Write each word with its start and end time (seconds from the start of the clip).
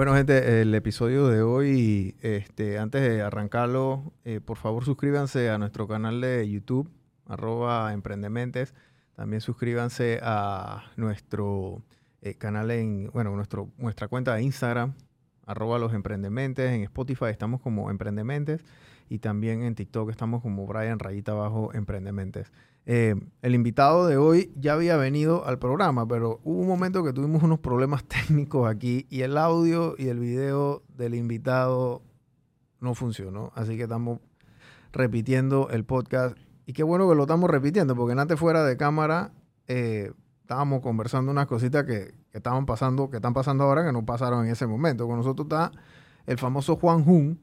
Bueno, 0.00 0.14
gente, 0.14 0.62
el 0.62 0.74
episodio 0.74 1.28
de 1.28 1.42
hoy, 1.42 2.16
este, 2.22 2.78
antes 2.78 3.02
de 3.02 3.20
arrancarlo, 3.20 4.14
eh, 4.24 4.40
por 4.40 4.56
favor 4.56 4.82
suscríbanse 4.82 5.50
a 5.50 5.58
nuestro 5.58 5.86
canal 5.86 6.22
de 6.22 6.48
YouTube, 6.48 6.90
arroba 7.26 7.92
Emprendementes. 7.92 8.72
También 9.14 9.42
suscríbanse 9.42 10.18
a 10.22 10.84
nuestro 10.96 11.82
eh, 12.22 12.32
canal 12.36 12.70
en, 12.70 13.10
bueno, 13.12 13.36
nuestro, 13.36 13.68
nuestra 13.76 14.08
cuenta 14.08 14.34
de 14.36 14.42
Instagram, 14.42 14.94
arroba 15.44 15.78
los 15.78 15.92
Emprendementes. 15.92 16.72
En 16.72 16.80
Spotify 16.84 17.26
estamos 17.26 17.60
como 17.60 17.90
Emprendementes 17.90 18.64
y 19.10 19.18
también 19.18 19.62
en 19.64 19.74
TikTok 19.74 20.08
estamos 20.08 20.40
como 20.40 20.66
Brian 20.66 20.98
Rayita 20.98 21.32
Abajo 21.32 21.74
Emprendementes. 21.74 22.50
Eh, 22.86 23.14
el 23.42 23.54
invitado 23.54 24.06
de 24.06 24.16
hoy 24.16 24.52
ya 24.56 24.72
había 24.72 24.96
venido 24.96 25.46
al 25.46 25.58
programa, 25.58 26.08
pero 26.08 26.40
hubo 26.44 26.60
un 26.60 26.66
momento 26.66 27.04
que 27.04 27.12
tuvimos 27.12 27.42
unos 27.42 27.60
problemas 27.60 28.04
técnicos 28.08 28.68
aquí 28.68 29.06
y 29.10 29.22
el 29.22 29.36
audio 29.36 29.94
y 29.98 30.08
el 30.08 30.18
video 30.18 30.82
del 30.96 31.14
invitado 31.14 32.02
no 32.80 32.94
funcionó. 32.94 33.52
Así 33.54 33.76
que 33.76 33.84
estamos 33.84 34.20
repitiendo 34.92 35.68
el 35.70 35.84
podcast. 35.84 36.36
Y 36.66 36.72
qué 36.72 36.82
bueno 36.82 37.08
que 37.08 37.14
lo 37.14 37.22
estamos 37.22 37.50
repitiendo, 37.50 37.94
porque 37.94 38.18
antes 38.18 38.38
fuera 38.38 38.64
de 38.64 38.76
cámara 38.76 39.32
eh, 39.66 40.12
estábamos 40.42 40.80
conversando 40.80 41.30
unas 41.30 41.46
cositas 41.46 41.84
que, 41.84 42.14
que, 42.30 42.38
estaban 42.38 42.66
pasando, 42.66 43.10
que 43.10 43.16
están 43.16 43.34
pasando 43.34 43.64
ahora, 43.64 43.84
que 43.84 43.92
no 43.92 44.04
pasaron 44.04 44.46
en 44.46 44.52
ese 44.52 44.66
momento. 44.66 45.06
Con 45.06 45.16
nosotros 45.16 45.46
está 45.46 45.72
el 46.26 46.38
famoso 46.38 46.76
Juan 46.76 47.04
Jun, 47.04 47.40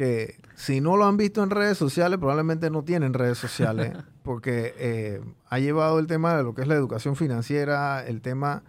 que 0.00 0.40
si 0.54 0.80
no 0.80 0.96
lo 0.96 1.04
han 1.04 1.18
visto 1.18 1.42
en 1.42 1.50
redes 1.50 1.76
sociales, 1.76 2.18
probablemente 2.18 2.70
no 2.70 2.84
tienen 2.84 3.12
redes 3.12 3.36
sociales, 3.36 3.92
porque 4.22 4.72
eh, 4.78 5.20
ha 5.50 5.58
llevado 5.58 5.98
el 5.98 6.06
tema 6.06 6.34
de 6.38 6.42
lo 6.42 6.54
que 6.54 6.62
es 6.62 6.68
la 6.68 6.74
educación 6.74 7.16
financiera, 7.16 8.02
el 8.06 8.22
tema 8.22 8.62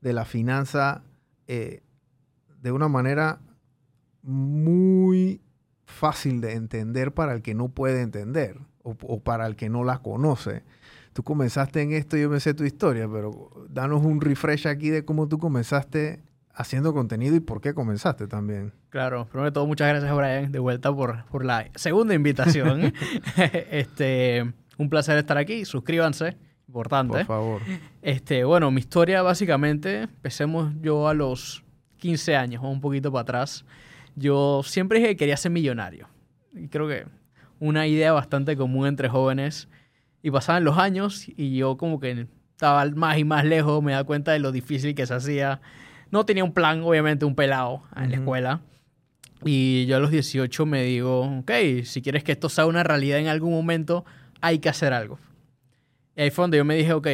de 0.00 0.14
la 0.14 0.24
finanza, 0.24 1.02
eh, 1.46 1.82
de 2.62 2.72
una 2.72 2.88
manera 2.88 3.38
muy 4.22 5.42
fácil 5.84 6.40
de 6.40 6.54
entender 6.54 7.12
para 7.12 7.34
el 7.34 7.42
que 7.42 7.52
no 7.52 7.68
puede 7.68 8.00
entender 8.00 8.56
o, 8.82 8.96
o, 9.02 9.20
para 9.20 9.46
el 9.46 9.56
que 9.56 9.68
no 9.68 9.84
la 9.84 9.98
conoce. 9.98 10.62
Tú 11.12 11.22
comenzaste 11.22 11.82
en 11.82 11.92
esto, 11.92 12.16
yo 12.16 12.30
me 12.30 12.40
sé 12.40 12.54
tu 12.54 12.64
historia, 12.64 13.06
pero 13.12 13.50
danos 13.68 14.02
un 14.02 14.22
refresh 14.22 14.66
aquí 14.66 14.88
de 14.88 15.04
cómo 15.04 15.28
tú 15.28 15.38
comenzaste 15.38 16.22
haciendo 16.58 16.92
contenido 16.92 17.36
y 17.36 17.40
por 17.40 17.60
qué 17.60 17.72
comenzaste 17.72 18.26
también. 18.26 18.72
Claro, 18.90 19.26
primero 19.26 19.44
de 19.46 19.52
todo, 19.52 19.66
muchas 19.66 19.88
gracias, 19.88 20.14
Brian, 20.14 20.50
de 20.50 20.58
vuelta 20.58 20.92
por, 20.92 21.24
por 21.26 21.44
la 21.44 21.70
segunda 21.76 22.14
invitación. 22.14 22.92
este, 23.70 24.52
un 24.76 24.90
placer 24.90 25.16
estar 25.16 25.38
aquí. 25.38 25.64
Suscríbanse, 25.64 26.36
importante. 26.66 27.18
Por 27.18 27.26
favor. 27.26 27.62
Este, 28.02 28.42
bueno, 28.42 28.72
mi 28.72 28.80
historia 28.80 29.22
básicamente, 29.22 30.02
empecemos 30.02 30.72
yo 30.82 31.06
a 31.06 31.14
los 31.14 31.62
15 31.98 32.34
años 32.34 32.62
o 32.64 32.68
un 32.68 32.80
poquito 32.80 33.12
para 33.12 33.22
atrás. 33.22 33.64
Yo 34.16 34.62
siempre 34.64 34.98
dije 34.98 35.10
que 35.10 35.16
quería 35.16 35.36
ser 35.36 35.52
millonario. 35.52 36.08
Y 36.52 36.66
creo 36.66 36.88
que 36.88 37.06
una 37.60 37.86
idea 37.86 38.12
bastante 38.12 38.56
común 38.56 38.88
entre 38.88 39.08
jóvenes. 39.08 39.68
Y 40.22 40.32
pasaban 40.32 40.64
los 40.64 40.76
años 40.76 41.28
y 41.28 41.56
yo 41.56 41.76
como 41.76 42.00
que 42.00 42.26
estaba 42.50 42.84
más 42.90 43.16
y 43.16 43.24
más 43.24 43.44
lejos, 43.44 43.80
me 43.80 43.92
da 43.92 44.02
cuenta 44.02 44.32
de 44.32 44.40
lo 44.40 44.50
difícil 44.50 44.96
que 44.96 45.06
se 45.06 45.14
hacía 45.14 45.60
no 46.10 46.24
tenía 46.24 46.44
un 46.44 46.52
plan, 46.52 46.82
obviamente, 46.82 47.24
un 47.24 47.34
pelado 47.34 47.82
en 47.96 48.10
la 48.10 48.16
escuela. 48.16 48.60
Y 49.44 49.86
yo 49.86 49.96
a 49.96 50.00
los 50.00 50.10
18 50.10 50.66
me 50.66 50.82
digo, 50.82 51.20
ok, 51.40 51.52
si 51.84 52.02
quieres 52.02 52.24
que 52.24 52.32
esto 52.32 52.48
sea 52.48 52.66
una 52.66 52.82
realidad 52.82 53.18
en 53.18 53.28
algún 53.28 53.52
momento, 53.52 54.04
hay 54.40 54.58
que 54.58 54.68
hacer 54.68 54.92
algo. 54.92 55.18
Y 56.16 56.22
ahí 56.22 56.30
fue 56.30 56.42
donde 56.42 56.58
yo 56.58 56.64
me 56.64 56.74
dije, 56.74 56.92
ok, 56.92 57.08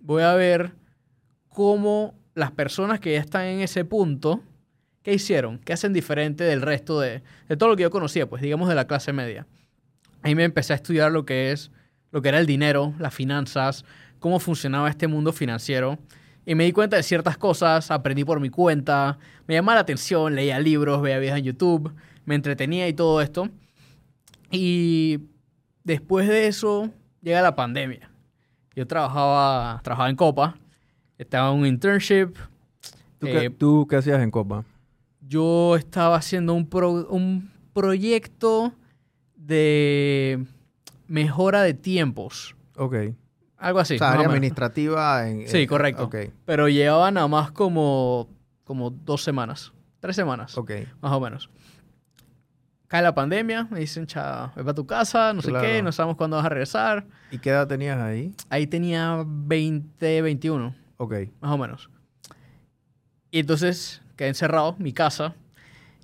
voy 0.00 0.22
a 0.22 0.34
ver 0.34 0.72
cómo 1.48 2.14
las 2.34 2.50
personas 2.52 3.00
que 3.00 3.12
ya 3.12 3.20
están 3.20 3.44
en 3.44 3.60
ese 3.60 3.84
punto, 3.84 4.42
¿qué 5.02 5.12
hicieron? 5.12 5.58
¿Qué 5.58 5.72
hacen 5.72 5.92
diferente 5.92 6.44
del 6.44 6.62
resto 6.62 7.00
de, 7.00 7.22
de 7.48 7.56
todo 7.56 7.68
lo 7.68 7.76
que 7.76 7.82
yo 7.82 7.90
conocía? 7.90 8.28
Pues 8.28 8.40
digamos 8.42 8.68
de 8.68 8.74
la 8.74 8.86
clase 8.86 9.12
media. 9.12 9.46
Ahí 10.22 10.34
me 10.34 10.44
empecé 10.44 10.72
a 10.72 10.76
estudiar 10.76 11.12
lo 11.12 11.26
que 11.26 11.52
es, 11.52 11.70
lo 12.10 12.22
que 12.22 12.30
era 12.30 12.38
el 12.38 12.46
dinero, 12.46 12.94
las 12.98 13.14
finanzas, 13.14 13.84
cómo 14.18 14.40
funcionaba 14.40 14.88
este 14.88 15.06
mundo 15.06 15.32
financiero. 15.32 15.98
Y 16.48 16.54
me 16.54 16.64
di 16.64 16.72
cuenta 16.72 16.96
de 16.96 17.02
ciertas 17.02 17.36
cosas, 17.36 17.90
aprendí 17.90 18.24
por 18.24 18.38
mi 18.38 18.50
cuenta, 18.50 19.18
me 19.48 19.54
llamaba 19.54 19.74
la 19.74 19.80
atención, 19.80 20.36
leía 20.36 20.60
libros, 20.60 21.02
veía 21.02 21.18
videos 21.18 21.38
en 21.38 21.44
YouTube, 21.44 21.92
me 22.24 22.36
entretenía 22.36 22.86
y 22.86 22.92
todo 22.92 23.20
esto. 23.20 23.48
Y 24.52 25.18
después 25.82 26.28
de 26.28 26.46
eso 26.46 26.90
llega 27.20 27.42
la 27.42 27.56
pandemia. 27.56 28.08
Yo 28.76 28.86
trabajaba, 28.86 29.80
trabajaba 29.82 30.08
en 30.08 30.14
Copa, 30.14 30.56
estaba 31.18 31.50
en 31.50 31.58
un 31.58 31.66
internship. 31.66 32.36
¿Tú, 33.18 33.26
eh, 33.26 33.32
qué, 33.32 33.50
¿Tú 33.50 33.86
qué 33.90 33.96
hacías 33.96 34.22
en 34.22 34.30
Copa? 34.30 34.64
Yo 35.20 35.74
estaba 35.74 36.14
haciendo 36.14 36.54
un, 36.54 36.68
pro, 36.68 37.08
un 37.08 37.50
proyecto 37.72 38.72
de 39.34 40.44
mejora 41.08 41.62
de 41.62 41.74
tiempos. 41.74 42.54
Ok. 42.76 42.94
Algo 43.58 43.78
así. 43.78 43.94
O 43.94 43.98
sea, 43.98 44.12
área 44.12 44.26
administrativa. 44.26 45.28
En, 45.28 45.48
sí, 45.48 45.66
correcto. 45.66 46.04
Okay. 46.04 46.30
Pero 46.44 46.68
llevaba 46.68 47.10
nada 47.10 47.26
más 47.28 47.50
como, 47.50 48.28
como 48.64 48.90
dos 48.90 49.22
semanas. 49.22 49.72
Tres 50.00 50.14
semanas. 50.16 50.56
Ok. 50.58 50.72
Más 51.00 51.12
o 51.12 51.20
menos. 51.20 51.50
Cae 52.88 53.02
la 53.02 53.14
pandemia, 53.14 53.66
me 53.70 53.80
dicen, 53.80 54.06
cha, 54.06 54.52
ve 54.54 54.62
para 54.62 54.74
tu 54.74 54.86
casa, 54.86 55.32
no 55.32 55.42
Claro. 55.42 55.60
sé 55.60 55.66
qué, 55.66 55.82
no 55.82 55.90
sabemos 55.90 56.16
cuándo 56.16 56.36
vas 56.36 56.46
a 56.46 56.50
regresar. 56.50 57.04
¿Y 57.32 57.38
qué 57.38 57.50
edad 57.50 57.66
tenías 57.66 57.98
ahí? 57.98 58.32
Ahí 58.48 58.68
tenía 58.68 59.24
20, 59.26 60.22
21, 60.22 60.72
Ok. 60.98 61.14
más 61.40 61.50
o 61.50 61.58
menos. 61.58 61.90
Y 63.32 63.40
entonces 63.40 64.02
quedé 64.14 64.28
encerrado, 64.28 64.76
mi 64.78 64.92
casa. 64.92 65.34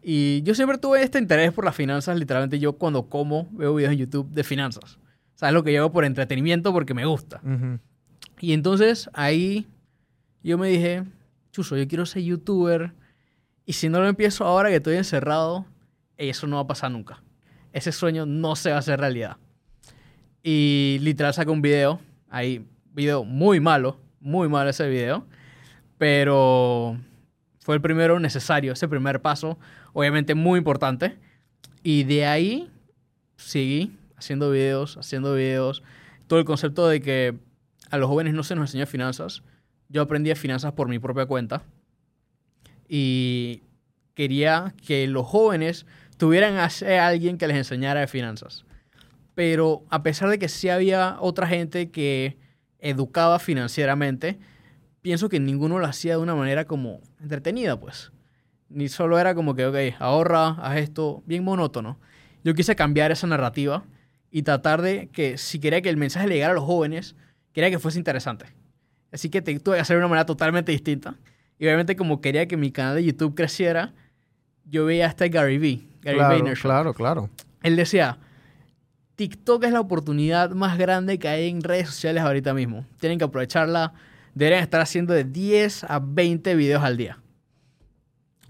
Y 0.02 0.42
yo 0.42 0.56
siempre 0.56 0.76
tuve 0.78 1.00
este 1.04 1.20
interés 1.20 1.52
por 1.52 1.64
las 1.64 1.76
finanzas. 1.76 2.18
Literalmente 2.18 2.58
yo 2.58 2.72
cuando 2.72 3.04
como 3.08 3.46
veo 3.52 3.76
videos 3.76 3.92
en 3.92 3.98
YouTube 4.00 4.28
de 4.30 4.42
finanzas. 4.42 4.98
Sea, 5.42 5.48
es 5.48 5.54
lo 5.54 5.64
que 5.64 5.72
yo 5.72 5.80
hago 5.80 5.90
por 5.90 6.04
entretenimiento 6.04 6.72
porque 6.72 6.94
me 6.94 7.04
gusta. 7.04 7.40
Ujú. 7.42 7.80
Y 8.38 8.52
entonces 8.52 9.10
ahí 9.12 9.66
yo 10.44 10.56
me 10.56 10.68
dije, 10.68 11.02
chuso, 11.50 11.76
yo 11.76 11.88
quiero 11.88 12.06
ser 12.06 12.22
youtuber. 12.22 12.92
Y 13.66 13.72
si 13.72 13.88
no 13.88 14.00
lo 14.00 14.06
empiezo 14.06 14.44
ahora 14.44 14.68
que 14.68 14.76
estoy 14.76 14.96
encerrado, 14.96 15.66
eso 16.16 16.46
no 16.46 16.56
va 16.56 16.62
a 16.62 16.66
pasar 16.68 16.92
nunca. 16.92 17.24
Ese 17.72 17.90
sueño 17.90 18.24
no 18.24 18.54
se 18.54 18.70
va 18.70 18.76
a 18.76 18.78
hacer 18.78 19.00
realidad. 19.00 19.36
Y 20.44 20.98
literal 21.00 21.34
saqué 21.34 21.50
un 21.50 21.60
video. 21.60 22.00
Ahí, 22.30 22.64
video 22.92 23.24
muy 23.24 23.58
malo. 23.58 23.98
Muy 24.20 24.48
malo 24.48 24.70
ese 24.70 24.88
video. 24.88 25.26
Pero 25.98 27.00
fue 27.58 27.74
el 27.74 27.80
primero 27.80 28.20
necesario, 28.20 28.74
ese 28.74 28.86
primer 28.86 29.20
paso. 29.20 29.58
Obviamente 29.92 30.36
muy 30.36 30.58
importante. 30.58 31.18
Y 31.82 32.04
de 32.04 32.26
ahí 32.26 32.70
seguí 33.36 33.96
haciendo 34.22 34.50
videos, 34.50 34.96
haciendo 34.96 35.34
videos. 35.34 35.82
Todo 36.26 36.38
el 36.38 36.44
concepto 36.44 36.88
de 36.88 37.00
que 37.00 37.38
a 37.90 37.98
los 37.98 38.08
jóvenes 38.08 38.34
no 38.34 38.42
se 38.42 38.54
nos 38.54 38.70
enseña 38.70 38.86
finanzas. 38.86 39.42
Yo 39.88 40.02
aprendí 40.02 40.34
finanzas 40.34 40.72
por 40.72 40.88
mi 40.88 40.98
propia 40.98 41.26
cuenta. 41.26 41.62
Y 42.88 43.62
quería 44.14 44.74
que 44.86 45.06
los 45.06 45.26
jóvenes 45.26 45.86
tuvieran 46.16 46.56
a 46.56 46.70
alguien 47.06 47.36
que 47.36 47.46
les 47.46 47.56
enseñara 47.56 48.06
finanzas. 48.06 48.64
Pero 49.34 49.84
a 49.90 50.02
pesar 50.02 50.28
de 50.28 50.38
que 50.38 50.48
sí 50.48 50.68
había 50.68 51.16
otra 51.20 51.46
gente 51.46 51.90
que 51.90 52.38
educaba 52.78 53.38
financieramente, 53.38 54.38
pienso 55.00 55.28
que 55.28 55.40
ninguno 55.40 55.78
lo 55.78 55.86
hacía 55.86 56.12
de 56.16 56.22
una 56.22 56.34
manera 56.34 56.64
como 56.66 57.00
entretenida, 57.20 57.78
pues. 57.78 58.12
Ni 58.68 58.88
solo 58.88 59.18
era 59.18 59.34
como 59.34 59.54
que, 59.54 59.66
ok, 59.66 59.96
ahorra, 59.98 60.56
haz 60.62 60.78
esto, 60.78 61.22
bien 61.26 61.44
monótono. 61.44 61.98
Yo 62.44 62.54
quise 62.54 62.74
cambiar 62.74 63.12
esa 63.12 63.26
narrativa 63.26 63.84
y 64.32 64.42
tratar 64.42 64.80
de 64.80 65.08
que 65.08 65.36
si 65.36 65.60
quería 65.60 65.82
que 65.82 65.90
el 65.90 65.98
mensaje 65.98 66.26
le 66.26 66.34
llegara 66.34 66.52
a 66.52 66.56
los 66.56 66.64
jóvenes, 66.64 67.14
quería 67.52 67.70
que 67.70 67.78
fuese 67.78 67.98
interesante. 67.98 68.46
Así 69.12 69.28
que 69.28 69.42
te, 69.42 69.60
tuve 69.60 69.76
que 69.76 69.82
hacer 69.82 69.96
de 69.96 69.98
una 69.98 70.08
manera 70.08 70.24
totalmente 70.24 70.72
distinta. 70.72 71.14
Y 71.58 71.66
obviamente 71.66 71.94
como 71.94 72.22
quería 72.22 72.48
que 72.48 72.56
mi 72.56 72.72
canal 72.72 72.96
de 72.96 73.04
YouTube 73.04 73.34
creciera, 73.34 73.92
yo 74.64 74.86
veía 74.86 75.06
hasta 75.06 75.28
Gary 75.28 75.58
Vee, 75.58 75.86
Gary 76.00 76.16
Claro, 76.16 76.34
Vaynerchuk. 76.34 76.62
claro, 76.62 76.94
claro. 76.94 77.30
Él 77.62 77.76
decía, 77.76 78.18
TikTok 79.16 79.64
es 79.64 79.72
la 79.72 79.80
oportunidad 79.80 80.50
más 80.52 80.78
grande 80.78 81.18
que 81.18 81.28
hay 81.28 81.50
en 81.50 81.60
redes 81.60 81.88
sociales 81.88 82.22
ahorita 82.22 82.54
mismo. 82.54 82.86
Tienen 83.00 83.18
que 83.18 83.24
aprovecharla. 83.24 83.92
Deberían 84.34 84.62
estar 84.62 84.80
haciendo 84.80 85.12
de 85.12 85.24
10 85.24 85.84
a 85.84 86.00
20 86.02 86.54
videos 86.54 86.82
al 86.82 86.96
día. 86.96 87.18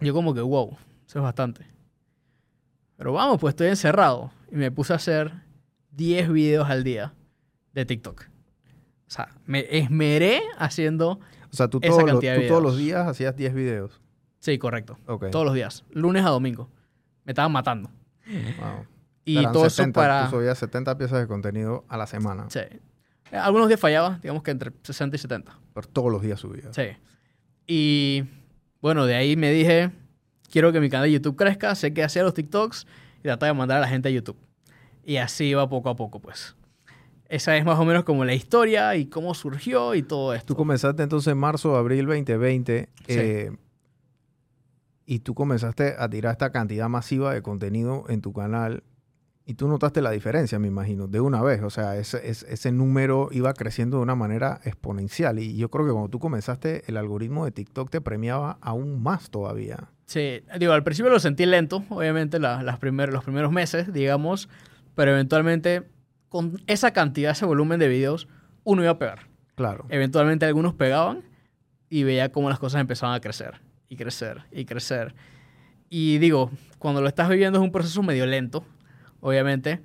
Yo 0.01 0.15
como 0.15 0.33
que, 0.33 0.41
wow, 0.41 0.79
eso 1.09 1.19
es 1.19 1.23
bastante. 1.23 1.67
Pero 2.97 3.13
vamos, 3.13 3.41
pues 3.41 3.53
estoy 3.53 3.67
encerrado. 3.67 4.31
Y 4.53 4.55
me 4.55 4.71
puse 4.71 4.93
a 4.93 4.97
hacer 4.97 5.33
10 5.93 6.33
videos 6.33 6.69
al 6.69 6.85
día 6.85 7.15
de 7.73 7.85
TikTok. 7.87 8.25
O 9.07 9.11
sea, 9.11 9.29
me 9.47 9.67
esmeré 9.71 10.43
haciendo... 10.59 11.21
O 11.51 11.55
sea, 11.57 11.69
tú, 11.69 11.79
Esa 11.83 11.91
todos 11.91 12.03
los, 12.03 12.13
cantidad 12.13 12.35
de 12.35 12.43
tú 12.43 12.49
todos 12.49 12.63
los 12.63 12.79
días 12.79 13.07
hacías 13.07 13.37
10 13.37 13.55
videos. 13.55 14.01
Sí, 14.39 14.59
correcto. 14.59 14.99
Ok. 15.07 15.31
Todos 15.31 15.45
los 15.45 15.55
días. 15.55 15.85
Lunes 15.91 16.25
a 16.25 16.31
domingo. 16.31 16.71
Me 17.25 17.33
estaban 17.33 17.53
matando. 17.53 17.91
Wow. 18.27 18.87
Y 19.25 19.39
Eran 19.39 19.53
todo 19.53 19.69
70, 19.69 19.83
eso 19.83 19.93
para... 19.93 20.25
Tú 20.31 20.37
subías 20.37 20.59
70 20.59 20.99
piezas 20.99 21.21
de 21.21 21.27
contenido 21.27 21.85
a 21.89 21.97
la 21.97 22.07
semana. 22.07 22.47
Sí. 22.49 22.61
Algunos 23.31 23.69
días 23.69 23.81
fallaba, 23.81 24.19
digamos 24.23 24.43
que 24.43 24.51
entre 24.51 24.73
60 24.83 25.17
y 25.17 25.19
70. 25.19 25.59
Pero 25.75 25.89
todos 25.89 26.11
los 26.11 26.23
días 26.23 26.41
subías. 26.41 26.75
Sí. 26.75 26.85
Y 27.67 28.25
bueno, 28.81 29.07
de 29.07 29.15
ahí 29.15 29.37
me 29.37 29.53
dije, 29.53 29.91
quiero 30.51 30.73
que 30.73 30.81
mi 30.81 30.91
canal 30.91 31.07
de 31.07 31.13
YouTube 31.13 31.37
crezca, 31.37 31.75
sé 31.75 31.95
que 31.95 32.03
hacía 32.03 32.23
los 32.25 32.35
TikToks 32.35 32.87
y 33.21 33.23
tratar 33.23 33.49
de 33.49 33.55
mandar 33.55 33.79
a 33.79 33.81
la 33.83 33.89
gente 33.89 34.09
a 34.09 34.13
YouTube. 34.13 34.37
Y 35.05 35.17
así 35.17 35.55
va 35.55 35.69
poco 35.69 35.89
a 35.91 35.97
poco, 35.97 36.21
pues. 36.21 36.57
Esa 37.29 37.57
es 37.57 37.65
más 37.65 37.79
o 37.79 37.85
menos 37.85 38.05
como 38.05 38.25
la 38.25 38.35
historia 38.35 38.95
y 38.97 39.07
cómo 39.07 39.33
surgió 39.35 39.95
y 39.95 40.03
todo 40.03 40.35
esto. 40.35 40.47
Tú 40.49 40.57
comenzaste 40.57 41.03
entonces 41.03 41.33
en 41.33 41.39
marzo, 41.39 41.77
abril 41.77 42.05
2020. 42.07 42.89
Sí. 42.99 43.05
eh, 43.09 43.51
y 45.07 45.19
tú 45.21 45.35
comenzaste 45.35 45.95
a 45.99 46.09
tirar 46.09 46.33
esta 46.33 46.53
cantidad 46.53 46.89
masiva 46.89 47.35
de 47.35 47.43
contenido 47.43 48.05
en 48.09 48.21
tu 48.21 48.33
canal. 48.33 48.83
Y 49.45 49.55
tú 49.55 49.67
notaste 49.67 50.01
la 50.01 50.13
diferencia, 50.13 50.59
me 50.61 50.69
imagino, 50.69 51.09
de 51.09 51.21
una 51.21 51.43
vez. 51.43 51.63
O 51.63 51.71
sea, 51.71 51.97
ese, 51.97 52.29
ese, 52.31 52.53
ese 52.53 52.71
número 52.71 53.29
iba 53.33 53.53
creciendo 53.55 53.97
de 53.97 54.05
una 54.05 54.15
manera 54.15 54.61
exponencial. 54.65 55.41
Y 55.41 55.57
yo 55.57 55.69
creo 55.71 55.85
que 55.85 55.91
cuando 55.93 56.09
tú 56.09 56.21
comenzaste, 56.21 56.85
el 56.87 56.97
algoritmo 56.97 57.45
de 57.45 57.51
TikTok 57.51 57.91
te 57.91 58.01
premiaba 58.01 58.59
aún 58.61 59.03
más 59.03 59.31
todavía. 59.31 59.89
Sí, 60.07 60.43
digo, 60.61 60.73
al 60.75 60.85
principio 60.85 61.11
lo 61.11 61.19
sentí 61.19 61.45
lento, 61.47 61.83
obviamente, 61.89 62.39
la- 62.39 62.63
las 62.63 62.79
primer- 62.79 63.13
los 63.13 63.25
primeros 63.25 63.51
meses, 63.51 63.93
digamos, 63.93 64.49
pero 64.95 65.13
eventualmente, 65.13 65.89
con 66.29 66.61
esa 66.67 66.93
cantidad, 66.93 67.33
ese 67.33 67.45
volumen 67.45 67.79
de 67.79 67.89
videos, 67.89 68.29
uno 68.65 68.83
iba 68.83 68.93
a 68.93 68.99
pegar. 68.99 69.29
Claro. 69.55 69.87
Eventualmente 69.89 70.47
algunos 70.47 70.75
pegaban 70.75 71.23
y 71.89 72.05
veía 72.05 72.33
cómo 72.33 72.49
las 72.49 72.59
cosas 72.59 72.81
empezaban 72.81 73.15
a 73.15 73.21
crecer 73.21 73.61
y 73.89 73.97
crecer 73.97 74.45
y 74.51 74.65
crecer. 74.65 75.15
Y 75.91 76.19
digo, 76.19 76.51
cuando 76.79 77.03
lo 77.03 77.09
estás 77.09 77.29
viviendo 77.29 77.59
es 77.59 77.65
un 77.65 77.73
proceso 77.73 78.03
medio 78.03 78.25
lento, 78.27 78.65
obviamente, 79.21 79.83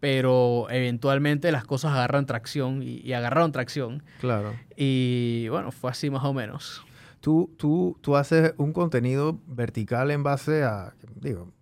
pero 0.00 0.68
eventualmente 0.70 1.50
las 1.50 1.64
cosas 1.64 1.92
agarran 1.92 2.26
tracción 2.26 2.82
y, 2.82 3.00
y 3.00 3.12
agarraron 3.12 3.50
tracción. 3.50 4.04
Claro. 4.20 4.54
Y 4.76 5.48
bueno, 5.48 5.72
fue 5.72 5.90
así 5.90 6.10
más 6.10 6.24
o 6.24 6.32
menos. 6.32 6.84
Tú, 7.20 7.52
tú, 7.58 7.98
tú 8.00 8.14
haces 8.14 8.54
un 8.58 8.72
contenido 8.72 9.40
vertical 9.48 10.12
en 10.12 10.22
base 10.22 10.62
a, 10.62 10.94
digo, 11.16 11.52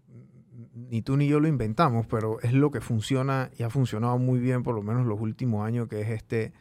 ni 0.90 1.02
tú 1.02 1.16
ni 1.16 1.28
yo 1.28 1.40
lo 1.40 1.48
inventamos, 1.48 2.06
pero 2.06 2.40
es 2.40 2.52
lo 2.52 2.70
que 2.70 2.80
funciona 2.80 3.50
y 3.58 3.62
ha 3.62 3.70
funcionado 3.70 4.18
muy 4.18 4.38
bien 4.38 4.62
por 4.62 4.74
lo 4.74 4.82
menos 4.82 5.06
los 5.06 5.20
últimos 5.20 5.66
años, 5.66 5.88
que 5.88 6.00
es 6.00 6.08
este, 6.08 6.52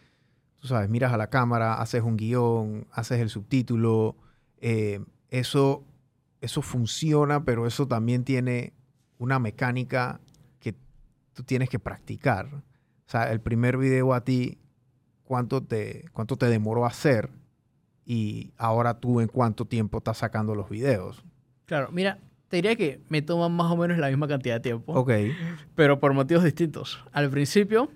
tú 0.59 0.67
sabes, 0.67 0.89
miras 0.89 1.13
a 1.13 1.17
la 1.17 1.29
cámara, 1.29 1.75
haces 1.81 2.03
un 2.03 2.17
guion, 2.17 2.87
haces 2.91 3.19
el 3.19 3.29
subtítulo, 3.29 4.15
eh, 4.57 5.03
eso, 5.29 5.83
eso 6.41 6.61
funciona, 6.61 7.43
pero 7.43 7.67
eso 7.67 7.87
también 7.87 8.23
tiene 8.23 8.73
una 9.17 9.39
mecánica 9.39 10.19
que 10.59 10.75
tú 11.33 11.43
tienes 11.43 11.69
que 11.69 11.79
practicar. 11.79 12.47
O 12.47 13.09
sea, 13.09 13.31
el 13.31 13.41
primer 13.41 13.77
video 13.77 14.13
a 14.13 14.23
ti, 14.23 14.59
¿cuánto 15.23 15.63
te, 15.63 16.05
cuánto 16.11 16.37
te 16.37 16.47
demoró 16.47 16.85
hacer? 16.85 17.29
y 18.05 18.53
ahora 18.57 18.99
tú 18.99 19.19
en 19.19 19.27
cuánto 19.27 19.65
tiempo 19.65 19.97
estás 19.97 20.19
sacando 20.19 20.53
los 20.55 20.69
videos. 20.69 21.23
Claro, 21.65 21.89
mira, 21.91 22.19
te 22.61 22.67
diría 22.69 22.75
que 22.77 23.01
me 23.09 23.21
toman 23.21 23.51
más 23.51 23.71
o 23.71 23.75
menos 23.77 23.97
la 23.97 24.07
misma 24.07 24.27
cantidad 24.27 24.55
de 24.55 24.59
tiempo. 24.61 24.93
Ok. 24.93 25.11
pero 25.75 25.99
por 25.99 26.13
motivos 26.13 26.43
distintos. 26.43 27.03
Al 27.11 27.29
principio, 27.29 27.91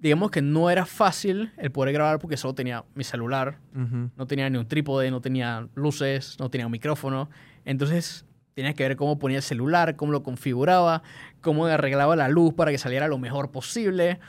digamos 0.00 0.30
que 0.30 0.42
no 0.42 0.70
era 0.70 0.86
fácil 0.86 1.50
el 1.58 1.70
poder 1.72 1.92
grabar 1.92 2.18
porque 2.20 2.36
solo 2.36 2.54
tenía 2.54 2.84
mi 2.94 3.02
celular, 3.04 3.58
Ujú. 3.74 4.10
no 4.16 4.26
tenía 4.26 4.48
ni 4.48 4.58
un 4.58 4.66
trípode, 4.66 5.10
no 5.10 5.20
tenía 5.20 5.66
luces, 5.74 6.36
no 6.38 6.48
tenía 6.50 6.66
un 6.66 6.72
micrófono. 6.72 7.28
Entonces 7.64 8.24
tenía 8.54 8.74
que 8.74 8.82
ver 8.84 8.96
cómo 8.96 9.18
ponía 9.18 9.38
el 9.38 9.42
celular, 9.42 9.96
cómo 9.96 10.12
lo 10.12 10.22
configuraba, 10.22 11.02
cómo 11.40 11.66
arreglaba 11.66 12.14
la 12.16 12.28
luz 12.28 12.54
para 12.54 12.70
que 12.70 12.78
saliera 12.78 13.08
lo 13.08 13.18
mejor 13.18 13.50
posible. 13.50 14.20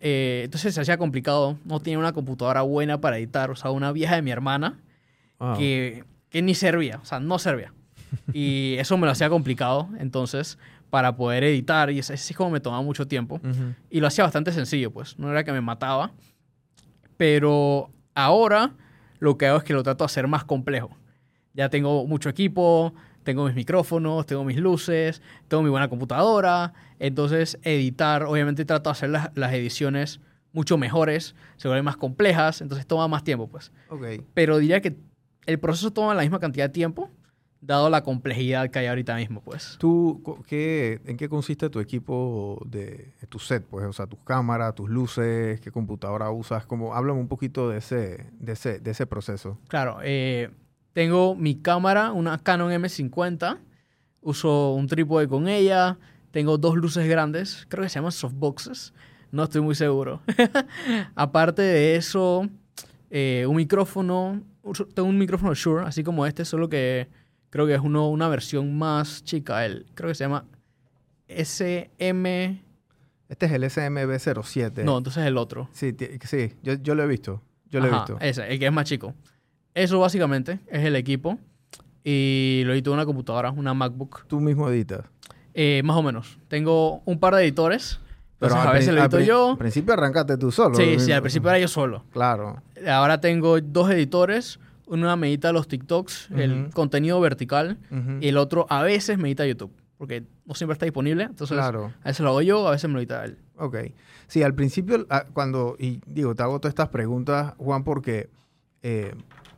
Eh, 0.00 0.42
entonces 0.44 0.74
se 0.74 0.80
hacía 0.80 0.96
complicado. 0.96 1.58
No 1.66 1.80
tenía 1.80 1.98
una 1.98 2.12
computadora 2.12 2.62
buena 2.62 3.00
para 3.00 3.18
editar. 3.18 3.50
O 3.50 3.56
sea, 3.56 3.70
una 3.70 3.92
vieja 3.92 4.14
de 4.16 4.22
mi 4.22 4.30
hermana 4.30 4.78
Wow. 5.38 5.56
que, 5.56 6.04
que 6.30 6.42
ni 6.42 6.54
servía, 6.54 6.98
o 7.02 7.04
sea, 7.04 7.18
no 7.20 7.38
servía. 7.38 7.72
Y 8.32 8.76
eso 8.78 8.96
me 8.96 9.06
lo 9.06 9.12
hacía 9.12 9.28
complicado, 9.28 9.88
entonces, 9.98 10.58
para 10.90 11.16
poder 11.16 11.44
editar, 11.44 11.90
y 11.90 11.98
ese 11.98 12.16
sí 12.16 12.34
como 12.34 12.50
me 12.50 12.60
tomaba 12.60 12.82
mucho 12.82 13.06
tiempo. 13.06 13.40
Y 13.90 14.00
lo 14.00 14.06
hacía 14.06 14.24
bastante 14.24 14.52
sencillo, 14.52 14.90
pues, 14.90 15.18
no 15.18 15.30
era 15.30 15.44
que 15.44 15.52
me 15.52 15.60
mataba. 15.60 16.12
Pero 17.16 17.90
ahora 18.14 18.72
lo 19.18 19.36
que 19.36 19.46
hago 19.46 19.58
es 19.58 19.64
que 19.64 19.72
lo 19.72 19.82
trato 19.82 20.04
de 20.04 20.06
hacer 20.06 20.26
más 20.26 20.44
complejo. 20.44 20.96
Ya 21.54 21.68
tengo 21.68 22.06
mucho 22.06 22.28
equipo, 22.28 22.94
tengo 23.22 23.44
mis 23.44 23.54
micrófonos, 23.54 24.26
tengo 24.26 24.44
mis 24.44 24.56
luces, 24.56 25.20
tengo 25.48 25.62
mi 25.62 25.68
buena 25.68 25.88
computadora. 25.88 26.72
Entonces, 26.98 27.58
editar, 27.62 28.24
obviamente 28.24 28.64
trato 28.64 28.90
de 28.90 28.92
hacer 28.92 29.10
las, 29.10 29.30
las 29.34 29.52
ediciones 29.52 30.20
mucho 30.52 30.76
mejores, 30.76 31.34
se 31.56 31.68
vuelven 31.68 31.84
más 31.84 31.96
complejas, 31.96 32.60
entonces 32.60 32.86
toma 32.86 33.06
más 33.08 33.22
tiempo, 33.24 33.46
pues 33.48 33.70
pero 34.34 34.58
diría 34.58 34.80
que 34.80 34.96
el 35.46 35.58
proceso 35.58 35.92
toma 35.92 36.14
la 36.14 36.22
misma 36.22 36.40
cantidad 36.40 36.66
de 36.66 36.72
tiempo, 36.72 37.08
dado 37.60 37.90
la 37.90 38.02
complejidad 38.02 38.70
que 38.70 38.78
hay 38.78 38.86
ahorita 38.86 39.16
mismo, 39.16 39.42
pues. 39.42 39.76
¿Tú, 39.78 40.22
qué, 40.46 41.00
¿En 41.04 41.16
qué 41.16 41.28
consiste 41.28 41.68
tu 41.68 41.80
equipo 41.80 42.60
de 42.66 43.12
tu 43.28 43.38
set? 43.38 43.64
Pues, 43.64 43.86
o 43.86 43.92
sea, 43.92 44.06
tus 44.06 44.20
cámaras, 44.20 44.74
tus 44.74 44.88
luces, 44.88 45.60
qué 45.60 45.70
computadora 45.70 46.30
usas. 46.30 46.66
Como, 46.66 46.94
háblame 46.94 47.20
un 47.20 47.28
poquito 47.28 47.68
de 47.68 47.78
ese, 47.78 48.26
de 48.38 48.52
ese, 48.52 48.80
de 48.80 48.90
ese 48.90 49.06
proceso. 49.06 49.58
Claro, 49.68 49.98
eh, 50.02 50.50
tengo 50.92 51.34
mi 51.34 51.56
cámara, 51.56 52.12
una 52.12 52.38
Canon 52.38 52.72
M50, 52.72 53.58
uso 54.22 54.72
un 54.74 54.86
trípode 54.86 55.28
con 55.28 55.48
ella, 55.48 55.98
tengo 56.30 56.58
dos 56.58 56.76
luces 56.76 57.08
grandes, 57.08 57.66
creo 57.68 57.82
que 57.82 57.88
se 57.88 57.96
llaman 57.96 58.12
softboxes, 58.12 58.94
no 59.32 59.44
estoy 59.44 59.60
muy 59.60 59.74
seguro. 59.74 60.22
Aparte 61.14 61.62
de 61.62 61.96
eso, 61.96 62.48
eh, 63.10 63.44
un 63.48 63.56
micrófono, 63.56 64.42
tengo 64.94 65.08
un 65.08 65.18
micrófono 65.18 65.54
Shure, 65.54 65.84
así 65.84 66.02
como 66.02 66.26
este, 66.26 66.44
solo 66.44 66.68
que 66.68 67.08
creo 67.50 67.66
que 67.66 67.74
es 67.74 67.80
uno, 67.80 68.08
una 68.08 68.28
versión 68.28 68.78
más 68.78 69.24
chica, 69.24 69.64
el, 69.66 69.86
creo 69.94 70.08
que 70.08 70.14
se 70.14 70.24
llama 70.24 70.44
SM... 71.28 72.62
Este 73.28 73.46
es 73.46 73.52
el 73.52 73.62
SMB07. 73.62 74.82
No, 74.82 74.98
entonces 74.98 75.24
el 75.24 75.36
otro. 75.36 75.68
Sí, 75.72 75.94
sí 76.24 76.52
yo, 76.64 76.74
yo 76.74 76.96
lo 76.96 77.04
he 77.04 77.06
visto. 77.06 77.40
Yo 77.68 77.78
lo 77.78 77.86
he 77.86 77.90
Ajá, 77.90 77.98
visto. 78.00 78.18
Ese, 78.20 78.52
el 78.52 78.58
que 78.58 78.66
es 78.66 78.72
más 78.72 78.86
chico. 78.86 79.14
Eso 79.74 80.00
básicamente 80.00 80.58
es 80.66 80.84
el 80.84 80.96
equipo. 80.96 81.38
Y 82.02 82.62
lo 82.64 82.72
edito 82.72 82.90
en 82.90 82.94
una 82.94 83.06
computadora, 83.06 83.50
una 83.50 83.72
MacBook. 83.74 84.24
Tú 84.26 84.40
mismo 84.40 84.68
editas. 84.68 85.04
Eh, 85.54 85.82
más 85.84 85.96
o 85.96 86.02
menos. 86.02 86.38
Tengo 86.48 87.02
un 87.04 87.20
par 87.20 87.34
de 87.34 87.42
editores. 87.42 88.00
Entonces 88.34 88.58
al 88.58 88.68
a 88.68 88.72
veces 88.72 88.94
lo 88.94 89.00
edito 89.00 89.20
yo. 89.20 89.50
Al 89.50 89.58
principio 89.58 89.92
arrancaste 89.92 90.36
tú 90.38 90.50
solo. 90.50 90.74
Sí, 90.74 90.98
sí, 90.98 91.12
al 91.12 91.20
principio 91.20 91.50
era 91.50 91.58
yo 91.58 91.68
solo. 91.68 92.04
Claro. 92.12 92.62
Ahora 92.88 93.20
tengo 93.20 93.60
dos 93.60 93.90
editores. 93.90 94.58
Uno 94.90 95.16
me 95.16 95.28
edita 95.28 95.52
los 95.52 95.68
TikToks, 95.68 96.30
el 96.36 96.70
contenido 96.74 97.20
vertical. 97.20 97.78
Y 98.20 98.28
el 98.28 98.36
otro 98.36 98.66
a 98.68 98.82
veces 98.82 99.18
me 99.18 99.28
edita 99.28 99.46
YouTube. 99.46 99.72
Porque 99.98 100.24
no 100.46 100.54
siempre 100.54 100.72
está 100.72 100.86
disponible. 100.86 101.24
Entonces 101.24 101.56
Claro. 101.56 101.92
a 102.02 102.08
veces 102.08 102.20
lo 102.20 102.30
hago 102.30 102.42
yo, 102.42 102.66
a 102.66 102.70
veces 102.72 102.88
me 102.88 102.94
lo 102.94 103.00
edita 103.00 103.24
él. 103.24 103.38
Ok. 103.56 103.76
Sí, 104.26 104.42
al 104.42 104.54
principio, 104.54 105.06
ah, 105.10 105.26
cuando, 105.32 105.76
y 105.78 106.00
digo, 106.06 106.34
te 106.34 106.42
hago 106.42 106.58
todas 106.58 106.70
estas 106.72 106.88
preguntas, 106.88 107.54
Juan, 107.58 107.84
porque 107.84 108.30
eh, 108.82 109.14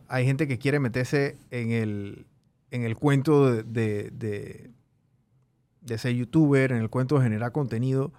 hay 0.09 0.25
gente 0.27 0.49
que 0.49 0.59
quiere 0.59 0.81
meterse 0.81 1.37
en 1.51 1.71
el, 1.71 2.27
en 2.73 2.83
el 2.83 2.97
cuento 2.97 3.53
de, 3.53 3.63
de, 3.63 4.11
de- 4.11 4.71
de 5.83 5.99
ser 5.99 6.15
youtuber, 6.15 6.73
en 6.73 6.79
el 6.79 6.91
cuento 6.91 7.17
de 7.19 7.23
generar 7.25 7.53
contenido, 7.53 8.13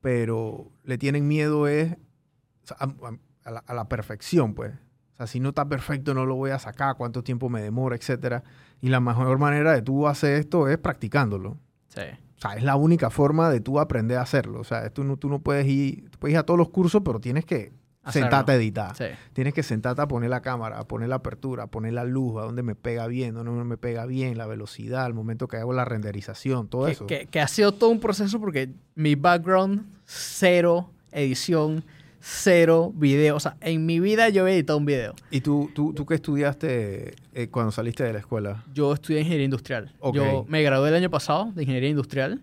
pero 0.00 0.70
le 0.84 0.98
tienen 0.98 1.26
miedo 1.28 1.66
es 1.68 1.92
o 1.92 2.66
sea, 2.66 2.76
a, 2.80 2.84
a- 2.84 3.18
a 3.44 3.50
la, 3.50 3.58
a 3.66 3.74
la 3.74 3.88
perfección, 3.88 4.54
pues. 4.54 4.72
O 5.16 5.18
sea, 5.18 5.26
si 5.26 5.40
no 5.40 5.48
está 5.50 5.66
perfecto, 5.66 6.12
no 6.14 6.26
lo 6.26 6.34
voy 6.34 6.50
a 6.50 6.58
sacar, 6.58 6.96
cuánto 6.96 7.22
tiempo 7.24 7.48
me 7.48 7.62
demora, 7.62 7.96
etcétera. 7.96 8.42
Y 8.82 8.88
la 8.90 9.00
mejor 9.00 9.38
manera 9.38 9.72
de 9.72 9.80
tú 9.82 10.06
hacer 10.06 10.34
esto 10.40 10.68
es 10.68 10.76
practicándolo. 10.78 11.56
Sí. 11.88 12.02
O 12.36 12.40
sea, 12.40 12.52
es 12.54 12.62
la 12.62 12.76
única 12.76 13.08
forma 13.08 13.48
de 13.48 13.60
tú 13.60 13.80
aprender 13.80 14.18
a 14.18 14.22
hacerlo. 14.22 14.60
O 14.60 14.64
sea, 14.64 14.90
tú 14.90 15.04
no, 15.04 15.16
tú 15.16 15.30
no 15.30 15.38
puedes 15.38 15.66
ir, 15.66 16.10
tú 16.10 16.18
puedes 16.18 16.34
ir 16.34 16.38
a 16.38 16.42
todos 16.42 16.58
los 16.58 16.68
cursos, 16.68 17.00
pero 17.02 17.18
tienes 17.18 17.46
que 17.46 17.72
Hacerlo. 18.02 18.26
sentarte 18.26 18.52
a 18.52 18.54
editar. 18.56 18.94
Sí. 18.94 19.06
Tienes 19.32 19.54
que 19.54 19.62
sentarte 19.62 20.02
a 20.02 20.06
poner 20.06 20.28
la 20.28 20.42
cámara, 20.42 20.78
a 20.78 20.84
poner 20.86 21.08
la 21.08 21.16
apertura, 21.16 21.62
a 21.64 21.66
poner 21.68 21.94
la 21.94 22.04
luz, 22.04 22.36
a 22.40 22.44
dónde 22.44 22.62
me 22.62 22.74
pega 22.74 23.06
bien, 23.06 23.34
dónde 23.34 23.50
no 23.52 23.64
me 23.64 23.78
pega 23.78 24.04
bien, 24.04 24.36
la 24.36 24.46
velocidad, 24.46 25.06
al 25.06 25.14
momento 25.14 25.48
que 25.48 25.56
hago 25.56 25.72
la 25.72 25.86
renderización, 25.86 26.68
todo 26.68 26.84
que, 26.84 26.92
eso. 26.92 27.06
que- 27.06 27.26
que 27.26 27.40
ha 27.40 27.48
sido 27.48 27.72
todo 27.72 27.88
un 27.88 28.00
proceso 28.00 28.38
porque 28.38 28.70
mi 28.94 29.14
background, 29.14 29.86
cero 30.04 30.90
edición, 31.12 31.82
cero 32.20 32.92
video. 32.94 33.36
O 33.36 33.40
sea, 33.40 33.56
en 33.60 33.86
mi 33.86 34.00
vida 34.00 34.28
yo 34.28 34.46
he 34.46 34.54
editado 34.54 34.78
un 34.78 34.86
video. 34.86 35.14
¿Y 35.30 35.40
tú, 35.40 35.70
tú, 35.74 35.92
tú 35.94 36.06
qué 36.06 36.14
estudiaste 36.14 37.14
eh, 37.34 37.48
cuando 37.48 37.72
saliste 37.72 38.04
de 38.04 38.12
la 38.12 38.18
escuela? 38.18 38.64
Yo 38.72 38.92
estudié 38.92 39.20
ingeniería 39.20 39.44
industrial. 39.44 39.92
Ok. 40.00 40.16
Yo 40.16 40.44
me 40.48 40.62
gradué 40.62 40.88
el 40.88 40.94
año 40.94 41.10
pasado 41.10 41.52
de 41.54 41.62
ingeniería 41.62 41.90
industrial. 41.90 42.40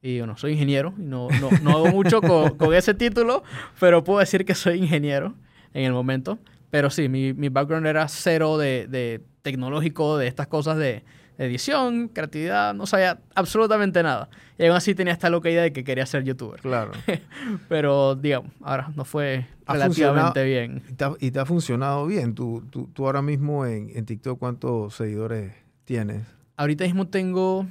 Y 0.00 0.18
bueno, 0.18 0.36
soy 0.36 0.52
ingeniero 0.52 0.92
y 0.98 1.02
no, 1.02 1.28
no, 1.40 1.50
no 1.62 1.70
hago 1.70 1.88
mucho 1.88 2.20
con, 2.20 2.50
con 2.58 2.74
ese 2.74 2.92
título, 2.92 3.44
pero 3.78 4.02
puedo 4.02 4.18
decir 4.18 4.44
que 4.44 4.54
soy 4.54 4.78
ingeniero 4.78 5.34
en 5.74 5.84
el 5.84 5.92
momento. 5.92 6.38
Pero 6.70 6.90
sí, 6.90 7.08
mi, 7.08 7.32
mi 7.34 7.50
background 7.50 7.86
era 7.86 8.08
cero 8.08 8.58
de, 8.58 8.86
de 8.88 9.20
tecnológico, 9.42 10.18
de 10.18 10.26
estas 10.26 10.48
cosas 10.48 10.76
de 10.78 11.04
edición, 11.38 12.08
creatividad, 12.08 12.74
no 12.74 12.86
sabía 12.86 13.20
absolutamente 13.34 14.02
nada. 14.02 14.28
Y 14.58 14.66
aún 14.66 14.76
así 14.76 14.94
tenía 14.94 15.12
esta 15.12 15.30
loca 15.30 15.50
idea 15.50 15.62
de 15.62 15.72
que 15.72 15.84
quería 15.84 16.06
ser 16.06 16.24
youtuber. 16.24 16.60
Claro. 16.60 16.92
Pero, 17.68 18.14
digamos, 18.14 18.52
ahora 18.60 18.90
no 18.94 19.04
fue 19.04 19.46
Ha 19.66 19.74
relativamente 19.74 20.44
bien. 20.44 20.82
¿Y 20.88 20.92
te 20.94 21.04
ha, 21.04 21.12
y 21.18 21.30
te 21.30 21.40
ha 21.40 21.46
funcionado 21.46 22.06
bien? 22.06 22.34
¿Tú, 22.34 22.62
tú, 22.70 22.88
tú 22.92 23.06
ahora 23.06 23.22
mismo 23.22 23.66
en, 23.66 23.90
en 23.94 24.04
TikTok 24.04 24.38
cuántos 24.38 24.94
seguidores 24.94 25.52
tienes? 25.84 26.26
Ahorita 26.56 26.84
mismo 26.84 27.08
tengo, 27.08 27.66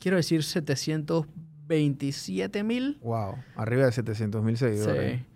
quiero 0.00 0.16
decir, 0.16 0.42
727 0.44 2.64
mil. 2.64 2.98
Wow, 3.02 3.36
arriba 3.56 3.84
de 3.86 3.92
700 3.92 4.42
mil 4.42 4.56
seguidores. 4.56 5.20
Sí. 5.20 5.26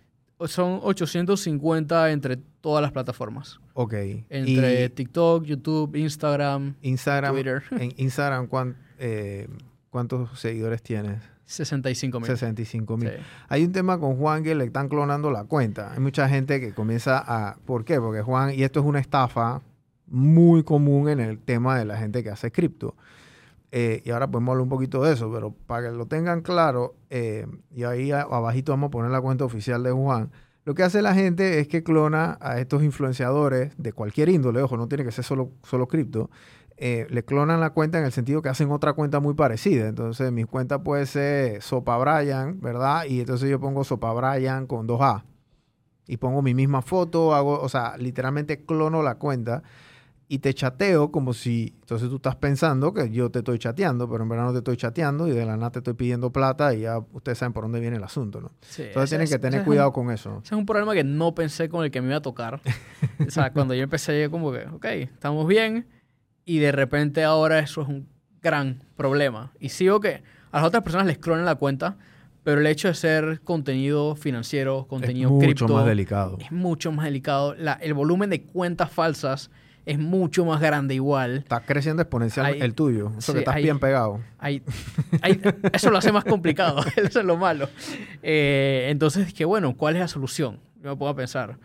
Son 0.45 0.79
850 0.83 2.11
entre 2.11 2.37
todas 2.61 2.81
las 2.81 2.91
plataformas. 2.91 3.59
Ok. 3.73 3.93
Entre 4.29 4.85
Y 4.85 4.89
TikTok, 4.89 5.43
YouTube, 5.45 5.95
Instagram, 5.95 6.75
Instagram, 6.81 7.33
Twitter. 7.33 7.63
en 7.71 7.93
Instagram, 7.97 8.47
¿cuán- 8.47 8.75
eh, 8.99 9.47
¿cuántos 9.89 10.39
seguidores 10.39 10.81
tienes? 10.83 11.21
65 11.45 12.19
mil. 12.19 12.27
65 12.27 12.97
mil. 12.97 13.09
Sí. 13.09 13.15
Hay 13.47 13.63
un 13.63 13.71
tema 13.71 13.97
con 13.99 14.17
Juan 14.17 14.43
que 14.43 14.53
le 14.53 14.65
están 14.65 14.89
clonando 14.89 15.31
la 15.31 15.45
cuenta. 15.45 15.93
Hay 15.93 15.99
mucha 15.99 16.27
gente 16.27 16.59
que 16.59 16.73
comienza 16.73 17.23
a... 17.25 17.55
¿Por 17.65 17.85
qué? 17.85 17.99
Porque 18.01 18.21
Juan, 18.21 18.53
y 18.53 18.63
esto 18.63 18.81
es 18.81 18.85
una 18.85 18.99
estafa 18.99 19.61
muy 20.07 20.63
común 20.63 21.09
en 21.09 21.19
el 21.21 21.39
tema 21.39 21.77
de 21.79 21.85
la 21.85 21.97
gente 21.97 22.21
que 22.21 22.29
hace 22.29 22.51
cripto. 22.51 22.95
Eh, 23.71 24.01
y 24.05 24.11
ahora 24.11 24.27
podemos 24.27 24.53
hablar 24.53 24.63
un 24.63 24.69
poquito 24.69 25.03
de 25.03 25.13
eso, 25.13 25.31
pero 25.31 25.51
para 25.51 25.89
que 25.89 25.95
lo 25.95 26.05
tengan 26.05 26.41
claro, 26.41 26.95
eh, 27.09 27.45
y 27.71 27.83
ahí 27.83 28.11
abajito 28.11 28.71
vamos 28.71 28.87
a 28.87 28.91
poner 28.91 29.11
la 29.11 29.21
cuenta 29.21 29.45
oficial 29.45 29.83
de 29.83 29.91
Juan. 29.91 30.31
Lo 30.63 30.73
que 30.73 30.83
hace 30.83 31.01
la 31.01 31.13
gente 31.13 31.59
es 31.59 31.67
que 31.67 31.83
clona 31.83 32.37
a 32.41 32.59
estos 32.59 32.83
influenciadores 32.83 33.73
de 33.77 33.93
cualquier 33.93 34.29
índole, 34.29 34.61
ojo, 34.61 34.77
no 34.77 34.87
tiene 34.87 35.03
que 35.03 35.11
ser 35.11 35.23
solo, 35.23 35.51
solo 35.63 35.87
cripto, 35.87 36.29
eh, 36.79 37.07
le 37.09 37.25
clonan 37.25 37.59
la 37.59 37.71
cuenta 37.71 37.97
en 37.97 38.05
el 38.05 38.11
sentido 38.11 38.41
que 38.41 38.49
hacen 38.49 38.71
otra 38.71 38.93
cuenta 38.93 39.19
muy 39.19 39.33
parecida. 39.33 39.87
Entonces, 39.87 40.31
mi 40.31 40.43
cuenta 40.43 40.83
puede 40.83 41.05
ser 41.05 41.61
Sopa 41.61 41.97
Brian, 41.97 42.59
¿verdad? 42.61 43.05
Y 43.05 43.21
entonces 43.21 43.49
yo 43.49 43.59
pongo 43.59 43.83
Sopa 43.83 44.13
Brian 44.13 44.67
con 44.67 44.87
2A. 44.87 45.23
Y 46.07 46.17
pongo 46.17 46.41
mi 46.41 46.53
misma 46.53 46.81
foto, 46.81 47.33
hago, 47.33 47.59
o 47.59 47.67
sea, 47.69 47.97
literalmente 47.97 48.63
clono 48.63 49.01
la 49.03 49.15
cuenta 49.15 49.63
y 50.29 50.39
te 50.39 50.53
chateo 50.53 51.09
como 51.11 51.33
si, 51.33 51.73
entonces 51.81 52.09
tú 52.09 52.17
estás 52.17 52.35
pensando 52.35 52.93
que 52.93 53.09
yo 53.09 53.29
te 53.31 53.39
estoy 53.39 53.59
chateando, 53.59 54.09
pero 54.09 54.23
en 54.23 54.29
verdad 54.29 54.45
no 54.45 54.51
te 54.51 54.57
estoy 54.57 54.75
chateando 54.75 55.27
y 55.27 55.31
de 55.31 55.45
la 55.45 55.55
nada 55.55 55.71
te 55.71 55.79
estoy 55.79 55.93
pidiendo 55.93 56.31
plata 56.33 56.73
y 56.73 56.81
ya 56.81 56.97
ustedes 56.99 57.37
saben 57.37 57.53
por 57.53 57.63
dónde 57.63 57.79
viene 57.79 57.95
el 57.95 58.03
asunto, 58.03 58.41
¿no? 58.41 58.51
Sí, 58.61 58.83
Entonces 58.83 59.09
tienen 59.09 59.27
que 59.29 59.39
tener 59.39 59.63
cuidado 59.63 59.87
un- 59.89 59.93
con 59.93 60.11
eso. 60.11 60.39
Ese 60.43 60.53
es 60.55 60.59
un 60.59 60.65
problema 60.65 60.93
que 60.93 61.05
no 61.05 61.33
pensé 61.33 61.69
con 61.69 61.85
el 61.85 61.91
que 61.91 62.01
me 62.01 62.07
iba 62.07 62.17
a 62.17 62.21
tocar. 62.21 62.59
o 63.25 63.31
sea, 63.31 63.53
cuando 63.53 63.73
yo 63.73 63.83
empecé, 63.83 64.21
yo 64.21 64.29
como 64.29 64.51
que, 64.51 64.65
ok, 64.65 64.85
estamos 64.85 65.47
bien. 65.47 65.87
Y 66.43 66.59
de 66.59 66.71
repente 66.73 67.23
ahora 67.23 67.59
eso 67.59 67.81
es 67.81 67.87
un 67.87 68.07
gran 68.41 68.83
problema. 68.97 69.53
Y 69.61 69.69
sigo 69.69 69.99
que 70.01 70.23
a 70.51 70.57
las 70.59 70.67
otras 70.67 70.83
personas 70.83 71.07
les 71.07 71.17
clonan 71.19 71.45
la 71.45 71.55
cuenta, 71.55 71.97
pero 72.43 72.59
el 72.61 72.67
hecho 72.67 72.87
de 72.89 72.93
ser 72.95 73.41
contenido 73.45 74.15
financiero, 74.15 74.87
contenido 74.87 75.29
es 75.29 75.33
mucho 75.33 75.45
cripto, 75.45 75.67
más 75.69 75.85
delicado. 75.85 76.37
es 76.41 76.51
mucho 76.51 76.91
más 76.91 77.05
delicado. 77.05 77.53
La- 77.55 77.73
el 77.73 77.93
volumen 77.93 78.29
de 78.29 78.43
cuentas 78.43 78.91
falsas 78.91 79.51
es 79.87 79.97
mucho 79.99 80.45
más 80.45 80.59
grande 80.61 80.93
igual. 80.95 81.37
Está 81.37 81.61
creciendo 81.61 82.01
exponencialmente 82.03 82.61
Hay- 82.63 82.67
el 82.69 82.75
tuyo. 82.75 83.11
Eso 83.17 83.31
sí, 83.31 83.33
que 83.33 83.39
estás 83.39 83.55
hay- 83.55 83.63
bien 83.63 83.79
pegado. 83.79 84.19
Hay- 84.39 84.61
eso 85.73 85.89
lo 85.91 85.97
hace 85.97 86.11
más 86.11 86.23
complicado. 86.25 86.79
eso 86.95 87.19
es 87.19 87.25
lo 87.25 87.37
malo. 87.37 87.69
Eh, 88.21 88.87
entonces, 88.89 89.33
que 89.33 89.45
bueno, 89.45 89.75
¿cuál 89.75 89.95
es 89.95 90.01
la 90.01 90.07
solución? 90.07 90.59
Yo 90.83 90.95
me 90.95 91.07
a 91.09 91.15
pensar. 91.15 91.57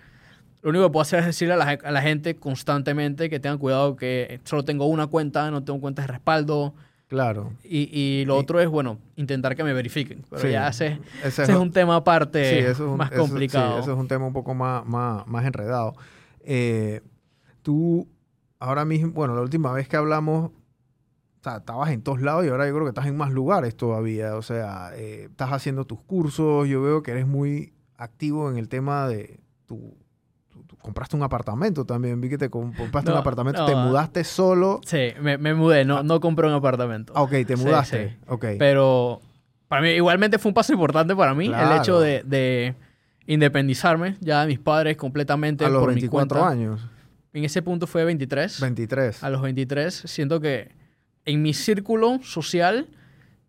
Lo 0.63 0.71
único 0.71 0.87
que 0.87 0.93
puedo 0.93 1.03
hacer 1.03 1.19
es 1.21 1.27
decirle 1.27 1.55
a 1.55 1.57
la, 1.57 1.65
a 1.83 1.91
la 1.91 2.03
gente 2.03 2.37
constantemente 2.37 3.29
que 3.29 3.41
tengan 3.41 3.59
cuidado 3.59 3.97
que 3.97 4.41
solo 4.45 4.65
tengo 4.65 4.87
una 4.87 5.09
cuenta, 5.09 5.51
no 5.51 5.65
tengo 5.65 5.81
cuentas 5.81 6.07
de 6.07 6.13
respaldo. 6.13 6.75
Claro. 7.09 7.53
Y, 7.65 7.91
y 7.93 8.25
lo 8.25 8.37
Y- 8.37 8.39
otro 8.41 8.61
es, 8.61 8.69
bueno, 8.69 8.99
intentar 9.17 9.55
que 9.57 9.65
me 9.65 9.73
verifiquen. 9.75 10.25
Pero 10.31 10.43
Sí. 10.43 10.51
ya 10.53 10.69
ese, 10.69 10.99
Ese 11.25 11.43
ese 11.43 11.53
es 11.53 11.59
un 11.59 11.73
tema 11.73 11.97
aparte 11.97 12.49
Sí, 12.49 12.59
eso 12.61 12.71
es 12.71 12.79
un- 12.81 12.97
más 12.97 13.11
eso- 13.13 13.25
sí, 13.25 13.29
complicado. 13.29 13.79
eso 13.81 13.93
es 13.93 13.99
un 13.99 14.09
tema 14.09 14.25
un 14.27 14.33
poco 14.33 14.55
más, 14.55 14.87
más, 14.87 15.27
más 15.27 15.45
enredado. 15.45 15.95
Eh, 16.45 17.03
tú, 17.63 18.09
ahora 18.59 18.85
mismo, 18.85 19.13
bueno, 19.13 19.35
la 19.35 19.41
última 19.43 19.73
vez 19.73 19.89
que 19.89 19.97
hablamos, 19.97 20.51
o 20.51 21.43
sea, 21.43 21.57
estabas 21.59 21.91
en 21.91 22.03
todos 22.03 22.21
lados 22.21 22.45
y 22.45 22.49
ahora 22.49 22.67
yo 22.67 22.73
creo 22.75 22.85
que 22.85 22.91
estás 22.91 23.07
en 23.07 23.17
más 23.17 23.33
lugares 23.33 23.77
todavía. 23.77 24.37
O 24.37 24.43
sea, 24.43 24.91
eh, 24.95 25.27
estás 25.31 25.51
haciendo 25.51 25.85
tus 25.85 26.01
cursos. 26.01 26.69
Yo 26.69 26.83
veo 26.83 27.03
que 27.03 27.11
eres 27.13 27.27
muy 27.27 27.73
activo 27.97 28.49
en 28.51 28.59
el 28.59 28.69
tema 28.69 29.09
de 29.09 29.41
tu. 29.67 29.95
compraste 30.81 31.17
un 31.17 31.23
apartamento 31.25 31.85
también. 31.85 32.21
Vi 32.21 32.29
que 32.29 32.39
te 32.39 32.49
com- 32.51 32.73
compraste 32.73 33.11
un 33.11 33.17
apartamento. 33.17 33.61
no, 33.61 33.67
te 33.67 33.73
ah. 33.73 33.85
mudaste 33.85 34.23
solo. 34.25 34.81
Sí, 34.87 35.09
me, 35.21 35.37
me 35.39 35.55
mudé, 35.55 35.85
no, 35.85 36.03
no 36.05 36.21
compré 36.21 36.47
un 36.47 36.53
apartamento. 36.55 37.13
Ah, 37.17 37.23
ok, 37.23 37.33
te 37.47 37.57
mudaste. 37.57 38.09
sí. 38.11 38.17
Ok. 38.29 38.45
Pero 38.59 39.21
para 39.67 39.83
mí 39.83 39.89
igualmente 39.89 40.39
fue 40.39 40.51
un 40.51 40.55
paso 40.55 40.73
importante 40.73 41.17
para 41.17 41.35
mí 41.35 41.49
Claro. 41.49 41.73
el 41.75 41.81
hecho 41.81 41.99
de, 42.01 42.23
de 42.25 42.75
independizarme 43.27 44.17
ya 44.21 44.43
de 44.43 44.47
mis 44.49 44.59
padres 44.59 44.97
completamente 44.97 45.65
a 45.65 45.69
los 45.69 45.81
por 45.81 45.89
24 45.91 46.37
mi 46.37 46.41
cuenta. 46.41 46.49
años. 46.53 46.89
En 47.33 47.45
ese 47.45 47.63
punto 47.63 47.87
fue 47.87 48.05
23. 48.05 48.61
23. 48.61 49.25
A 49.25 49.31
los 49.31 49.43
23 49.43 49.95
siento 50.07 50.41
que 50.41 50.71
en 51.25 51.43
mi 51.43 51.55
círculo 51.55 52.21
social 52.23 52.89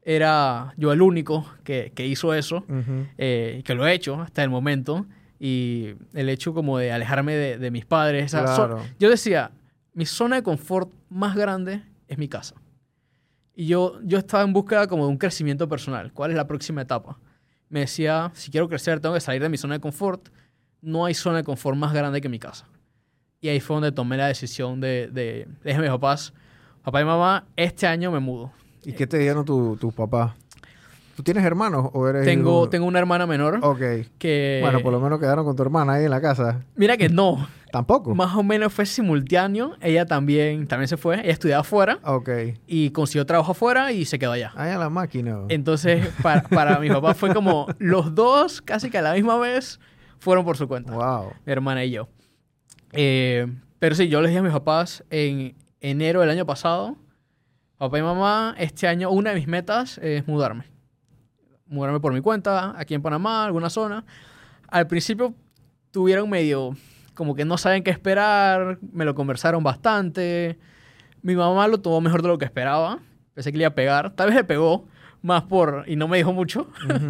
era 0.01 0.73
yo 0.77 0.91
el 0.93 1.01
único 1.01 1.45
que, 1.63 1.91
que 1.95 2.05
hizo 2.05 2.33
eso, 2.33 2.65
eh, 3.17 3.61
que 3.65 3.73
lo 3.73 3.87
he 3.87 3.93
hecho 3.93 4.21
hasta 4.21 4.43
el 4.43 4.49
momento. 4.49 5.05
Y 5.39 5.95
el 6.13 6.29
hecho 6.29 6.53
como 6.53 6.77
de 6.77 6.93
alejarme 6.93 7.35
de, 7.35 7.57
de 7.57 7.71
mis 7.71 7.85
padres. 7.85 8.31
Claro. 8.31 8.81
yo 8.97 9.09
decía, 9.09 9.51
mi 9.93 10.05
zona 10.05 10.37
de 10.37 10.43
confort 10.43 10.89
más 11.09 11.35
grande 11.35 11.83
es 12.07 12.17
mi 12.17 12.29
casa. 12.29 12.55
Y 13.55 13.67
yo, 13.67 13.99
yo 14.03 14.17
estaba 14.17 14.43
en 14.43 14.53
búsqueda 14.53 14.87
como 14.87 15.05
de 15.05 15.09
un 15.09 15.17
crecimiento 15.17 15.67
personal. 15.67 16.13
¿Cuál 16.13 16.31
es 16.31 16.37
la 16.37 16.47
próxima 16.47 16.81
etapa? 16.81 17.19
Me 17.69 17.81
decía, 17.81 18.31
si 18.35 18.51
quiero 18.51 18.69
crecer, 18.69 18.99
tengo 18.99 19.15
que 19.15 19.21
salir 19.21 19.41
de 19.41 19.49
mi 19.49 19.57
zona 19.57 19.73
de 19.73 19.79
confort. 19.81 20.29
No 20.81 21.05
hay 21.05 21.13
zona 21.13 21.37
de 21.37 21.43
confort 21.43 21.77
más 21.77 21.93
grande 21.93 22.21
que 22.21 22.29
mi 22.29 22.39
casa. 22.39 22.65
Y 23.43 23.49
ahí 23.49 23.59
fue 23.59 23.75
donde 23.75 23.91
tomé 23.91 24.15
la 24.15 24.27
decisión 24.27 24.79
de, 24.79 25.09
de 25.11 25.73
a 25.73 25.77
mis 25.77 25.89
papás, 25.89 26.33
papá 26.81 27.01
y 27.01 27.03
mamá, 27.03 27.43
este 27.57 27.85
año 27.85 28.09
me 28.09 28.21
mudo. 28.21 28.53
¿Y 28.85 28.93
qué 28.93 29.05
te 29.05 29.17
dijeron 29.17 29.43
tu- 29.43 29.75
tus 29.75 29.93
papás? 29.93 30.31
¿Tú 31.17 31.23
tienes 31.23 31.43
hermanos 31.43 31.89
o 31.91 32.07
eres 32.07 32.23
Tengo, 32.23 32.69
tengo 32.69 32.85
una 32.85 32.99
hermana 32.99 33.27
menor 33.27 33.59
Ok. 33.61 33.81
que... 34.17 34.59
Bueno, 34.63 34.79
por 34.79 34.93
lo 34.93 35.01
menos 35.01 35.19
quedaron 35.19 35.43
con 35.43 35.57
tu 35.57 35.61
hermana 35.61 35.95
ahí 35.95 36.05
en 36.05 36.09
la 36.11 36.21
casa. 36.21 36.61
Mira 36.77 36.95
que 36.95 37.09
no, 37.09 37.45
Tampoco. 37.69 38.15
más 38.15 38.33
o 38.33 38.43
menos 38.43 38.71
fue 38.71 38.85
simultáneo. 38.85 39.73
Ella 39.81 40.05
también, 40.05 40.65
también 40.65 40.87
se 40.87 40.95
fue, 40.95 41.19
ella 41.19 41.31
estudiaba 41.33 41.61
afuera 41.61 41.99
Ok. 42.05 42.29
y 42.65 42.91
consiguió 42.91 43.25
trabajo 43.25 43.51
afuera 43.51 43.91
y 43.91 44.05
se 44.05 44.17
quedó 44.19 44.31
allá. 44.31 44.53
Ahí 44.55 44.71
en 44.71 44.79
la 44.79 44.89
máquina. 44.89 45.39
Entonces, 45.49 46.07
para, 46.23 46.43
para 46.43 46.79
mi 46.79 46.87
papá 46.89 47.13
fue 47.13 47.33
como 47.33 47.67
los 47.77 48.15
dos, 48.15 48.61
casi 48.61 48.89
que 48.89 48.99
a 48.99 49.01
la 49.01 49.13
misma 49.13 49.37
vez, 49.37 49.81
fueron 50.17 50.45
por 50.45 50.55
su 50.55 50.65
cuenta, 50.69 50.93
Wow. 50.93 51.33
mi 51.45 51.51
hermana 51.51 51.83
y 51.83 51.91
yo. 51.91 52.07
Eh, 52.93 53.47
pero 53.79 53.95
sí, 53.95 54.07
yo 54.07 54.21
les 54.21 54.29
dije 54.29 54.39
a 54.39 54.43
mis 54.43 54.53
papás 54.53 55.03
en 55.09 55.55
enero 55.81 56.21
del 56.21 56.29
año 56.29 56.45
pasado, 56.45 56.95
papá 57.77 57.99
y 57.99 58.01
mamá, 58.01 58.55
este 58.57 58.87
año 58.87 59.09
una 59.09 59.31
de 59.31 59.35
mis 59.35 59.47
metas 59.47 59.97
es 59.97 60.25
mudarme. 60.27 60.65
Mudarme 61.65 61.99
por 61.99 62.13
mi 62.13 62.21
cuenta, 62.21 62.73
aquí 62.77 62.93
en 62.93 63.01
Panamá, 63.01 63.45
alguna 63.45 63.69
zona. 63.69 64.05
Al 64.69 64.87
principio 64.87 65.33
tuvieron 65.91 66.29
medio, 66.29 66.75
como 67.13 67.35
que 67.35 67.45
no 67.45 67.57
saben 67.57 67.83
qué 67.83 67.91
esperar, 67.91 68.79
me 68.91 69.05
lo 69.05 69.15
conversaron 69.15 69.63
bastante. 69.63 70.57
Mi 71.21 71.35
mamá 71.35 71.67
lo 71.67 71.79
tomó 71.79 71.99
mejor 71.99 72.21
de 72.21 72.27
lo 72.27 72.37
que 72.37 72.45
esperaba. 72.45 72.99
Pensé 73.33 73.51
que 73.51 73.57
le 73.57 73.63
iba 73.63 73.69
a 73.69 73.75
pegar. 73.75 74.15
Tal 74.15 74.27
vez 74.27 74.35
le 74.35 74.43
pegó 74.43 74.87
más 75.21 75.43
por... 75.43 75.85
y 75.87 75.95
no 75.95 76.07
me 76.07 76.17
dijo 76.17 76.33
mucho. 76.33 76.67
Ujú. 76.85 77.09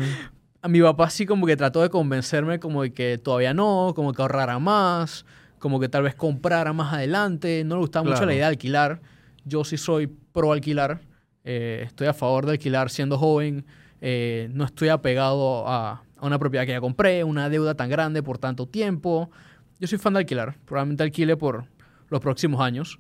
A 0.62 0.68
mi 0.70 0.82
papá 0.82 1.10
sí 1.10 1.26
como 1.26 1.46
que 1.46 1.58
trató 1.58 1.82
de 1.82 1.90
convencerme 1.90 2.60
como 2.60 2.84
de 2.84 2.94
que 2.94 3.18
todavía 3.18 3.54
no, 3.54 3.94
como 3.96 4.14
que 4.14 4.22
ahorrara 4.22 4.60
más, 4.60 5.26
como 5.64 5.80
que 5.80 5.88
tal 5.88 6.04
vez 6.04 6.14
comprara 6.14 6.74
más 6.74 6.92
adelante. 6.94 7.64
No 7.66 7.76
le 7.76 7.80
gustaba 7.80 8.04
mucho 8.10 8.26
la 8.26 8.34
idea 8.34 8.48
de 8.48 8.50
alquilar. 8.50 9.00
Yo 9.46 9.64
sí 9.64 9.78
soy 9.78 10.08
pro 10.08 10.52
alquilar. 10.52 11.00
Eh, 11.46 11.84
estoy 11.86 12.08
a 12.08 12.14
favor 12.14 12.46
de 12.46 12.52
alquilar 12.52 12.90
siendo 12.90 13.18
joven. 13.18 13.66
Eh, 14.02 14.50
no 14.52 14.66
estoy 14.66 14.90
apegado 14.90 15.66
a, 15.66 16.04
a 16.18 16.26
una 16.26 16.38
propiedad 16.38 16.66
que 16.66 16.74
ya 16.74 16.82
compré, 16.82 17.24
una 17.24 17.48
deuda 17.48 17.76
tan 17.76 17.90
grande 17.90 18.22
por 18.22 18.40
tanto 18.40 18.68
tiempo. 18.68 19.32
Yo 19.80 19.88
soy 19.88 20.00
fan 20.00 20.12
de 20.12 20.20
alquilar. 20.20 20.58
Probablemente 20.66 21.04
alquile 21.04 21.38
por 21.38 21.64
los 22.10 22.20
próximos 22.20 22.60
años. 22.60 23.00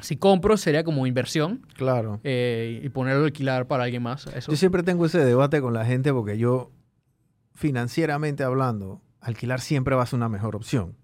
Si 0.00 0.16
compro 0.16 0.56
sería 0.56 0.82
como 0.82 1.06
inversión 1.06 1.64
Claro. 1.74 2.18
eh, 2.24 2.80
y 2.82 2.88
ponerlo 2.88 3.22
a 3.22 3.26
alquilar 3.26 3.68
para 3.68 3.84
alguien 3.84 4.02
más. 4.02 4.26
Eso 4.26 4.50
Yo 4.50 4.56
siempre 4.56 4.82
tengo 4.82 5.06
ese 5.06 5.24
debate 5.24 5.60
con 5.60 5.72
la 5.74 5.84
gente 5.84 6.12
porque 6.12 6.38
yo, 6.38 6.72
financieramente 7.54 8.42
hablando, 8.42 9.00
alquilar 9.20 9.60
siempre 9.60 9.94
va 9.94 10.02
a 10.02 10.06
ser 10.06 10.16
una 10.16 10.28
mejor 10.28 10.56
opción 10.56 10.96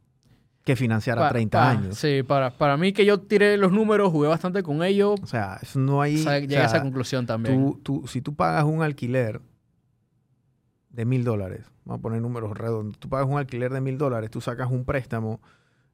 que 0.65 0.77
financiar 0.77 1.19
a 1.19 1.23
Pa- 1.23 1.29
30 1.31 1.59
pa- 1.59 1.71
años. 1.71 1.97
Sí, 1.99 2.23
para, 2.23 2.51
para 2.51 2.77
mí 2.77 2.93
que 2.93 3.05
yo 3.05 3.19
tiré 3.21 3.57
los 3.57 3.73
números, 3.73 4.13
jugué 4.13 4.29
bastante 4.29 4.63
con 4.63 4.83
ellos, 4.83 5.19
O 5.23 5.27
sea, 5.27 5.59
eso 5.63 5.79
no 5.79 6.03
hay... 6.03 6.17
o 6.27 6.31
llegué 6.39 6.59
a 6.59 6.65
esa 6.67 6.83
conclusión 6.83 7.27
también. 7.27 7.57
tú, 7.57 7.81
tú- 7.83 8.07
si 8.07 8.21
tú 8.21 8.35
pagas 8.35 8.65
un 8.65 8.83
alquiler 8.83 9.41
de 10.91 11.05
mil 11.05 11.25
dólares, 11.25 11.65
vamos 11.85 12.01
a 12.01 12.03
poner 12.03 12.21
números 12.21 12.57
redondos, 12.57 12.99
tú 12.99 13.09
pagas 13.09 13.27
un 13.29 13.39
alquiler 13.39 13.73
de 13.73 13.81
mil 13.81 13.97
dólares, 13.97 14.31
tú 14.31 14.41
sacas 14.41 14.71
un 14.71 14.85
préstamo 14.85 15.41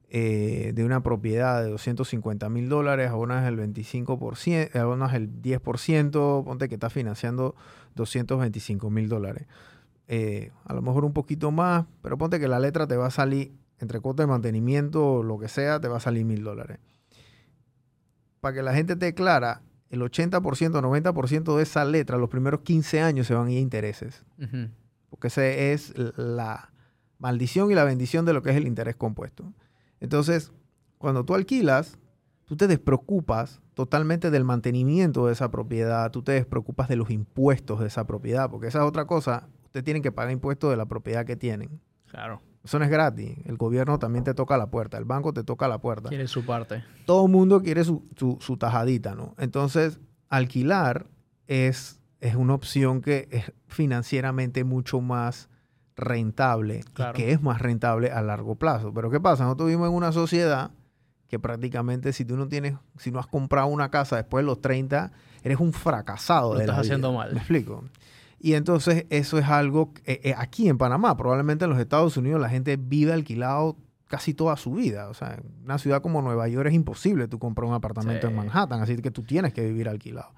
eh, 0.09 0.73
de 0.75 0.85
una 0.85 1.03
propiedad 1.03 1.63
de 1.63 1.69
250 1.71 2.49
mil 2.49 2.69
dólares, 2.69 3.11
abonas 3.11 3.47
el 3.47 3.59
25%, 3.59 4.75
abonas 4.77 5.15
el 5.15 5.43
10%, 5.43 6.45
ponte 6.45 6.69
que 6.69 6.75
estás 6.77 6.93
financiando 6.93 7.55
225 7.97 8.89
mil 8.91 9.09
dólares. 9.09 9.47
Eh, 10.09 10.51
a 10.65 10.75
lo 10.75 10.83
mejor 10.83 11.05
un 11.05 11.13
poquito 11.13 11.51
más, 11.51 11.87
pero 12.03 12.17
ponte 12.17 12.39
que 12.41 12.47
la 12.49 12.59
letra 12.61 12.87
te 12.87 12.97
va 12.97 13.07
a 13.07 13.11
salir, 13.11 13.53
entre 13.81 14.01
cuota 14.01 14.23
de 14.23 14.27
mantenimiento 14.29 15.07
o 15.07 15.23
lo 15.23 15.39
que 15.39 15.49
sea, 15.49 15.81
te 15.81 15.89
va 15.89 15.99
a 15.99 16.01
salir 16.01 16.25
mil 16.25 16.43
dólares. 16.43 16.79
Para 18.41 18.55
que 18.55 18.63
la 18.63 18.75
gente 18.75 18.95
esté 18.95 19.15
clara, 19.15 19.63
el 19.91 20.01
80%, 20.01 20.41
90% 20.41 21.57
de 21.57 21.63
esa 21.63 21.85
letra, 21.85 22.17
los 22.17 22.29
primeros 22.29 22.61
15 22.61 23.01
años 23.01 23.27
se 23.27 23.35
van 23.35 23.49
a 23.49 23.51
ir 23.53 23.59
a 23.59 23.61
intereses. 23.61 24.25
Porque 25.11 25.29
esa 25.29 25.47
es 25.47 25.95
la 26.17 26.73
maldición 27.19 27.71
y 27.71 27.75
la 27.75 27.85
bendición 27.85 28.25
de 28.25 28.33
lo 28.33 28.43
que 28.43 28.51
es 28.51 28.57
el 28.57 28.67
interés 28.67 28.97
compuesto. 28.97 29.53
Entonces, 30.01 30.53
cuando 30.99 31.25
tú 31.25 31.35
alquilas, 31.35 31.99
tú 32.45 32.57
te 32.57 32.67
despreocupas 32.67 33.61
totalmente 33.75 34.31
del 34.31 34.45
mantenimiento 34.45 35.27
de 35.27 35.33
esa 35.33 35.51
propiedad, 35.51 36.11
tú 36.11 36.23
te 36.23 36.33
despreocupas 36.33 36.89
de 36.89 36.97
los 36.97 37.11
impuestos 37.11 37.81
de 37.81 37.87
esa 37.89 38.07
propiedad, 38.07 38.51
porque 38.51 38.69
esa 38.69 38.79
es 38.79 38.85
otra 38.85 39.07
cosa, 39.07 39.49
ustedes 39.65 39.85
tienen 39.85 40.03
que 40.03 40.13
pagar 40.13 40.33
impuestos 40.33 40.71
de 40.71 40.77
la 40.77 40.87
propiedad 40.87 41.27
que 41.27 41.37
tienen. 41.37 41.81
Claro. 42.07 42.41
Eso 42.67 42.79
no 42.79 42.85
es 42.85 42.91
gratis, 42.91 43.39
el 43.47 43.57
gobierno 43.57 43.99
también 43.99 44.25
te 44.25 44.35
toca 44.35 44.59
la 44.59 44.67
puerta, 44.71 44.99
el 44.99 45.05
banco 45.07 45.33
te 45.33 45.43
toca 45.45 45.69
la 45.69 45.79
puerta. 45.79 46.09
Quiere 46.11 46.27
su 46.29 46.45
parte. 46.45 46.85
Todo 47.07 47.25
el 47.27 47.33
mundo 47.33 47.63
quiere 47.63 47.83
su, 47.85 48.03
su- 48.17 48.37
su 48.41 48.57
tajadita, 48.59 49.15
¿no? 49.15 49.35
Entonces, 49.39 49.99
alquilar 50.29 51.07
es, 51.47 52.01
es 52.21 52.35
una 52.35 52.55
opción 52.55 53.01
que 53.03 53.29
es 53.31 53.53
financieramente 53.69 54.65
mucho 54.65 55.01
más 55.01 55.49
rentable 55.97 56.85
Claro. 56.93 57.13
y 57.19 57.23
que 57.23 57.33
es 57.33 57.41
más 57.43 57.61
rentable 57.61 58.11
a 58.11 58.21
largo 58.23 58.57
plazo. 58.57 58.93
Pero 58.93 59.11
¿qué 59.11 59.21
pasa? 59.21 59.45
Nosotros 59.45 59.69
vivimos 59.69 59.89
en 59.89 59.95
una 59.95 60.13
sociedad 60.13 60.71
que 61.29 61.39
prácticamente 61.39 62.13
si 62.13 62.25
tú 62.25 62.37
no 62.37 62.47
tienes, 62.49 62.75
si 62.99 63.11
no 63.11 63.19
has 63.19 63.27
comprado 63.27 63.67
una 63.69 63.91
casa 63.91 64.17
después 64.17 64.43
de 64.43 64.47
los 64.47 64.61
30, 64.61 65.11
eres 65.43 65.59
un 65.59 65.73
fracasado. 65.73 66.53
Lo 66.55 66.59
de 66.61 66.67
la 66.67 66.73
estás 66.75 66.87
haciendo 66.87 67.13
mal. 67.13 67.33
¿Me 67.33 67.39
explico? 67.39 67.85
Y 68.39 68.53
entonces 68.55 69.07
eso 69.11 69.39
es 69.39 69.47
algo, 69.47 69.93
eh, 70.05 70.21
eh, 70.25 70.35
aquí 70.37 70.69
en 70.69 70.79
Panamá, 70.79 71.17
probablemente 71.17 71.65
en 71.65 71.71
los 71.71 71.81
Estados 71.81 72.17
Unidos 72.17 72.41
la 72.41 72.49
gente 72.49 72.77
vive 72.77 73.13
alquilado 73.13 73.77
casi 74.09 74.35
toda 74.35 74.57
su 74.57 74.73
vida. 74.73 75.09
O 75.09 75.15
sea, 75.15 75.35
en 75.35 75.65
una 75.65 75.79
ciudad 75.79 76.03
como 76.03 76.23
Nueva 76.23 76.47
York 76.49 76.69
es 76.69 76.75
imposible 76.75 77.29
tú 77.29 77.39
comprar 77.39 77.67
un 77.69 77.75
apartamento 77.75 78.27
Sí. 78.27 78.31
en 78.33 78.37
Manhattan, 78.37 78.81
así 78.83 78.97
que 78.99 79.11
tú 79.11 79.23
tienes 79.23 79.53
que 79.53 79.63
vivir 79.65 79.89
alquilado. 79.89 80.33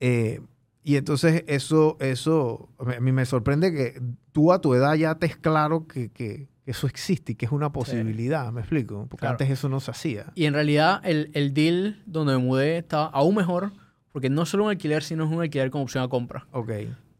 Eh, 0.00 0.40
y 0.84 0.96
entonces 0.96 1.44
eso, 1.48 1.96
eso, 2.00 2.68
a 2.78 3.00
mí 3.00 3.12
me 3.12 3.26
sorprende 3.26 3.72
que 3.72 4.00
tú 4.32 4.52
a 4.52 4.60
tu 4.60 4.74
edad 4.74 4.94
ya 4.94 5.16
te 5.16 5.26
es 5.26 5.36
claro 5.36 5.86
que, 5.86 6.10
que 6.10 6.48
eso 6.66 6.86
existe 6.86 7.32
y 7.32 7.34
que 7.34 7.46
es 7.46 7.52
una 7.52 7.72
posibilidad, 7.72 8.52
¿me 8.52 8.60
explico? 8.60 9.06
Porque 9.08 9.22
Claro. 9.22 9.32
antes 9.32 9.50
eso 9.50 9.68
no 9.68 9.80
se 9.80 9.90
hacía. 9.90 10.26
Y 10.34 10.44
en 10.44 10.54
realidad 10.54 11.00
el, 11.04 11.30
el 11.34 11.52
deal 11.54 12.02
donde 12.06 12.34
me 12.36 12.38
mudé 12.44 12.78
estaba 12.78 13.06
aún 13.06 13.34
mejor 13.34 13.72
porque 14.18 14.30
no 14.30 14.44
solo 14.46 14.64
un 14.64 14.70
alquiler, 14.70 15.04
sino 15.04 15.24
es 15.24 15.30
un 15.30 15.40
alquiler 15.40 15.70
con 15.70 15.80
opción 15.82 16.02
a 16.02 16.08
compra. 16.08 16.48
Ok. 16.50 16.70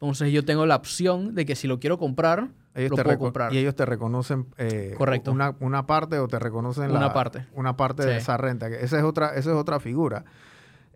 Entonces 0.01 0.33
yo 0.33 0.45
tengo 0.45 0.67
la 0.67 0.75
opción 0.75 1.37
de 1.37 1.47
que 1.47 1.55
si 1.55 1.69
lo 1.69 1.79
quiero 1.79 1.97
comprar, 1.97 2.49
Ellos 2.75 2.91
lo 2.91 3.05
puedo 3.05 3.19
comprar. 3.21 3.55
Y 3.55 3.59
ellos 3.59 3.77
te 3.77 3.87
reconocen 3.87 4.47
eh, 4.57 4.97
Correcto. 4.99 5.31
Una, 5.31 5.55
una 5.61 5.87
parte 5.87 6.19
o 6.19 6.27
te 6.27 6.41
reconocen 6.41 6.91
Una 6.91 6.99
la- 6.99 7.13
parte. 7.13 7.47
una 7.55 7.77
parte 7.77 8.05
de 8.05 8.17
esa 8.17 8.37
renta. 8.37 8.67
Esa 8.67 8.99
es 8.99 9.05
otra, 9.05 9.29
esa 9.37 9.51
es 9.51 9.57
otra 9.57 9.79
figura. 9.79 10.25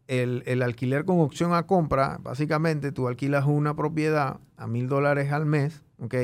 El, 0.08 0.42
el 0.46 0.60
alquiler 0.62 1.04
con 1.04 1.20
opción 1.20 1.54
a 1.54 1.68
compra, 1.68 2.18
básicamente 2.20 2.90
tú 2.90 3.06
alquilas 3.06 3.46
una 3.46 3.76
propiedad 3.76 4.40
a 4.56 4.66
mil 4.66 4.88
dólares 4.88 5.30
al 5.30 5.46
mes, 5.46 5.82
¿ok? 6.00 6.14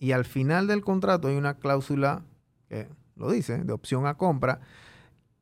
Y 0.00 0.10
al 0.10 0.24
final 0.24 0.66
del 0.66 0.82
contrato 0.82 1.28
hay 1.28 1.36
una 1.36 1.54
cláusula 1.54 2.22
que 2.68 2.88
lo 3.14 3.30
dice, 3.30 3.58
de 3.62 3.72
opción 3.72 4.04
a 4.08 4.14
compra. 4.14 4.58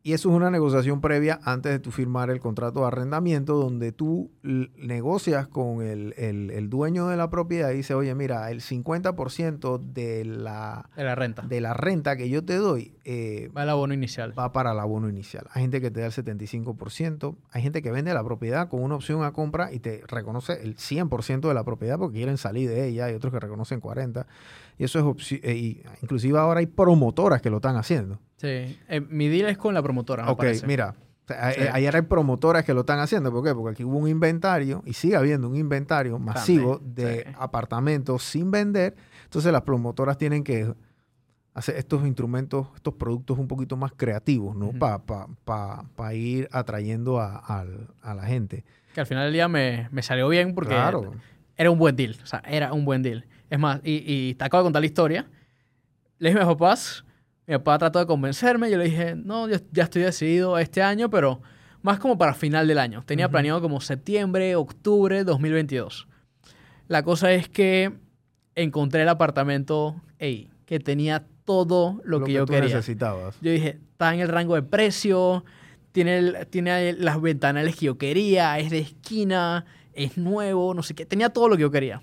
Y 0.06 0.12
eso 0.12 0.30
es 0.30 0.36
una 0.36 0.50
negociación 0.52 1.00
previa 1.00 1.40
antes 1.42 1.72
de 1.72 1.80
tu 1.80 1.90
firmar 1.90 2.30
el 2.30 2.38
contrato 2.38 2.78
de 2.82 2.86
arrendamiento, 2.86 3.56
donde 3.56 3.90
tú 3.90 4.30
negocias 4.44 5.48
con 5.48 5.82
el, 5.82 6.14
el- 6.16 6.52
el 6.52 6.70
dueño 6.70 7.08
de 7.08 7.16
la 7.16 7.28
propiedad 7.28 7.70
y 7.72 7.78
dice, 7.78 7.92
oye, 7.94 8.14
mira, 8.14 8.48
el 8.52 8.60
50% 8.60 9.78
de 9.80 10.24
la, 10.24 10.88
de 10.96 11.02
la 11.02 11.14
renta. 11.16 11.42
de 11.42 11.60
la 11.60 11.74
renta 11.74 12.16
que 12.16 12.28
yo 12.28 12.44
te 12.44 12.54
doy 12.54 12.94
eh, 13.04 13.50
Va 13.56 13.64
el 13.64 13.70
abono 13.70 13.94
inicial. 13.94 14.32
va 14.38 14.52
para 14.52 14.70
el 14.72 14.78
abono 14.78 15.08
inicial. 15.08 15.46
Hay 15.52 15.62
gente 15.62 15.80
que 15.80 15.90
te 15.90 15.98
da 16.00 16.06
el 16.06 16.12
75%, 16.12 17.34
hay 17.50 17.62
gente 17.62 17.82
que 17.82 17.90
vende 17.90 18.14
la 18.14 18.22
propiedad 18.24 18.68
con 18.68 18.82
una 18.82 18.94
opción 18.94 19.24
a 19.24 19.32
compra 19.32 19.72
y 19.72 19.80
te 19.80 20.02
reconoce 20.06 20.52
el 20.62 20.76
100% 20.76 21.48
de 21.48 21.54
la 21.54 21.64
propiedad 21.64 21.98
porque 21.98 22.18
quieren 22.18 22.38
salir 22.38 22.68
de 22.68 22.86
ella, 22.86 23.06
hay 23.06 23.14
otros 23.14 23.32
que 23.32 23.40
reconocen 23.40 23.80
40%. 23.80 24.24
Y 24.78 24.84
eso 24.84 25.14
es 25.18 25.32
eh, 25.32 25.54
y 25.56 25.82
inclusive 26.02 26.38
ahora 26.38 26.60
hay 26.60 26.66
promotoras 26.66 27.40
que 27.40 27.50
lo 27.50 27.56
están 27.56 27.76
haciendo. 27.76 28.18
Sí. 28.36 28.48
Eh, 28.88 29.00
mi 29.08 29.28
deal 29.28 29.48
es 29.48 29.56
con 29.58 29.72
la 29.74 29.82
promotora, 29.82 30.24
me 30.24 30.30
ok, 30.32 30.38
parece. 30.38 30.66
mira, 30.66 30.94
o 31.24 31.26
sea, 31.26 31.52
Sí. 31.52 31.62
a- 31.62 31.74
ayer 31.74 31.96
hay 31.96 32.02
promotoras 32.02 32.64
que 32.64 32.74
lo 32.74 32.80
están 32.80 32.98
haciendo. 32.98 33.32
¿Por 33.32 33.42
qué? 33.42 33.54
Porque 33.54 33.72
aquí 33.72 33.84
hubo 33.84 33.96
un 33.98 34.08
inventario 34.08 34.82
y 34.84 34.92
sigue 34.92 35.16
habiendo 35.16 35.48
un 35.48 35.56
inventario 35.56 36.18
masivo 36.18 36.78
de 36.84 37.24
sí. 37.26 37.34
apartamentos 37.38 38.22
sin 38.22 38.50
vender. 38.50 38.94
Entonces 39.24 39.50
las 39.52 39.62
promotoras 39.62 40.18
tienen 40.18 40.44
que 40.44 40.72
hacer 41.54 41.76
estos 41.76 42.06
instrumentos, 42.06 42.68
estos 42.76 42.92
productos 42.94 43.38
un 43.38 43.48
poquito 43.48 43.78
más 43.78 43.92
creativos, 43.96 44.54
¿no? 44.54 44.66
Ujú. 44.66 44.78
Para 44.78 46.14
ir 46.14 46.48
atrayendo 46.52 47.18
a, 47.18 47.36
al- 47.38 47.88
a 48.02 48.14
la 48.14 48.24
gente. 48.24 48.64
Que 48.94 49.00
al 49.00 49.06
final 49.06 49.24
del 49.24 49.32
día 49.32 49.48
me, 49.48 49.88
me 49.90 50.02
salió 50.02 50.28
bien 50.28 50.54
porque 50.54 50.74
claro. 50.74 51.12
era 51.56 51.70
un 51.70 51.78
buen 51.78 51.96
deal. 51.96 52.16
O 52.22 52.26
sea, 52.26 52.42
era 52.46 52.72
un 52.72 52.84
buen 52.84 53.02
deal. 53.02 53.24
Es 53.50 53.58
más, 53.58 53.80
y, 53.84 54.02
y 54.06 54.34
te 54.34 54.44
acabo 54.44 54.62
de 54.62 54.66
contar 54.66 54.80
la 54.82 54.86
historia. 54.86 55.28
Le 56.18 56.30
dije 56.30 56.40
a 56.40 56.44
mis 56.46 56.52
papás, 56.54 57.04
mi 57.46 57.54
papá 57.56 57.78
trató 57.78 57.98
de 57.98 58.06
convencerme. 58.06 58.70
Yo 58.70 58.78
le 58.78 58.84
dije, 58.84 59.14
no, 59.14 59.48
yo 59.48 59.56
ya 59.72 59.84
estoy 59.84 60.02
decidido 60.02 60.58
este 60.58 60.82
año, 60.82 61.10
pero 61.10 61.40
más 61.82 61.98
como 61.98 62.18
para 62.18 62.34
final 62.34 62.66
del 62.66 62.78
año. 62.78 63.02
Tenía 63.04 63.26
Ujú. 63.26 63.32
planeado 63.32 63.60
como 63.60 63.80
septiembre, 63.80 64.56
octubre 64.56 65.22
2022. 65.24 66.08
La 66.88 67.02
cosa 67.02 67.32
es 67.32 67.48
que 67.48 67.92
encontré 68.54 69.02
el 69.02 69.08
apartamento 69.08 70.00
ey, 70.18 70.50
que 70.64 70.80
tenía 70.80 71.24
todo 71.44 72.00
lo, 72.04 72.24
que, 72.24 72.32
yo 72.32 72.46
tú 72.46 72.52
quería. 72.52 72.74
necesitabas. 72.74 73.36
Yo 73.40 73.50
dije, 73.52 73.78
está 73.92 74.12
en 74.14 74.20
el 74.20 74.28
rango 74.28 74.54
de 74.56 74.62
precio, 74.62 75.44
tiene, 75.92 76.18
el- 76.18 76.46
tiene 76.48 76.92
las 76.94 77.20
ventanales 77.20 77.76
que 77.76 77.86
yo 77.86 77.98
quería, 77.98 78.58
es 78.58 78.70
de 78.70 78.78
esquina, 78.80 79.64
es 79.92 80.16
nuevo, 80.18 80.74
no 80.74 80.82
sé 80.82 80.94
qué. 80.94 81.06
Tenía 81.06 81.28
todo 81.30 81.48
lo 81.48 81.56
que 81.56 81.62
yo 81.62 81.70
quería. 81.70 82.02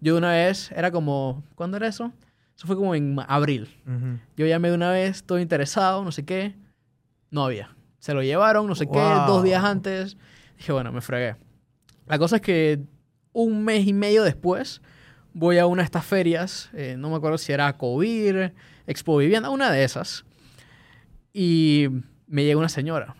Yo 0.00 0.14
de 0.14 0.18
una 0.18 0.32
vez, 0.32 0.70
era 0.72 0.90
como, 0.90 1.44
¿cuándo 1.54 1.76
era 1.76 1.86
eso? 1.86 2.12
Eso 2.56 2.66
fue 2.66 2.76
como 2.76 2.94
en 2.94 3.16
abril. 3.26 3.68
Yo 4.36 4.46
llamé 4.46 4.68
de 4.68 4.74
una 4.74 4.90
vez, 4.90 5.16
estoy 5.16 5.42
interesado, 5.42 6.04
no 6.04 6.12
sé 6.12 6.24
qué. 6.24 6.54
No 7.30 7.44
había. 7.44 7.74
Se 7.98 8.12
lo 8.14 8.22
llevaron, 8.22 8.66
no 8.66 8.74
sé 8.74 8.86
qué, 8.86 8.98
dos 8.98 9.42
días 9.42 9.62
antes. 9.64 10.16
Dije, 10.58 10.72
bueno, 10.72 10.92
me 10.92 11.00
fregué. 11.00 11.36
La 12.06 12.18
cosa 12.18 12.36
es 12.36 12.42
que 12.42 12.80
un 13.32 13.64
mes 13.64 13.86
y 13.86 13.92
medio 13.92 14.22
después 14.24 14.82
voy 15.32 15.58
a 15.58 15.66
una 15.66 15.82
de 15.82 15.84
estas 15.84 16.04
ferias, 16.04 16.70
eh, 16.72 16.96
no 16.98 17.10
me 17.10 17.16
acuerdo 17.16 17.38
si 17.38 17.52
era 17.52 17.72
Covir, 17.76 18.52
Expo 18.86 19.16
Vivienda, 19.16 19.50
una 19.50 19.70
de 19.70 19.84
esas. 19.84 20.24
Y 21.32 21.88
me 22.26 22.44
llega 22.44 22.58
una 22.58 22.68
señora, 22.68 23.14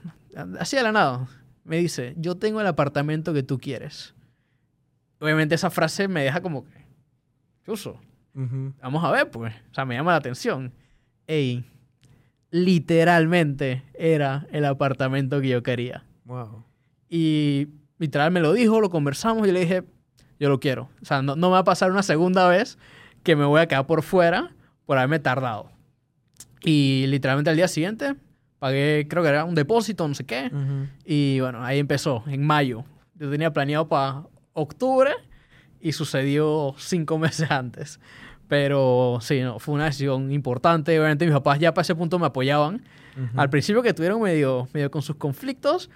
así 0.59 0.77
de 0.77 0.83
la 0.83 0.93
nada, 0.93 1.29
me 1.65 1.77
dice, 1.79 2.15
yo 2.17 2.37
tengo 2.37 2.61
el 2.61 2.67
apartamento 2.67 3.33
que 3.33 3.43
tú 3.43 3.59
quieres. 3.59 4.15
Obviamente 5.21 5.55
esa 5.55 5.71
frase 5.71 6.09
me 6.09 6.25
deja 6.25 6.41
como 6.41 6.65
que, 6.65 6.85
chuso, 7.65 8.01
Ujú. 8.35 8.73
vamos 8.81 9.05
a 9.05 9.11
ver, 9.11 9.31
pues. 9.31 9.55
O 9.71 9.75
sea, 9.75 9.85
me 9.85 9.95
llama 9.95 10.13
la 10.13 10.19
atención. 10.19 10.73
Ey, 11.27 11.65
literalmente 12.51 13.83
era 13.95 14.47
el 14.53 14.65
apartamento 14.65 15.41
que 15.41 15.49
yo 15.49 15.63
quería. 15.63 16.05
Wow. 16.25 16.65
Y 17.09 17.69
literal 17.99 18.31
me 18.31 18.41
lo 18.41 18.53
dijo, 18.53 18.81
lo 18.81 18.91
conversamos 18.91 19.47
y 19.47 19.53
le 19.53 19.61
dije, 19.61 19.85
yo 20.39 20.49
lo 20.49 20.59
quiero. 20.61 20.89
O 21.03 21.05
sea, 21.05 21.23
no, 21.23 21.37
no 21.37 21.49
me 21.49 21.53
va 21.55 21.59
a 21.59 21.65
pasar 21.65 21.91
una 21.91 22.03
segunda 22.03 22.49
vez 22.49 22.79
que 23.23 23.37
me 23.37 23.45
voy 23.45 23.61
a 23.61 23.67
quedar 23.67 23.87
por 23.87 24.03
fuera 24.03 24.51
por 24.87 24.97
haberme 24.97 25.19
tardado. 25.19 25.71
Y 26.63 27.05
literalmente 27.09 27.51
al 27.51 27.57
día 27.57 27.69
siguiente 27.69 28.17
pagué, 28.59 29.07
creo 29.09 29.23
que 29.23 29.29
era 29.29 29.45
un 29.45 29.55
depósito, 29.55 30.07
no 30.07 30.15
sé 30.15 30.25
qué. 30.25 30.51
Y 31.05 31.41
bueno, 31.41 31.65
ahí 31.65 31.79
empezó, 31.79 32.25
en 32.27 32.45
mayo. 32.45 32.85
Yo 33.15 33.31
tenía 33.31 33.53
planeado 33.53 33.89
para 33.89 34.25
octubre 34.53 35.13
y 35.81 35.93
sucedió 35.93 36.75
cinco 36.79 37.19
meses 37.19 37.51
antes. 37.51 38.01
Pero 38.49 39.19
sí, 39.21 39.41
no, 39.43 39.59
fue 39.59 39.75
una 39.75 39.85
decisión 39.85 40.33
importante. 40.33 40.99
Obviamente 40.99 41.25
mis 41.25 41.35
papás 41.35 41.59
ya 41.61 41.73
para 41.73 41.83
ese 41.83 41.95
punto 41.95 42.19
me 42.19 42.27
apoyaban. 42.27 42.83
Ujú. 43.17 43.41
Al 43.41 43.49
principio 43.51 43.83
que 43.83 43.95
tuvieron 43.95 44.21
medio, 44.21 44.69
medio 44.73 44.91
con 44.91 45.03
sus 45.03 45.17
conflictos, 45.17 45.89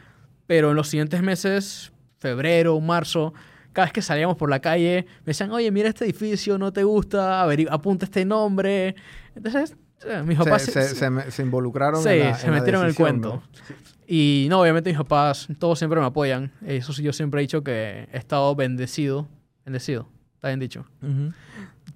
pero 0.46 0.70
en 0.70 0.76
los 0.76 0.88
siguientes 0.88 1.20
meses, 1.22 1.92
febrero, 2.18 2.78
marzo, 2.80 3.34
cada 3.72 3.86
vez 3.86 3.92
que 3.92 4.02
salíamos 4.02 4.36
por 4.36 4.50
la 4.50 4.60
calle, 4.60 5.04
me 5.20 5.26
decían, 5.26 5.50
oye, 5.50 5.68
mira 5.72 5.88
este 5.88 6.04
edificio, 6.04 6.56
¿no 6.58 6.72
te 6.72 6.84
gusta? 6.84 7.42
Apunta 7.70 8.04
este 8.04 8.24
nombre. 8.24 8.94
Entonces, 9.34 9.76
eh, 10.06 10.22
mis 10.24 10.38
papás... 10.38 10.62
se, 10.62 10.70
se- 10.72 10.88
se- 10.90 10.94
se 10.94 11.10
me- 11.10 11.24
involucraron 11.46 12.00
Sí, 12.02 12.10
en 12.10 12.20
la, 12.20 12.34
se 12.36 12.46
en 12.46 12.52
la 12.52 12.58
metieron 12.60 12.82
en 12.82 12.86
el 12.86 12.92
decisión, 12.92 13.20
cuento. 13.20 13.42
¿no? 13.68 13.74
Y 14.06 14.46
no, 14.50 14.60
obviamente 14.60 14.90
mis 14.90 14.98
papás, 14.98 15.48
todos 15.58 15.78
siempre 15.78 15.98
me 16.00 16.06
apoyan. 16.06 16.52
Eso 16.66 16.92
sí, 16.92 17.02
yo 17.02 17.12
siempre 17.12 17.40
he 17.40 17.42
dicho 17.42 17.62
que 17.64 18.08
he 18.12 18.16
estado 18.18 18.54
bendecido, 18.54 19.26
bendecido, 19.64 20.08
está 20.34 20.48
bien 20.48 20.60
dicho, 20.60 20.84
Ujú. 21.02 21.32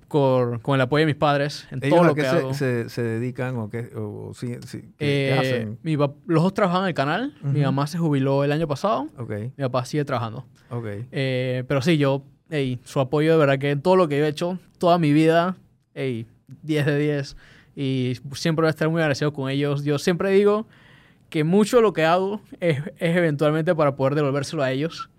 con, 0.08 0.58
con 0.60 0.74
el 0.76 0.80
apoyo 0.80 1.00
de 1.02 1.06
mis 1.06 1.16
padres 1.16 1.66
en 1.70 1.80
¿Ellos 1.82 1.96
todo 1.96 2.04
a 2.04 2.08
lo 2.08 2.14
qué 2.14 2.22
que 2.22 2.28
se, 2.28 2.36
hago. 2.36 2.54
se, 2.54 2.88
se 2.88 3.02
dedican 3.02 3.56
o 3.56 3.68
qué, 3.68 3.90
o 3.94 4.32
sí, 4.34 4.54
sí, 4.66 4.82
qué- 4.96 5.28
Eh, 5.30 5.38
hacen? 5.38 5.78
mi 5.82 5.96
los 5.96 6.42
dos 6.42 6.54
trabajan 6.54 6.82
en 6.82 6.88
el 6.88 6.94
canal. 6.94 7.34
Mi 7.42 7.50
Ujú. 7.60 7.60
mamá 7.66 7.86
se 7.86 7.98
jubiló 7.98 8.42
el 8.44 8.52
año 8.52 8.66
pasado. 8.66 9.08
Ok, 9.18 9.30
Mi 9.56 9.64
papá 9.64 9.84
sigue 9.84 10.04
trabajando. 10.04 10.46
ok. 10.70 10.86
Eh, 11.12 11.64
pero 11.68 11.82
sí, 11.82 11.98
yo, 11.98 12.22
ey, 12.50 12.78
su 12.84 13.00
apoyo 13.00 13.32
de 13.32 13.38
verdad 13.38 13.58
que 13.58 13.76
todo 13.76 13.96
lo 13.96 14.08
que 14.08 14.18
yo 14.18 14.24
he 14.24 14.28
hecho, 14.28 14.58
toda 14.78 14.98
mi 14.98 15.12
vida, 15.12 15.56
ey, 15.94 16.26
10 16.62 16.86
de 16.86 16.98
10. 16.98 17.36
Y 17.76 18.14
siempre 18.32 18.62
voy 18.62 18.68
a 18.68 18.70
estar 18.70 18.88
muy 18.88 19.00
agradecido 19.02 19.32
con 19.32 19.50
ellos. 19.50 19.84
Yo 19.84 19.98
siempre 19.98 20.30
digo 20.30 20.66
que 21.30 21.44
mucho 21.44 21.76
de 21.78 21.82
lo 21.82 21.92
que 21.92 22.04
hago 22.04 22.40
es, 22.60 22.78
es 22.98 23.16
eventualmente 23.16 23.74
para 23.74 23.96
poder 23.96 24.14
devolvérselo 24.14 24.62
a 24.62 24.70
ellos, 24.70 25.10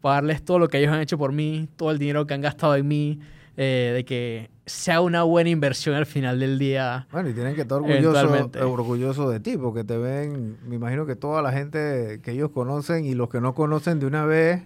pagarles 0.00 0.44
todo 0.44 0.58
lo 0.58 0.68
que 0.68 0.78
ellos 0.78 0.92
han 0.92 1.00
hecho 1.00 1.16
por 1.18 1.32
mí, 1.32 1.68
todo 1.76 1.90
el 1.90 1.98
dinero 1.98 2.26
que 2.26 2.34
han 2.34 2.40
gastado 2.42 2.76
en 2.76 2.86
mí, 2.86 3.18
eh, 3.56 3.92
de 3.94 4.04
que 4.04 4.50
sea 4.66 5.00
una 5.00 5.22
buena 5.22 5.50
inversión 5.50 5.94
al 5.94 6.06
final 6.06 6.40
del 6.40 6.58
día. 6.58 7.06
Bueno, 7.12 7.28
y 7.28 7.34
tienen 7.34 7.54
que 7.54 7.62
estar 7.62 7.76
orgullosos 7.78 8.04
Eventualmente. 8.22 8.62
orgulloso 8.62 9.30
de 9.30 9.40
ti, 9.40 9.56
porque 9.56 9.84
te 9.84 9.96
ven, 9.96 10.56
me 10.66 10.74
imagino 10.76 11.06
que 11.06 11.16
toda 11.16 11.40
la 11.42 11.52
gente 11.52 12.20
que 12.22 12.32
ellos 12.32 12.50
conocen 12.50 13.04
y 13.04 13.14
los 13.14 13.28
que 13.28 13.40
no 13.40 13.54
conocen 13.54 14.00
de 14.00 14.06
una 14.06 14.24
vez 14.26 14.62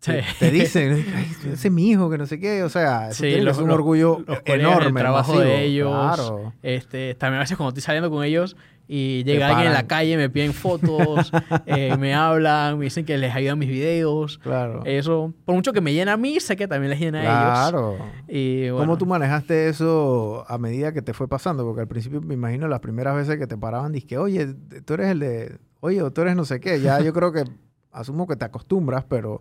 te, 0.00 0.22
Sí. 0.22 0.28
te 0.38 0.50
dicen, 0.50 0.92
"Ay, 1.16 1.26
ese 1.52 1.68
es 1.68 1.72
mi 1.72 1.90
hijo, 1.90 2.08
que 2.08 2.16
no 2.16 2.26
sé 2.26 2.38
qué, 2.40 2.62
o 2.62 2.68
sea, 2.70 3.12
Sí, 3.12 3.40
los- 3.40 3.56
ser 3.56 3.64
un 3.64 3.70
orgullo 3.70 4.18
los 4.26 4.40
colegas, 4.40 4.46
el 4.46 4.60
enorme, 4.60 5.00
trabajo 5.00 5.32
masivo. 5.34 5.48
de 5.50 5.64
ellos. 5.64 5.90
Claro. 6.16 6.52
Este, 6.62 7.14
también 7.16 7.38
a 7.38 7.40
veces 7.40 7.56
cuando 7.56 7.70
estoy 7.70 7.82
saliendo 7.82 8.10
con 8.10 8.24
ellos 8.24 8.56
y 8.92 9.22
llega 9.22 9.46
alguien 9.50 9.68
en 9.68 9.72
la 9.72 9.86
calle, 9.86 10.16
me 10.16 10.28
piden 10.30 10.52
fotos, 10.52 11.30
eh, 11.66 11.96
me 11.96 12.12
hablan, 12.12 12.76
me 12.76 12.86
dicen 12.86 13.04
que 13.04 13.16
les 13.18 13.32
ayudan 13.32 13.56
mis 13.56 13.68
videos. 13.68 14.38
Claro. 14.38 14.82
Eso, 14.84 15.32
por 15.44 15.54
mucho 15.54 15.72
que 15.72 15.80
me 15.80 15.92
llena 15.92 16.14
a 16.14 16.16
mí, 16.16 16.40
sé 16.40 16.56
que 16.56 16.66
también 16.66 16.90
les 16.90 16.98
llena 16.98 17.20
a 17.20 17.22
ellos. 17.22 17.70
Claro. 17.70 17.98
Bueno, 18.26 18.76
¿Cómo 18.78 18.98
tú 18.98 19.06
manejaste 19.06 19.68
eso 19.68 20.44
a 20.48 20.58
medida 20.58 20.92
que 20.92 21.02
te 21.02 21.12
fue 21.14 21.28
pasando? 21.28 21.64
Porque 21.64 21.82
al 21.82 21.86
principio 21.86 22.20
me 22.20 22.34
imagino 22.34 22.66
las 22.66 22.80
primeras 22.80 23.14
veces 23.14 23.38
que 23.38 23.46
te 23.46 23.56
paraban, 23.56 23.92
dije, 23.92 24.18
oye, 24.18 24.54
tú 24.84 24.94
eres 24.94 25.10
el 25.10 25.20
de, 25.20 25.58
oye, 25.78 26.02
tú 26.10 26.20
eres 26.22 26.34
no 26.34 26.44
sé 26.44 26.58
qué. 26.58 26.80
Ya 26.80 27.00
yo 27.00 27.12
creo 27.12 27.30
que 27.32 27.44
asumo 27.92 28.26
que 28.26 28.34
te 28.34 28.44
acostumbras, 28.44 29.04
pero 29.04 29.40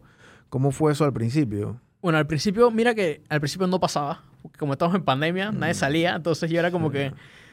¿cómo 0.50 0.70
fue 0.70 0.92
eso 0.92 1.06
al 1.06 1.14
principio? 1.14 1.82
Bueno, 2.04 2.20
al 2.20 2.28
principio, 2.28 2.70
mira 2.70 2.94
que 2.94 3.24
al 3.30 3.40
principio 3.40 3.66
no 3.66 3.80
pasaba. 3.80 4.22
Porque 4.44 4.60
como 4.60 4.74
estamos 4.74 4.94
en 4.96 5.04
pandemia, 5.04 5.52
nadie 5.52 5.74
Mm. 5.74 5.76
salía. 5.76 6.16
Entonces 6.16 6.52
yo 6.52 6.60
era 6.60 6.70
como 6.70 6.92
que. 6.92 7.12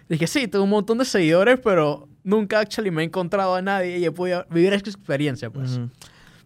Dije, 0.09 0.27
sí, 0.27 0.49
tengo 0.49 0.65
un 0.65 0.71
montón 0.71 0.99
de 0.99 1.05
seguidores, 1.05 1.59
pero 1.63 2.09
nunca 2.23 2.61
actually 2.61 2.91
me 2.91 3.03
he 3.03 3.07
encontrado 3.07 3.55
a 3.55 3.63
nadie 3.63 3.99
y 3.99 4.05
he 4.05 4.13
podido 4.13 4.47
vivir 4.51 4.73
esa 4.73 4.89
experiencia, 4.89 5.51
pues. 5.51 5.79
Ujú. 5.79 5.91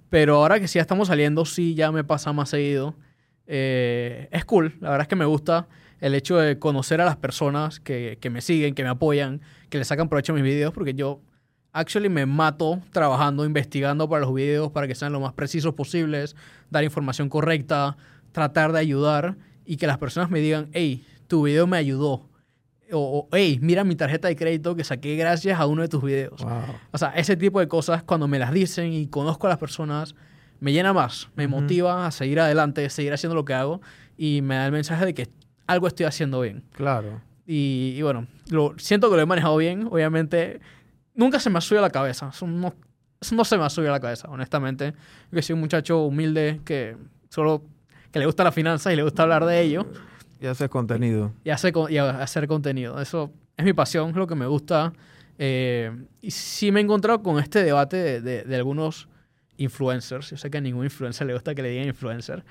Pero 0.09 0.37
ahora 0.37 0.59
que 0.59 0.69
sí 0.69 0.79
ya 0.79 0.83
estamos 0.83 1.09
saliendo, 1.09 1.45
sí 1.45 1.75
ya 1.75 1.93
me 1.93 2.03
pasa 2.05 2.33
más 2.33 2.49
seguido. 2.51 2.95
Eh, 3.47 4.29
es 4.31 4.45
cool, 4.45 4.77
la 4.81 4.91
verdad 4.91 5.03
es 5.03 5.09
que 5.09 5.17
me 5.17 5.25
gusta 5.25 5.69
el 6.01 6.15
hecho 6.15 6.37
de 6.37 6.59
conocer 6.59 7.01
a 7.01 7.05
las 7.05 7.17
personas 7.17 7.81
que, 7.81 8.19
que 8.21 8.31
me 8.31 8.41
siguen, 8.41 8.75
que 8.75 8.83
me 8.83 8.89
apoyan, 8.89 9.41
que 9.69 9.79
le 9.79 9.85
sacan 9.85 10.09
provecho 10.09 10.33
a 10.33 10.37
mis 10.37 10.45
videos, 10.45 10.73
porque 10.73 10.95
yo 10.95 11.21
actually 11.73 12.09
me 12.09 12.27
mato 12.27 12.81
trabajando, 12.93 13.45
investigando 13.45 14.09
para 14.09 14.23
los 14.23 14.35
videos, 14.35 14.71
para 14.71 14.89
que 14.89 14.95
sean 14.95 15.13
lo 15.13 15.21
más 15.21 15.35
precisos 15.35 15.75
posibles, 15.75 16.37
dar 16.71 16.85
información 16.85 17.29
correcta, 17.29 17.97
tratar 18.33 18.73
de 18.73 18.79
ayudar 18.79 19.37
y 19.67 19.77
que 19.77 19.87
las 19.87 19.99
personas 19.99 20.31
me 20.31 20.41
digan, 20.41 20.69
hey, 20.73 21.05
tu 21.29 21.43
video 21.43 21.67
me 21.67 21.77
ayudó. 21.77 22.30
O, 22.93 23.29
o, 23.31 23.37
hey, 23.37 23.59
mira 23.63 23.85
mi 23.85 23.95
tarjeta 23.97 24.29
de 24.29 24.37
crédito 24.37 24.75
que 24.75 24.85
saqué 24.85 25.17
gracias 25.17 25.59
a 25.59 25.67
uno 25.67 25.83
de 25.83 25.89
tus 25.89 26.03
videos. 26.03 26.43
Wow. 26.43 26.63
O 26.91 26.99
sea, 26.99 27.11
ese 27.11 27.37
tipo 27.37 27.61
de 27.61 27.69
cosas, 27.69 28.03
cuando 28.03 28.29
me 28.29 28.39
las 28.39 28.53
dicen 28.53 28.93
y 28.93 29.07
conozco 29.07 29.47
a 29.47 29.51
las 29.51 29.59
personas, 29.59 30.15
me 30.61 30.73
llena 30.73 30.93
más, 30.93 31.29
me 31.37 31.47
Ujú. 31.47 31.61
motiva 31.61 32.07
a 32.07 32.11
seguir 32.11 32.41
adelante, 32.41 32.89
seguir 32.91 33.13
haciendo 33.13 33.35
lo 33.35 33.45
que 33.45 33.55
hago 33.55 33.81
y 34.17 34.43
me 34.43 34.57
da 34.57 34.67
el 34.67 34.73
mensaje 34.73 35.07
de 35.07 35.15
que 35.15 35.29
algo 35.67 35.87
estoy 35.87 36.07
haciendo 36.07 36.41
bien. 36.41 36.63
Claro. 36.73 37.21
Y, 37.47 37.95
y 37.97 38.03
bueno, 38.03 38.27
lo, 38.51 38.75
siento 38.79 39.11
que 39.11 39.17
lo 39.17 39.23
he 39.23 39.27
manejado 39.27 39.57
bien. 39.57 39.89
Obviamente, 39.91 40.61
nunca 41.15 41.41
se 41.41 41.51
me 41.51 41.59
ha 41.59 41.61
subido 41.61 41.83
a 41.85 41.89
la 41.89 41.91
cabeza. 41.91 42.31
No, 42.43 42.75
no 43.33 43.45
se 43.45 43.59
me 43.59 43.65
ha 43.65 43.71
subido 43.71 43.93
a 43.93 43.97
la 43.97 44.01
cabeza, 44.01 44.29
honestamente. 44.29 44.93
Yo 45.31 45.37
que 45.37 45.43
soy 45.43 45.55
un 45.55 45.61
muchacho 45.61 46.03
humilde 46.05 46.61
que 46.65 46.97
solo 47.29 47.63
que 48.13 48.19
le 48.19 48.27
gusta 48.27 48.45
la 48.45 48.53
finanza 48.53 48.93
y 48.93 48.97
le 48.97 49.03
gusta 49.03 49.23
hablar 49.23 49.45
de 49.45 49.61
ello 49.61 49.87
Y 50.41 50.47
haces 50.47 50.69
contenido. 50.71 51.33
y, 51.45 51.51
hace, 51.51 51.71
co- 51.73 51.89
y 51.91 51.99
hacer 51.99 52.47
contenido. 52.49 53.01
Eso 53.01 53.31
es 53.57 53.65
mi 53.65 53.73
pasión, 53.73 54.11
es 54.11 54.17
lo 54.17 54.27
que 54.27 54.35
me 54.35 54.47
gusta. 54.47 54.93
Eh, 55.39 55.91
y 56.21 56.31
sí 56.31 56.73
me 56.73 56.81
he 56.81 56.83
encontrado 56.83 57.23
con 57.23 57.39
este 57.39 57.63
debate 57.63 57.97
de, 57.97 58.21
de- 58.21 58.43
de 58.45 58.57
algunos 58.57 59.09
influencers. 59.57 60.31
Yo 60.31 60.37
sé 60.37 60.51
que 60.51 60.59
a 60.59 60.61
ningún 60.61 60.85
influencer 60.85 61.27
le 61.27 61.35
gusta 61.35 61.55
que 61.55 61.63
le 61.63 61.69
digan 61.71 61.87
influencer, 61.87 62.45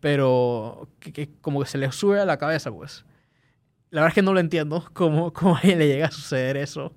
pero 0.00 0.88
que, 1.00 1.12
que 1.12 1.30
como 1.40 1.60
que 1.60 1.66
se 1.66 1.78
les 1.78 1.94
sube 1.94 2.20
a 2.20 2.24
la 2.26 2.36
cabeza, 2.38 2.70
pues. 2.72 3.04
La 3.90 4.00
verdad 4.02 4.08
es 4.08 4.14
que 4.14 4.22
no 4.22 4.32
lo 4.34 4.40
entiendo 4.40 4.84
cómo, 4.92 5.32
cómo 5.32 5.58
le 5.62 5.76
llega 5.86 6.06
a 6.06 6.10
suceder 6.10 6.56
eso. 6.56 6.92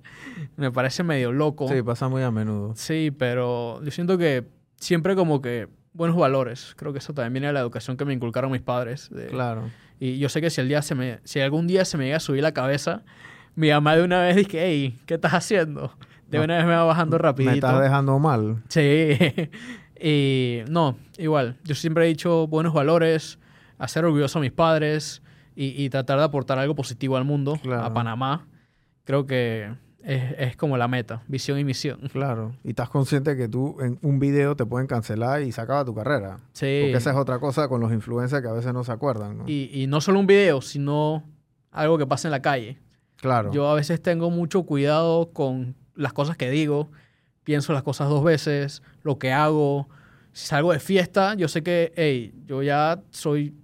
Me 0.56 0.70
parece 0.72 1.02
medio 1.02 1.32
loco. 1.32 1.68
Sí, 1.68 1.82
pasa 1.82 2.08
muy 2.08 2.22
a 2.22 2.30
menudo. 2.30 2.72
Sí, 2.76 3.10
pero 3.16 3.82
yo 3.82 3.90
siento 3.90 4.18
que 4.18 4.44
siempre 4.76 5.14
como 5.14 5.40
que 5.40 5.68
buenos 5.92 6.16
valores. 6.16 6.74
Creo 6.76 6.92
que 6.92 6.98
eso 6.98 7.14
también 7.14 7.32
viene 7.34 7.46
de 7.48 7.52
la 7.52 7.60
educación 7.60 7.96
que 7.96 8.04
me 8.04 8.12
inculcaron 8.12 8.50
mis 8.52 8.60
padres. 8.62 9.08
de- 9.10 9.26
Claro. 9.28 9.70
Y 10.00 10.18
yo 10.18 10.28
sé 10.28 10.40
que 10.40 10.50
si, 10.50 10.60
el 10.60 10.68
día 10.68 10.82
se 10.82 10.94
me, 10.96 11.20
si 11.24 11.38
algún 11.40 11.66
día 11.68 11.84
se 11.84 11.96
me 11.98 12.04
llega 12.06 12.16
a 12.16 12.20
subir 12.20 12.42
la 12.42 12.52
cabeza, 12.52 13.02
mi 13.54 13.70
mamá 13.70 13.94
de 13.96 14.02
una 14.02 14.22
vez 14.22 14.34
dice, 14.36 14.58
hey, 14.64 14.98
¿qué 15.06 15.14
estás 15.14 15.34
haciendo? 15.34 15.94
De 16.28 16.38
No. 16.38 16.44
una 16.44 16.56
vez 16.56 16.64
me 16.66 16.72
va 16.74 16.84
bajando 16.84 17.18
rapidito. 17.18 17.50
Me 17.50 17.56
estás 17.58 17.80
dejando 17.80 18.18
mal. 18.18 18.62
Sí. 18.68 19.18
y 20.00 20.60
no, 20.68 20.96
igual. 21.18 21.56
Yo 21.64 21.74
siempre 21.74 22.04
he 22.04 22.08
dicho 22.08 22.46
buenos 22.46 22.72
valores, 22.72 23.38
hacer 23.78 24.04
orgulloso 24.04 24.38
a 24.38 24.42
mis 24.42 24.52
padres 24.52 25.22
y, 25.54 25.82
y 25.84 25.90
tratar 25.90 26.18
de 26.18 26.24
aportar 26.24 26.58
algo 26.58 26.74
positivo 26.74 27.16
al 27.16 27.24
mundo, 27.24 27.58
Claro. 27.62 27.84
a 27.84 27.92
Panamá. 27.92 28.46
Creo 29.04 29.26
que 29.26 29.70
es, 30.04 30.34
es 30.38 30.56
como 30.56 30.76
la 30.76 30.88
meta, 30.88 31.22
visión 31.28 31.58
y 31.58 31.64
misión. 31.64 32.00
Claro. 32.12 32.54
Y 32.64 32.70
estás 32.70 32.88
consciente 32.88 33.36
que 33.36 33.48
tú 33.48 33.76
en 33.80 33.98
un 34.02 34.18
video 34.18 34.56
te 34.56 34.66
pueden 34.66 34.86
cancelar 34.86 35.42
y 35.42 35.52
se 35.52 35.60
acaba 35.60 35.84
tu 35.84 35.94
carrera. 35.94 36.38
Sí. 36.52 36.80
Porque 36.82 36.96
esa 36.96 37.10
es 37.10 37.16
otra 37.16 37.38
cosa 37.38 37.68
con 37.68 37.80
los 37.80 37.92
influencers 37.92 38.42
que 38.42 38.48
a 38.48 38.52
veces 38.52 38.72
no 38.72 38.84
se 38.84 38.92
acuerdan, 38.92 39.38
¿no? 39.38 39.44
y, 39.46 39.70
y 39.72 39.86
no 39.86 40.00
solo 40.00 40.20
un 40.20 40.26
video, 40.26 40.60
sino 40.60 41.24
algo 41.70 41.98
que 41.98 42.06
pasa 42.06 42.28
en 42.28 42.32
la 42.32 42.42
calle. 42.42 42.78
claro. 43.16 43.52
Yo 43.52 43.68
a 43.68 43.74
veces 43.74 44.02
tengo 44.02 44.30
mucho 44.30 44.64
cuidado 44.64 45.30
con 45.32 45.74
las 45.94 46.12
cosas 46.12 46.36
que 46.36 46.50
digo, 46.50 46.90
pienso 47.44 47.72
las 47.72 47.82
cosas 47.82 48.08
dos 48.08 48.24
veces, 48.24 48.82
lo 49.02 49.18
que 49.18 49.32
hago. 49.32 49.88
Si 50.32 50.46
salgo 50.46 50.72
de 50.72 50.80
fiesta, 50.80 51.34
yo 51.34 51.48
sé 51.48 51.62
que, 51.62 51.92
hey, 51.96 52.32
yo 52.46 52.62
ya 52.62 53.02
soy, 53.10 53.54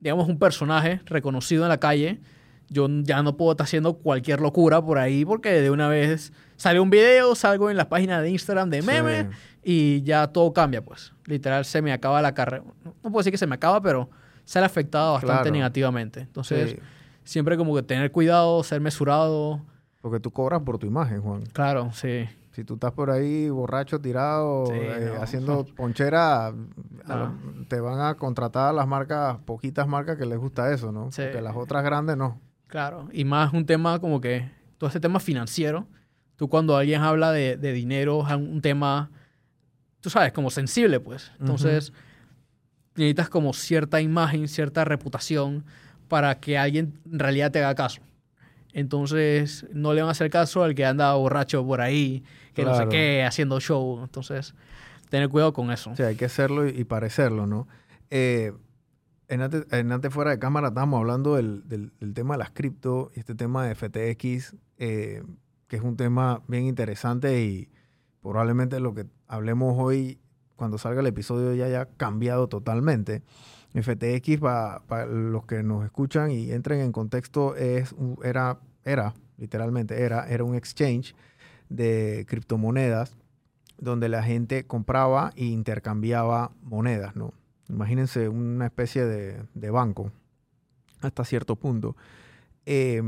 digamos, 0.00 0.28
un 0.28 0.38
personaje 0.38 1.00
reconocido 1.06 1.64
en 1.64 1.68
la 1.68 1.78
calle. 1.78 2.20
Yo 2.68 2.86
ya 2.88 3.22
no 3.22 3.36
puedo 3.36 3.52
estar 3.52 3.64
haciendo 3.64 3.94
cualquier 3.98 4.40
locura 4.40 4.80
por 4.82 4.98
ahí 4.98 5.24
porque 5.24 5.50
de 5.60 5.70
una 5.70 5.88
vez 5.88 6.32
sale 6.56 6.80
un 6.80 6.90
video, 6.90 7.34
salgo 7.34 7.70
en 7.70 7.76
la 7.76 7.88
página 7.88 8.20
de 8.20 8.30
Instagram 8.30 8.70
de 8.70 8.80
Sí. 8.80 8.86
meme 8.86 9.28
y 9.62 10.02
ya 10.02 10.28
todo 10.28 10.52
cambia, 10.52 10.84
pues. 10.84 11.12
Literal, 11.26 11.64
se 11.64 11.82
me 11.82 11.92
acaba 11.92 12.20
la 12.22 12.32
carrera. 12.34 12.64
No 12.84 12.92
puedo 13.10 13.18
decir 13.18 13.32
que 13.32 13.38
se 13.38 13.46
me 13.46 13.54
acaba, 13.54 13.80
pero 13.80 14.08
sale 14.44 14.66
afectado 14.66 15.12
bastante 15.14 15.42
Claro. 15.44 15.52
negativamente. 15.52 16.20
Entonces, 16.20 16.70
Sí. 16.70 16.78
siempre 17.24 17.56
como 17.56 17.74
que 17.74 17.82
tener 17.82 18.10
cuidado, 18.12 18.62
ser 18.62 18.80
mesurado. 18.80 19.60
Porque 20.00 20.20
tú 20.20 20.30
cobras 20.30 20.60
por 20.62 20.78
tu 20.78 20.86
imagen, 20.86 21.20
Juan. 21.22 21.44
Claro, 21.52 21.90
sí. 21.92 22.28
Si 22.52 22.62
tú 22.62 22.74
estás 22.74 22.92
por 22.92 23.10
ahí 23.10 23.48
borracho, 23.50 24.00
tirado, 24.00 24.66
Sí, 24.66 24.72
eh, 24.74 25.12
no. 25.16 25.22
haciendo 25.22 25.64
ponchera, 25.76 26.46
a 26.48 26.52
No. 26.52 27.16
lo- 27.16 27.66
te 27.68 27.80
van 27.80 28.00
a 28.00 28.14
contratar 28.14 28.72
las 28.74 28.86
marcas, 28.86 29.38
poquitas 29.44 29.88
marcas 29.88 30.16
que 30.18 30.24
les 30.26 30.38
gusta 30.38 30.72
eso, 30.72 30.92
¿no? 30.92 31.10
Sí. 31.10 31.22
Porque 31.22 31.40
las 31.42 31.56
otras 31.56 31.82
grandes 31.84 32.16
no. 32.16 32.38
Claro. 32.74 33.08
Y 33.12 33.24
más 33.24 33.52
un 33.52 33.66
tema 33.66 34.00
como 34.00 34.20
que 34.20 34.50
todo 34.78 34.88
este 34.88 34.98
tema 34.98 35.20
financiero. 35.20 35.86
Tú 36.34 36.48
cuando 36.48 36.76
alguien 36.76 37.02
habla 37.02 37.30
de, 37.30 37.56
de 37.56 37.72
dinero 37.72 38.26
es 38.26 38.34
un 38.34 38.60
tema, 38.62 39.12
tú 40.00 40.10
sabes, 40.10 40.32
como 40.32 40.50
sensible, 40.50 40.98
pues. 40.98 41.30
Entonces, 41.38 41.92
necesitas 42.96 43.28
como 43.28 43.52
cierta 43.52 44.00
imagen, 44.00 44.48
cierta 44.48 44.84
reputación 44.84 45.64
para 46.08 46.40
que 46.40 46.58
alguien 46.58 46.98
en 47.08 47.20
realidad 47.20 47.52
te 47.52 47.60
haga 47.60 47.76
caso. 47.76 48.00
Entonces, 48.72 49.66
no 49.72 49.94
le 49.94 50.00
van 50.00 50.08
a 50.08 50.10
hacer 50.10 50.28
caso 50.28 50.64
al 50.64 50.74
que 50.74 50.84
anda 50.84 51.14
borracho 51.14 51.64
por 51.64 51.80
ahí, 51.80 52.24
que 52.54 52.64
no 52.64 52.76
sé 52.76 52.88
qué, 52.88 53.22
haciendo 53.22 53.60
show. 53.60 54.02
Entonces, 54.02 54.52
tener 55.10 55.28
cuidado 55.28 55.52
con 55.52 55.70
eso. 55.70 55.90
O 55.90 55.94
sea, 55.94 56.08
hay 56.08 56.16
que 56.16 56.24
hacerlo 56.24 56.68
y, 56.68 56.70
y 56.70 56.82
parecerlo, 56.82 57.46
¿no? 57.46 57.68
Eh, 58.10 58.52
en, 59.28 59.42
antes, 59.42 59.66
en 59.70 59.92
antes 59.92 60.12
fuera 60.12 60.30
de 60.30 60.38
cámara 60.38 60.68
estábamos 60.68 60.98
hablando 61.00 61.34
del, 61.36 61.66
del- 61.68 61.92
del 62.00 62.14
tema 62.14 62.34
de 62.34 62.38
las 62.38 62.50
cripto 62.50 63.10
y 63.14 63.20
este 63.20 63.34
tema 63.34 63.66
de 63.66 63.74
FTX, 63.74 64.54
eh, 64.78 65.22
que 65.68 65.76
es 65.76 65.82
un 65.82 65.96
tema 65.96 66.42
bien 66.48 66.64
interesante 66.66 67.42
y 67.44 67.68
probablemente 68.22 68.80
lo 68.80 68.94
que 68.94 69.06
hablemos 69.26 69.74
hoy, 69.78 70.18
cuando 70.56 70.78
salga 70.78 71.00
el 71.00 71.06
episodio, 71.06 71.54
ya 71.54 71.66
haya 71.66 71.86
cambiado 71.96 72.48
totalmente. 72.48 73.22
FTX, 73.74 74.38
para 74.40 75.06
los 75.06 75.46
que 75.46 75.62
nos 75.64 75.84
escuchan 75.84 76.30
y 76.30 76.52
entren 76.52 76.80
en 76.80 76.92
contexto, 76.92 77.56
es 77.56 77.94
era, 78.22 78.60
era, 78.84 79.14
literalmente, 79.36 80.02
era, 80.02 80.28
era 80.28 80.44
un 80.44 80.54
exchange 80.54 81.14
de 81.68 82.24
criptomonedas 82.28 83.16
donde 83.78 84.08
la 84.08 84.22
gente 84.22 84.64
compraba 84.66 85.32
e 85.34 85.46
intercambiaba 85.46 86.52
monedas, 86.62 87.16
¿no? 87.16 87.34
Imagínense 87.68 88.28
una 88.28 88.66
especie 88.66 89.04
de, 89.04 89.70
banco 89.70 90.10
hasta 91.00 91.24
cierto 91.24 91.56
punto. 91.56 91.96
Eh, 92.66 93.02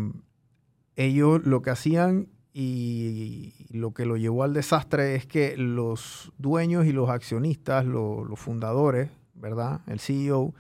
ellos 0.96 1.42
lo 1.44 1.62
que 1.62 1.70
hacían 1.70 2.28
y 2.52 3.52
lo 3.70 3.92
que 3.92 4.06
lo 4.06 4.16
llevó 4.16 4.42
al 4.42 4.54
desastre 4.54 5.14
es 5.14 5.26
que 5.26 5.56
los 5.58 6.32
dueños 6.38 6.86
y 6.86 6.92
los 6.92 7.10
accionistas, 7.10 7.84
lo- 7.84 8.24
los 8.24 8.38
fundadores, 8.40 9.10
¿verdad? 9.34 9.82
El 9.86 10.00
CEO, 10.00 10.54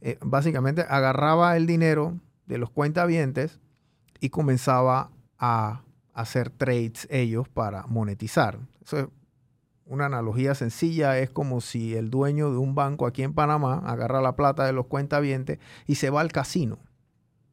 eh, 0.00 0.18
básicamente 0.20 0.82
agarraba 0.88 1.56
el 1.56 1.66
dinero 1.66 2.18
de 2.46 2.58
los 2.58 2.70
cuentavientes 2.70 3.60
y 4.20 4.30
comenzaba 4.30 5.10
a 5.38 5.82
hacer 6.14 6.50
trades 6.50 7.06
ellos 7.10 7.48
para 7.48 7.86
monetizar. 7.86 8.58
Eso 8.84 9.10
una 9.86 10.06
analogía 10.06 10.54
sencilla 10.54 11.18
es 11.18 11.30
como 11.30 11.60
si 11.60 11.94
el 11.94 12.10
dueño 12.10 12.50
de 12.50 12.58
un 12.58 12.74
banco 12.74 13.06
aquí 13.06 13.22
en 13.22 13.34
Panamá 13.34 13.82
agarra 13.84 14.20
la 14.20 14.34
plata 14.34 14.64
de 14.66 14.72
los 14.72 14.86
cuentavientes 14.86 15.58
y 15.86 15.94
se 15.94 16.10
va 16.10 16.20
al 16.20 16.32
casino 16.32 16.78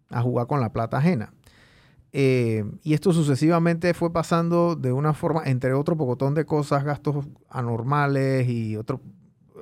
a 0.09 0.21
jugar 0.21 0.47
con 0.47 0.59
la 0.59 0.73
plata 0.73 0.97
ajena. 0.97 1.33
Eh, 2.11 2.63
y 2.83 2.93
esto 2.93 3.11
sucesivamente 3.13 3.93
fue 3.93 4.13
pasando 4.13 4.75
de 4.75 4.91
una 4.91 5.13
forma, 5.13 5.43
entre 5.45 5.73
otro 5.73 5.97
pocotón 5.97 6.33
de 6.35 6.45
cosas, 6.45 6.83
gastos 6.83 7.25
anormales 7.49 8.47
y 8.47 8.77
otros 8.77 8.99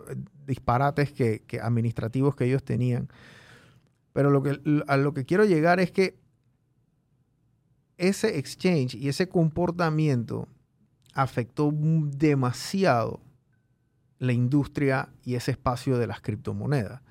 eh, 0.10 0.15
disparates 0.47 1.13
que, 1.13 1.43
administrativos 1.62 2.36
que 2.36 2.45
ellos 2.45 2.63
tenían. 2.63 3.10
Pero 4.13 4.29
lo 4.29 4.43
que, 4.43 4.60
a 4.88 4.97
lo 4.97 5.13
que 5.13 5.25
quiero 5.25 5.45
llegar 5.45 5.79
es 5.79 5.91
que 5.91 6.19
ese 7.97 8.38
exchange 8.38 8.95
y 8.95 9.07
ese 9.10 9.29
comportamiento 9.29 10.47
afectó 11.13 11.71
demasiado 11.74 13.21
la 14.19 14.34
industria 14.34 15.10
y 15.24 15.36
ese 15.36 15.52
espacio 15.52 15.97
de 15.97 16.08
las 16.08 16.21
criptomonedas. 16.21 17.02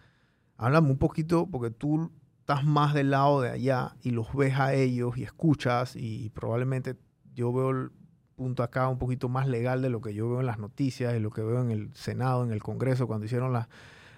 Háblame 0.56 0.90
un 0.90 0.98
poquito, 0.98 1.46
porque 1.46 1.70
tú 1.70 2.12
estás 2.40 2.64
más 2.64 2.94
del 2.94 3.10
lado 3.10 3.40
de 3.40 3.50
allá 3.50 3.96
y 4.02 4.10
los 4.10 4.34
ves 4.34 4.58
a 4.58 4.74
ellos 4.74 5.16
y 5.16 5.24
escuchas 5.24 5.96
y 5.96 6.30
probablemente 6.30 6.96
yo 7.34 7.52
veo 7.52 7.70
el 7.70 7.90
punto 8.36 8.62
acá 8.62 8.88
un 8.88 8.98
poquito 8.98 9.28
más 9.28 9.48
legal 9.48 9.82
de 9.82 9.90
lo 9.90 10.00
que 10.00 10.14
yo 10.14 10.28
veo 10.28 10.40
en 10.40 10.46
las 10.46 10.58
noticias 10.58 11.14
y 11.14 11.20
lo 11.20 11.30
que 11.30 11.42
veo 11.42 11.60
en 11.60 11.70
el 11.70 11.94
Senado, 11.94 12.44
en 12.44 12.52
el 12.52 12.62
Congreso, 12.62 13.06
cuando 13.06 13.26
hicieron 13.26 13.52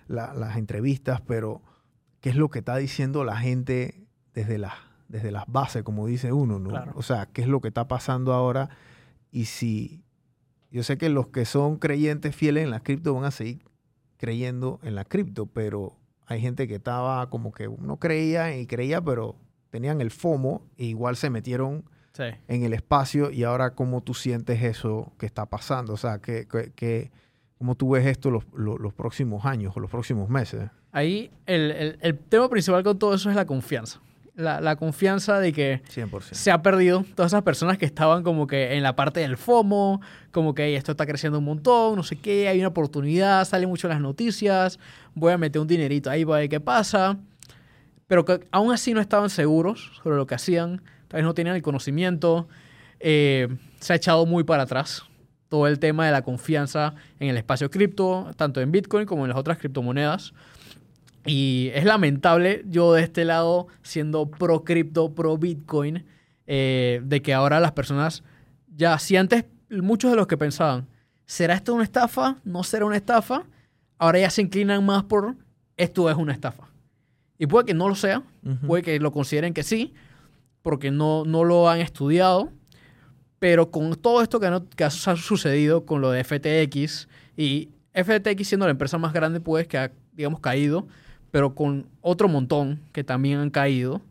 las 0.07 0.57
entrevistas, 0.57 1.21
pero 1.21 1.61
¿qué 2.21 2.31
es 2.31 2.37
lo 2.37 2.49
que 2.49 2.61
está 2.61 2.77
diciendo 2.77 3.25
la 3.25 3.37
gente 3.37 4.07
desde, 4.33 4.59
la, 4.59 4.75
desde 5.09 5.33
las 5.33 5.45
bases, 5.47 5.83
como 5.83 6.07
dice 6.07 6.33
uno? 6.33 6.59
¿no? 6.59 6.73
O 6.95 7.03
sea, 7.03 7.27
¿qué 7.27 7.43
es 7.43 7.49
lo 7.49 7.61
que 7.61 7.69
está 7.69 7.89
pasando 7.89 8.33
ahora? 8.33 8.71
Y 9.33 9.47
si 9.47 10.05
yo 10.71 10.85
sé 10.85 10.99
que 10.99 11.09
los 11.09 11.29
que 11.29 11.45
son 11.47 11.79
creyentes 11.79 12.37
fieles 12.37 12.63
en 12.63 12.71
la 12.71 12.81
cripto 12.81 13.15
van 13.15 13.25
a 13.25 13.31
seguir 13.31 13.63
creyendo 14.19 14.79
en 14.85 14.95
la 14.95 15.05
cripto, 15.05 15.47
pero 15.47 15.97
hay 16.27 16.41
gente 16.41 16.69
que 16.69 16.77
estaba 16.77 17.29
como 17.29 17.51
que 17.51 17.69
no 17.69 17.97
creía 17.97 18.57
y 18.57 18.67
creía, 18.67 19.01
pero 19.01 19.35
tenían 19.71 20.01
el 20.01 20.13
FOMO 20.13 20.63
e 20.77 20.85
igual 20.85 21.17
se 21.17 21.29
metieron 21.29 21.85
en 22.19 22.63
el 22.63 22.73
espacio 22.75 23.31
y 23.31 23.43
ahora 23.43 23.75
cómo 23.75 24.03
tú 24.03 24.15
sientes 24.15 24.63
eso 24.63 25.13
que 25.19 25.27
está 25.27 25.47
pasando, 25.47 25.95
o 25.95 25.97
sea, 25.97 26.21
que, 26.21 26.47
que, 26.77 27.11
cómo 27.59 27.75
tú 27.75 27.91
ves 27.91 28.07
esto 28.07 28.31
los, 28.31 28.45
los, 28.53 28.93
próximos 28.93 29.45
años 29.47 29.73
o 29.77 29.81
los 29.81 29.91
próximos 29.91 30.29
meses. 30.29 30.71
Ahí 30.93 31.31
el, 31.47 31.99
el 32.01 32.19
tema 32.19 32.49
principal 32.49 32.85
con 32.85 32.99
todo 32.99 33.15
eso 33.15 33.31
es 33.31 33.35
la 33.35 33.47
confianza 33.47 34.01
la, 34.35 34.77
confianza 34.77 35.39
de 35.41 35.53
que 35.53 35.83
se 36.31 36.51
ha 36.51 36.63
perdido. 36.63 37.05
Todas 37.15 37.33
esas 37.33 37.43
personas 37.43 37.79
que 37.79 37.85
estaban 37.85 38.23
como 38.23 38.47
que 38.47 38.75
en 38.75 38.83
la 38.83 38.97
parte 38.97 39.21
del 39.21 39.37
FOMO, 39.37 40.01
como 40.31 40.55
que 40.55 40.75
esto 40.77 40.93
está 40.93 41.07
creciendo 41.07 41.39
un 41.39 41.45
montón, 41.45 41.97
no 41.97 42.03
sé 42.03 42.17
qué, 42.17 42.49
hay 42.49 42.59
una 42.59 42.69
oportunidad, 42.69 43.45
sale 43.45 43.67
mucho 43.67 43.89
en 43.89 43.93
las 43.93 44.01
noticias, 44.01 44.79
voy 45.15 45.33
a 45.33 45.39
meter 45.39 45.61
un 45.61 45.69
dinerito 45.69 46.11
ahí 46.11 46.25
para 46.25 46.41
ver 46.41 46.49
qué 46.49 46.61
pasa. 46.61 47.19
Pero 48.07 48.25
que 48.25 48.41
aún 48.51 48.73
así 48.73 48.95
no 48.95 49.01
estaban 49.01 49.31
seguros 49.31 49.93
sobre 50.03 50.17
lo 50.17 50.27
que 50.27 50.35
hacían, 50.35 50.83
tal 51.09 51.19
vez 51.19 51.25
no 51.25 51.35
tenían 51.35 51.57
el 51.57 51.63
conocimiento. 51.63 52.49
Eh, 53.01 53.49
se 53.81 53.93
ha 53.93 53.97
echado 53.97 54.27
muy 54.27 54.45
para 54.45 54.65
atrás 54.65 55.05
todo 55.49 55.67
el 55.67 55.79
tema 55.79 56.07
de 56.07 56.13
la 56.13 56.23
confianza 56.23 56.95
en 57.21 57.29
el 57.29 57.37
espacio 57.37 57.71
cripto, 57.71 58.31
tanto 58.37 58.63
en 58.63 58.73
Bitcoin 58.73 59.05
como 59.05 59.25
en 59.25 59.29
las 59.29 59.39
otras 59.39 59.59
criptomonedas. 59.59 60.33
Y 61.25 61.71
es 61.75 61.85
lamentable 61.85 62.65
yo 62.67 62.93
de 62.95 63.03
este 63.03 63.25
lado, 63.25 63.69
siendo 63.83 64.31
pro 64.31 64.65
cripto, 64.65 65.15
pro 65.15 65.39
Bitcoin, 65.39 66.05
eh, 66.47 67.01
de 67.05 67.23
que 67.23 67.33
ahora 67.33 67.61
las 67.61 67.73
personas, 67.73 68.25
ya 68.75 68.99
si 68.99 69.17
antes 69.17 69.45
muchos 69.71 70.11
de 70.11 70.17
los 70.17 70.27
que 70.27 70.37
pensaban, 70.37 70.89
¿será 71.25 71.55
esto 71.55 71.75
una 71.75 71.85
estafa? 71.85 72.37
¿No 72.45 72.65
será 72.65 72.85
una 72.85 72.97
estafa? 72.97 73.45
Ahora 73.99 74.19
ya 74.19 74.31
se 74.31 74.43
inclinan 74.43 74.85
más 74.85 75.05
por 75.05 75.37
esto 75.77 76.11
es 76.11 76.17
una 76.17 76.33
estafa. 76.33 76.69
Y 77.39 77.47
puede 77.47 77.67
que 77.67 77.75
no 77.75 77.89
lo 77.89 77.95
sea, 77.95 78.23
puede 78.67 78.83
que 78.83 79.01
lo 79.01 79.11
consideren 79.13 79.55
que 79.55 79.63
sí, 79.63 79.95
porque 80.63 80.91
no, 80.91 81.25
no 81.25 81.45
lo 81.45 81.69
han 81.69 81.81
estudiado, 81.81 82.53
pero 83.39 83.71
con 83.71 83.95
todo 83.97 84.23
esto 84.23 84.39
que, 84.39 84.63
que 84.77 84.85
ha 84.85 84.91
sucedido 84.91 85.85
con 85.85 86.01
lo 86.01 86.11
de 86.13 86.23
FTX, 86.23 87.09
y 87.37 87.71
FTX 87.95 88.47
siendo 88.47 88.67
la 88.67 88.71
empresa 88.71 88.99
más 88.99 89.13
grande, 89.13 89.41
pues, 89.41 89.67
que 89.67 89.79
ha, 89.79 89.91
digamos, 90.13 90.41
caído, 90.41 90.87
pero 91.33 91.55
con 91.55 91.89
otro 92.03 92.29
montón 92.29 92.81
que 92.93 93.03
también 93.03 93.39
han 93.39 93.51
caído, 93.51 94.03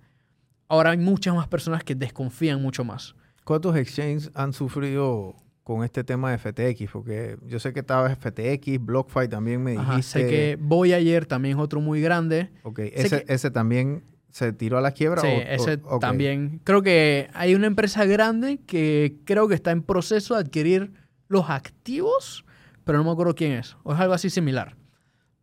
ahora 0.67 0.89
hay 0.89 0.97
muchas 0.97 1.33
más 1.33 1.47
personas 1.47 1.83
que 1.83 1.95
desconfían 1.95 2.61
mucho 2.61 2.83
más. 2.83 3.15
¿Cuántos 3.45 3.77
exchanges 3.77 4.31
han 4.33 4.53
sufrido 4.53 5.35
con 5.63 5.83
este 5.83 6.03
tema 6.03 6.31
de 6.31 6.39
FTX? 6.39 6.91
Porque 6.91 7.37
yo 7.45 7.59
sé 7.59 7.73
que 7.73 7.81
estaba 7.81 8.13
FTX, 8.13 8.83
BlockFi 8.83 9.27
también 9.29 9.63
me 9.63 9.71
dijiste. 9.73 10.01
sé 10.01 10.27
que 10.27 10.57
Voy 10.59 10.93
ayer 10.93 11.27
también 11.27 11.57
es 11.57 11.63
otro 11.63 11.79
muy 11.79 12.01
grande. 12.01 12.49
Ok, 12.63 12.79
ese, 12.79 13.23
ese 13.27 13.51
también 13.51 14.03
se 14.31 14.51
tiró 14.51 14.79
a 14.79 14.81
la 14.81 14.91
quiebra. 14.91 15.21
Sí, 15.21 15.27
ese 15.27 15.77
también. 15.99 16.59
Creo 16.63 16.81
que 16.81 17.29
hay 17.35 17.53
una 17.53 17.67
empresa 17.67 18.05
grande 18.05 18.59
que 18.65 19.17
creo 19.25 19.47
que 19.47 19.53
está 19.53 19.69
en 19.69 19.83
proceso 19.83 20.33
de 20.33 20.41
adquirir 20.41 20.93
los 21.27 21.51
activos, 21.51 22.45
pero 22.83 22.97
no 22.97 23.03
me 23.03 23.11
acuerdo 23.11 23.35
quién 23.35 23.51
es. 23.51 23.77
O 23.83 23.93
es 23.93 23.99
algo 23.99 24.15
así 24.15 24.31
similar. 24.31 24.75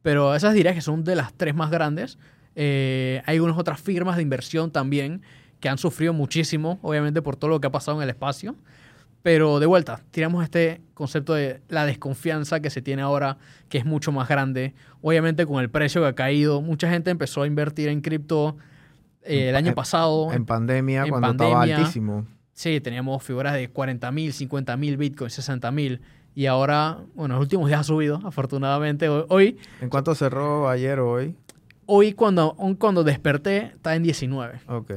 Pero 0.09 0.35
esas 0.35 0.55
diría 0.55 0.73
que 0.73 0.81
son 0.81 1.05
de 1.05 1.15
las 1.15 1.35
tres 1.35 1.55
más 1.55 1.71
grandes. 1.71 2.17
Eh, 2.57 3.21
hay 3.27 3.41
unas 3.41 3.59
otras 3.59 3.79
firmas 3.79 4.17
de 4.17 4.23
inversión 4.23 4.71
también 4.71 5.21
que 5.61 5.69
han 5.69 5.77
sufrido 5.77 6.15
muchísimo, 6.15 6.79
obviamente 6.81 7.21
por 7.21 7.37
todo 7.37 7.51
lo 7.51 7.61
que 7.61 7.67
ha 7.67 7.71
pasado 7.71 7.99
en 7.99 8.05
el 8.05 8.09
espacio. 8.09 8.57
Pero 9.21 9.61
de 9.61 9.67
vuelta, 9.67 10.01
tiramos 10.11 10.43
este 10.45 10.81
concepto 10.95 11.35
de 11.35 11.61
la 11.69 11.85
desconfianza 11.85 12.61
que 12.61 12.71
se 12.71 12.81
tiene 12.81 13.03
ahora, 13.03 13.37
que 13.69 13.77
es 13.77 13.85
mucho 13.85 14.11
más 14.11 14.31
grande. 14.31 14.73
Obviamente 15.03 15.45
con 15.45 15.61
el 15.61 15.69
precio 15.69 16.01
que 16.01 16.07
ha 16.07 16.15
caído, 16.15 16.63
mucha 16.63 16.89
gente 16.89 17.11
empezó 17.11 17.43
a 17.43 17.47
invertir 17.47 17.89
en 17.89 18.01
cripto 18.01 18.57
eh, 19.25 19.51
el 19.51 19.57
año 19.57 19.75
pasado. 19.75 20.33
En 20.33 20.47
pandemia, 20.47 21.05
cuando 21.07 21.33
estaba 21.33 21.65
altísimo. 21.65 22.25
Sí, 22.55 22.81
teníamos 22.81 23.23
figuras 23.23 23.53
de 23.53 23.69
40 23.69 24.11
mil, 24.11 24.33
50 24.33 24.75
mil 24.79 24.97
Bitcoin, 24.97 25.29
60 25.29 25.71
mil. 25.71 26.01
Y 26.39 26.47
ahora, 26.47 26.99
bueno, 27.17 27.35
los 27.35 27.43
últimos 27.43 27.67
días 27.67 27.81
ha 27.81 27.83
subido, 27.83 28.21
afortunadamente. 28.23 29.09
Hoy. 29.09 29.59
¿En 29.81 29.91
cuánto 29.91 30.15
cerró 30.15 30.69
ayer 30.69 31.01
o 31.01 31.11
hoy? 31.11 31.35
Hoy, 31.87 32.13
cuando, 32.13 32.55
cuando 32.79 33.03
desperté, 33.03 33.73
está 33.75 33.97
en 33.97 34.05
19. 34.05 34.61
Ok. 34.69 34.93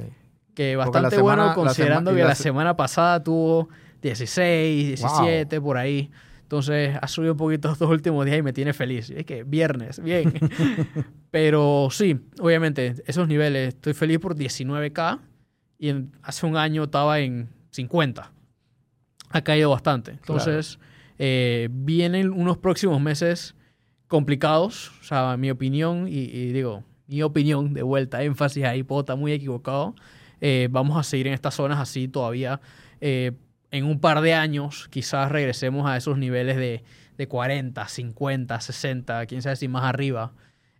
Que 0.54 0.76
bastante 0.76 1.20
bueno, 1.20 1.52
considerando 1.56 2.14
que 2.14 2.24
la, 2.24 2.36
semana 2.36 2.78
pasada 2.78 3.24
tuvo 3.24 3.70
16, 4.04 5.00
17, 5.00 5.60
por 5.62 5.78
ahí. 5.78 6.12
Entonces, 6.44 6.96
ha 7.02 7.08
subido 7.08 7.32
un 7.32 7.40
poquito 7.40 7.72
estos 7.74 7.90
últimos 7.90 8.24
días 8.24 8.38
y 8.38 8.44
me 8.44 8.54
tiene 8.54 8.72
feliz. 8.72 9.10
Es 9.10 9.26
que 9.26 9.44
viernes, 9.44 10.00
bien. 10.00 10.32
Pero 11.32 11.88
sí, 11.90 12.20
obviamente, 12.40 12.94
esos 13.08 13.28
niveles, 13.28 13.70
estoy 13.70 13.96
feliz 13.96 14.20
por 14.20 14.36
19K 14.36 15.20
y 15.80 15.92
hace 16.22 16.46
un 16.46 16.56
año 16.56 16.84
estaba 16.84 17.18
en 17.18 17.50
50. 17.72 18.32
Ha 19.32 19.42
caído 19.42 19.72
bastante. 19.72 20.12
Entonces. 20.12 20.78
Eh, 21.18 21.70
vienen 21.72 22.32
unos 22.32 22.58
próximos 22.58 23.00
meses 23.02 23.56
complicados, 24.08 24.92
o 25.02 25.04
sea, 25.04 25.38
mi 25.38 25.50
opinión, 25.50 26.08
y, 26.08 26.52
digo, 26.52 26.84
mi 27.08 27.22
opinión, 27.22 27.74
de 27.74 27.84
vuelta, 27.84 28.24
énfasis 28.24 28.64
ahí, 28.66 28.84
puedo 28.84 29.18
muy 29.18 29.32
equivocado. 29.32 29.96
Eh, 30.42 30.68
vamos 30.72 30.98
a 30.98 31.04
seguir 31.04 31.28
en 31.28 31.34
estas 31.34 31.56
zonas 31.56 31.80
así 31.80 32.08
todavía. 32.08 32.60
Eh, 33.00 33.32
en 33.72 33.86
un 33.86 34.00
par 34.00 34.22
de 34.22 34.34
años 34.34 34.88
quizás 34.90 35.32
regresemos 35.32 35.90
a 35.90 35.96
esos 35.96 36.18
niveles 36.18 36.58
de, 36.58 36.84
de 37.18 37.28
40, 37.28 37.88
50, 37.88 38.60
60, 38.60 39.26
quién 39.28 39.42
sabe 39.42 39.56
si 39.56 39.68
más 39.68 39.84
arriba. 39.84 40.34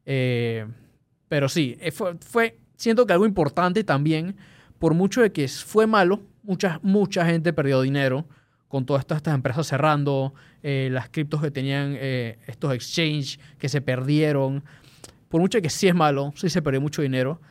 pero 0.04 1.48
sí, 1.48 1.78
fue, 1.94 2.18
fue, 2.20 2.60
siento 2.76 3.06
que 3.06 3.14
algo 3.14 3.26
importante 3.26 3.84
también, 3.84 4.36
por 4.80 4.94
mucho 4.94 5.22
de 5.22 5.32
que 5.32 5.48
fue 5.48 5.88
malo, 5.88 6.22
mucha, 6.44 6.80
mucha 6.84 7.26
gente 7.26 7.54
perdió 7.54 7.82
dinero 7.82 8.26
con 8.72 8.86
todas 8.86 9.02
estas, 9.02 9.34
empresas 9.34 9.68
cerrando, 9.68 10.34
eh, 10.64 10.88
las 10.92 11.10
criptos 11.10 11.42
que 11.42 11.52
tenían 11.52 11.96
eh, 12.00 12.40
estos 12.48 12.74
exchanges 12.74 13.38
que 13.60 13.68
se 13.68 13.82
perdieron. 13.82 14.64
Por 15.28 15.42
mucho 15.42 15.62
que 15.62 15.70
sí 15.70 15.90
es 15.90 15.94
malo, 15.94 16.32
sí 16.38 16.50
se 16.50 16.62
perdió 16.62 16.80
mucho 16.80 17.02
dinero, 17.02 17.42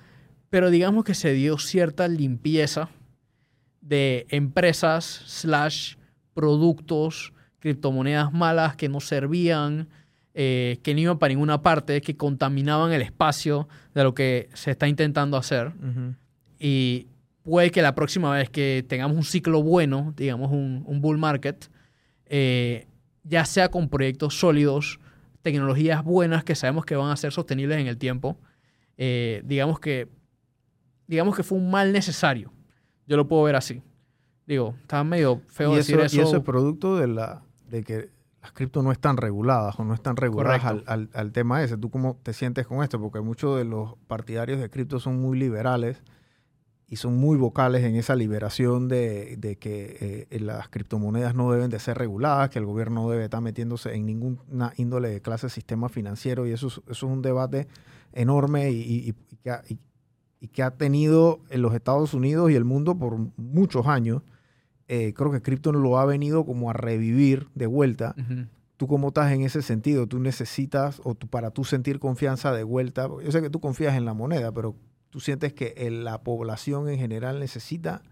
pero 0.48 0.70
digamos 0.70 1.04
que 1.04 1.14
se 1.14 1.34
dio 1.34 1.58
cierta 1.58 2.08
limpieza 2.08 2.88
de 3.82 4.26
empresas 4.30 5.04
slash 5.26 5.96
productos, 6.32 7.34
criptomonedas 7.58 8.32
malas 8.32 8.74
que 8.76 8.88
no 8.88 9.00
servían, 9.00 9.88
eh, 10.32 10.78
que 10.82 10.94
no 10.94 11.00
iban 11.00 11.18
para 11.18 11.34
ninguna 11.34 11.60
parte, 11.60 12.00
que 12.00 12.16
contaminaban 12.16 12.92
el 12.92 13.02
espacio 13.02 13.68
de 13.94 14.04
lo 14.04 14.14
que 14.14 14.48
se 14.54 14.70
está 14.70 14.88
intentando 14.88 15.36
hacer. 15.36 15.72
Y 16.58 17.08
puede 17.42 17.70
que 17.70 17.82
la 17.82 17.94
próxima 17.94 18.32
vez 18.32 18.50
que 18.50 18.84
tengamos 18.88 19.16
un 19.16 19.24
ciclo 19.24 19.62
bueno, 19.62 20.12
digamos 20.16 20.50
un, 20.50 21.00
bull 21.00 21.18
market, 21.18 21.70
eh, 22.26 22.86
ya 23.24 23.44
sea 23.44 23.70
con 23.70 23.88
proyectos 23.88 24.38
sólidos, 24.38 25.00
tecnologías 25.42 26.04
buenas 26.04 26.44
que 26.44 26.54
sabemos 26.54 26.84
que 26.84 26.96
van 26.96 27.10
a 27.10 27.16
ser 27.16 27.32
sostenibles 27.32 27.78
en 27.78 27.86
el 27.86 27.96
tiempo, 27.96 28.38
eh, 28.98 29.42
digamos, 29.44 29.80
que, 29.80 30.08
digamos 31.06 31.34
que 31.36 31.42
fue 31.42 31.58
un 31.58 31.70
mal 31.70 31.92
necesario. 31.92 32.52
Yo 33.06 33.16
lo 33.16 33.26
puedo 33.26 33.42
ver 33.44 33.56
así. 33.56 33.82
Digo, 34.46 34.74
está 34.82 35.02
medio 35.04 35.40
feo 35.48 35.72
y 35.72 35.76
decir 35.76 35.96
eso, 35.96 36.04
eso. 36.06 36.16
y 36.16 36.20
eso 36.20 36.36
es 36.38 36.42
producto 36.42 36.96
de, 36.96 37.06
la, 37.08 37.42
de 37.68 37.82
que 37.84 38.10
las 38.42 38.52
cripto 38.52 38.82
no 38.82 38.90
están 38.92 39.16
reguladas 39.16 39.78
o 39.78 39.84
no 39.84 39.94
están 39.94 40.16
reguladas 40.16 40.64
al, 40.64 40.84
al- 40.86 41.10
al 41.14 41.32
tema 41.32 41.62
ese. 41.62 41.76
¿Tú 41.76 41.90
cómo 41.90 42.18
te 42.22 42.32
sientes 42.32 42.66
con 42.66 42.82
esto? 42.82 43.00
Porque 43.00 43.20
muchos 43.20 43.56
de 43.58 43.64
los 43.64 43.94
partidarios 44.06 44.60
de 44.60 44.68
cripto 44.70 44.98
son 45.00 45.20
muy 45.20 45.38
liberales 45.38 46.02
y 46.90 46.96
son 46.96 47.16
muy 47.16 47.38
vocales 47.38 47.84
en 47.84 47.94
esa 47.94 48.16
liberación 48.16 48.88
de, 48.88 49.36
de 49.38 49.56
que 49.56 50.26
eh, 50.30 50.40
las 50.40 50.68
criptomonedas 50.68 51.34
no 51.36 51.50
deben 51.52 51.70
de 51.70 51.78
ser 51.78 51.96
reguladas, 51.96 52.50
que 52.50 52.58
el 52.58 52.66
gobierno 52.66 53.04
no 53.04 53.10
debe 53.10 53.24
estar 53.24 53.40
metiéndose 53.40 53.94
en 53.94 54.04
ninguna 54.06 54.72
índole 54.76 55.08
de 55.08 55.22
clase 55.22 55.46
de 55.46 55.50
sistema 55.50 55.88
financiero 55.88 56.46
y 56.46 56.50
eso 56.52 56.66
es, 56.66 56.74
eso 56.88 56.90
es 56.90 57.02
un 57.04 57.22
debate 57.22 57.68
enorme 58.12 58.70
y, 58.72 58.80
y- 58.82 59.08
y 59.30 59.36
que 59.42 59.50
ha, 59.50 59.62
y- 59.68 59.78
que 60.48 60.62
ha 60.62 60.70
tenido 60.72 61.40
en 61.50 61.62
los 61.62 61.74
Estados 61.74 62.12
Unidos 62.14 62.50
y 62.50 62.54
el 62.56 62.64
mundo 62.64 62.98
por 62.98 63.16
muchos 63.36 63.86
años. 63.86 64.22
Eh, 64.88 65.12
creo 65.14 65.30
que 65.30 65.42
cripto 65.42 65.70
lo 65.70 65.98
ha 65.98 66.04
venido 66.06 66.44
como 66.44 66.70
a 66.70 66.72
revivir 66.72 67.46
de 67.54 67.66
vuelta. 67.66 68.14
Ujú. 68.18 68.46
¿Tú 68.76 68.86
cómo 68.88 69.08
estás 69.08 69.30
en 69.32 69.42
ese 69.42 69.62
sentido? 69.62 70.06
¿Tú 70.08 70.18
necesitas, 70.18 71.00
o 71.04 71.14
tú, 71.14 71.28
para 71.28 71.50
tú 71.50 71.62
sentir 71.64 72.00
confianza 72.00 72.52
de 72.52 72.64
vuelta? 72.64 73.06
Yo 73.22 73.30
sé 73.30 73.42
que 73.42 73.50
tú 73.50 73.60
confías 73.60 73.94
en 73.94 74.04
la 74.06 74.14
moneda, 74.14 74.50
pero 74.50 74.74
tú 75.10 75.20
sientes 75.20 75.52
que 75.52 75.74
el- 75.76 76.04
la 76.04 76.22
población 76.22 76.88
en 76.88 76.98
general 76.98 77.38
necesita 77.40 78.02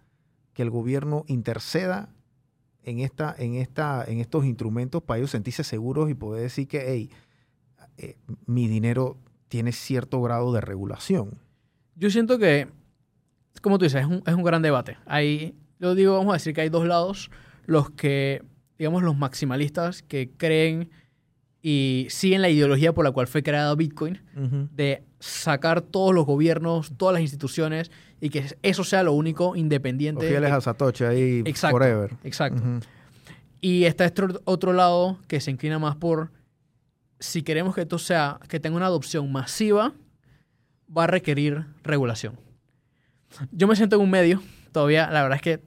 que 0.53 0.63
el 0.63 0.71
gobierno 0.71 1.25
interceda 1.29 2.09
en, 2.83 2.99
esta, 3.01 3.35
en, 3.39 3.55
esta, 3.55 4.05
en 4.07 4.19
estos 4.21 4.45
instrumentos 4.45 5.03
para 5.03 5.19
ellos 5.19 5.31
sentirse 5.31 5.63
seguros 5.65 6.11
y 6.11 6.15
poder 6.15 6.43
decir 6.43 6.67
que, 6.69 6.85
hey, 6.87 7.11
eh, 7.99 8.17
mi 8.47 8.67
dinero 8.69 9.17
tiene 9.49 9.73
cierto 9.73 10.21
grado 10.23 10.53
de 10.53 10.61
regulación. 10.61 11.39
Yo 11.97 12.11
siento 12.11 12.39
que, 12.39 12.69
como 13.63 13.79
tú 13.79 13.85
dices, 13.85 14.03
es 14.03 14.07
un, 14.07 14.23
es 14.27 14.35
un 14.35 14.43
gran 14.45 14.63
debate. 14.63 14.97
Hay, 15.07 15.55
yo 15.81 15.95
digo, 15.95 16.17
vamos 16.17 16.31
a 16.33 16.35
decir 16.35 16.55
que 16.55 16.61
hay 16.63 16.69
dos 16.69 16.87
lados. 16.87 17.31
Los 17.67 17.91
que, 17.91 18.43
digamos, 18.79 19.03
los 19.03 19.17
maximalistas 19.17 20.03
que 20.03 20.31
creen 20.37 20.91
y 21.61 22.07
siguen 22.11 22.41
la 22.43 22.49
ideología 22.51 22.93
por 22.95 23.05
la 23.05 23.11
cual 23.11 23.27
fue 23.27 23.43
creado 23.43 23.75
Bitcoin, 23.77 24.21
de 24.73 25.03
sacar 25.21 25.81
todos 25.83 26.15
los 26.15 26.25
gobiernos, 26.27 26.93
todas 26.97 27.13
las 27.13 27.23
instituciones 27.23 27.91
y 28.21 28.31
que 28.31 28.45
eso 28.63 28.85
sea 28.85 29.03
lo 29.03 29.13
único 29.13 29.57
independiente. 29.57 30.29
fieles 30.29 30.51
a 30.53 30.61
Satoshi 30.61 31.05
ahí 31.05 31.43
Exacto. 31.45 31.77
forever. 31.77 32.13
Exacto. 32.25 32.63
Y 33.61 33.85
está 33.85 34.05
este 34.05 34.23
otro- 34.23 34.41
otro 34.45 34.73
lado 34.73 35.19
que 35.27 35.41
se 35.41 35.51
inclina 35.51 35.79
más 35.79 35.97
por 35.97 36.31
si 37.21 37.43
queremos 37.43 37.75
que 37.75 37.81
esto 37.83 37.99
sea, 37.99 38.39
que 38.49 38.61
tenga 38.61 38.77
una 38.77 38.87
adopción 38.87 39.33
masiva, 39.33 39.93
va 40.97 41.05
a 41.05 41.07
requerir 41.09 41.67
regulación. 41.83 42.39
Yo 43.51 43.67
me 43.67 43.75
siento 43.75 43.97
en 43.97 44.03
un 44.03 44.11
medio, 44.11 44.41
todavía, 44.73 45.11
la 45.11 45.23
verdad 45.23 45.37
es 45.37 45.43
que 45.43 45.61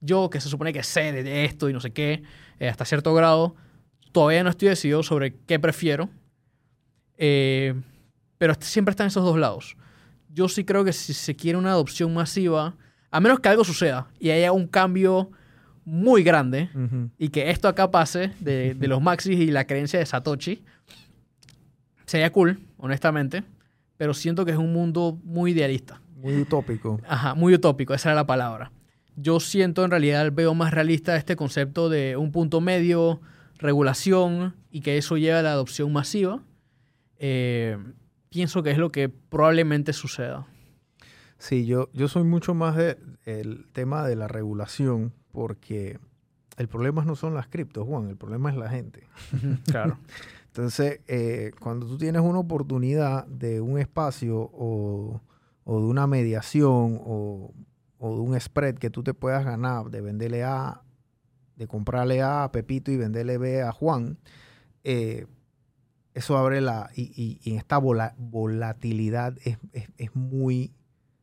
yo, 0.00 0.30
que 0.30 0.40
se 0.40 0.48
supone 0.48 0.72
que 0.72 0.82
sé 0.82 1.12
de 1.12 1.44
esto 1.44 1.68
y 1.68 1.72
no 1.74 1.80
sé 1.80 1.90
qué, 1.92 2.22
eh, 2.58 2.68
hasta 2.68 2.84
cierto 2.86 3.12
grado, 3.14 3.54
todavía 4.12 4.42
no 4.42 4.50
estoy 4.50 4.68
decidido 4.68 5.02
sobre 5.02 5.34
qué 5.46 5.58
prefiero, 5.58 6.08
Eh, 7.16 7.74
pero 8.38 8.54
siempre 8.60 8.90
están 8.90 9.06
esos 9.06 9.24
dos 9.24 9.38
lados. 9.38 9.76
Yo 10.28 10.48
sí 10.48 10.64
creo 10.64 10.84
que 10.84 10.92
si 10.92 11.14
se 11.14 11.36
quiere 11.36 11.58
una 11.58 11.70
adopción 11.70 12.12
masiva, 12.12 12.74
a 13.10 13.20
menos 13.20 13.40
que 13.40 13.48
algo 13.48 13.64
suceda 13.64 14.08
y 14.18 14.30
haya 14.30 14.52
un 14.52 14.66
cambio 14.66 15.30
muy 15.84 16.22
grande, 16.22 16.70
y 17.18 17.28
que 17.28 17.50
esto 17.50 17.68
acá 17.68 17.90
pase 17.90 18.32
de, 18.40 18.74
de 18.74 18.88
los 18.88 19.02
maxis 19.02 19.38
y 19.38 19.50
la 19.50 19.66
creencia 19.66 19.98
de 19.98 20.06
Satoshi, 20.06 20.64
sería 22.06 22.32
cool, 22.32 22.58
honestamente, 22.78 23.44
pero 23.96 24.14
siento 24.14 24.44
que 24.44 24.52
es 24.52 24.56
un 24.56 24.72
mundo 24.72 25.18
muy 25.22 25.52
idealista. 25.52 26.00
Muy 26.16 26.40
utópico. 26.40 27.00
Ajá, 27.06 27.34
muy 27.34 27.54
utópico, 27.54 27.92
esa 27.92 28.08
era 28.08 28.16
la 28.16 28.26
palabra. 28.26 28.72
Yo 29.16 29.40
siento, 29.40 29.84
en 29.84 29.90
realidad, 29.90 30.32
veo 30.32 30.54
más 30.54 30.72
realista 30.72 31.16
este 31.16 31.36
concepto 31.36 31.88
de 31.88 32.16
un 32.16 32.32
punto 32.32 32.60
medio, 32.60 33.20
regulación 33.58 34.56
y 34.70 34.80
que 34.80 34.98
eso 34.98 35.16
lleve 35.16 35.38
a 35.38 35.42
la 35.42 35.52
adopción 35.52 35.92
masiva. 35.92 36.42
Eh, 37.18 37.78
pienso 38.34 38.64
que 38.64 38.72
es 38.72 38.78
lo 38.78 38.90
que 38.90 39.08
probablemente 39.08 39.92
suceda. 39.92 40.44
Sí, 41.38 41.66
yo, 41.66 41.88
yo 41.92 42.08
soy 42.08 42.24
mucho 42.24 42.52
más 42.52 42.74
de 42.74 42.98
el 43.26 43.68
tema 43.72 44.04
de 44.04 44.16
la 44.16 44.26
regulación 44.26 45.12
porque 45.30 46.00
el 46.56 46.66
problema 46.66 47.04
no 47.04 47.14
son 47.14 47.34
las 47.34 47.46
criptos, 47.46 47.86
Juan, 47.86 48.08
el 48.08 48.16
problema 48.16 48.50
es 48.50 48.56
la 48.56 48.68
gente. 48.68 49.06
Claro. 49.66 49.98
Entonces, 50.48 51.00
eh, 51.06 51.52
cuando 51.60 51.86
tú 51.86 51.96
tienes 51.96 52.22
una 52.22 52.40
oportunidad 52.40 53.24
de 53.26 53.60
un 53.60 53.78
espacio 53.78 54.50
o, 54.52 55.20
o 55.62 55.80
de 55.80 55.86
una 55.86 56.08
mediación 56.08 57.00
o, 57.04 57.52
o 57.98 58.14
de 58.16 58.20
un 58.20 58.40
spread 58.40 58.74
que 58.78 58.90
tú 58.90 59.04
te 59.04 59.14
puedas 59.14 59.44
ganar 59.44 59.90
de 59.90 60.00
venderle 60.00 60.42
A, 60.42 60.82
de 61.54 61.68
comprarle 61.68 62.20
A 62.20 62.44
a 62.44 62.52
Pepito 62.52 62.90
y 62.90 62.96
venderle 62.96 63.38
B 63.38 63.62
a 63.62 63.70
Juan, 63.70 64.18
eh, 64.82 65.26
eso 66.14 66.38
abre 66.38 66.60
la... 66.60 66.90
Y, 66.94 67.02
y- 67.20 67.40
y 67.44 67.50
en 67.52 67.58
esta 67.58 67.78
vola- 67.78 68.14
volatilidad 68.18 69.36
es, 69.44 69.58
es- 69.72 69.90
es 69.98 70.14
muy 70.16 70.72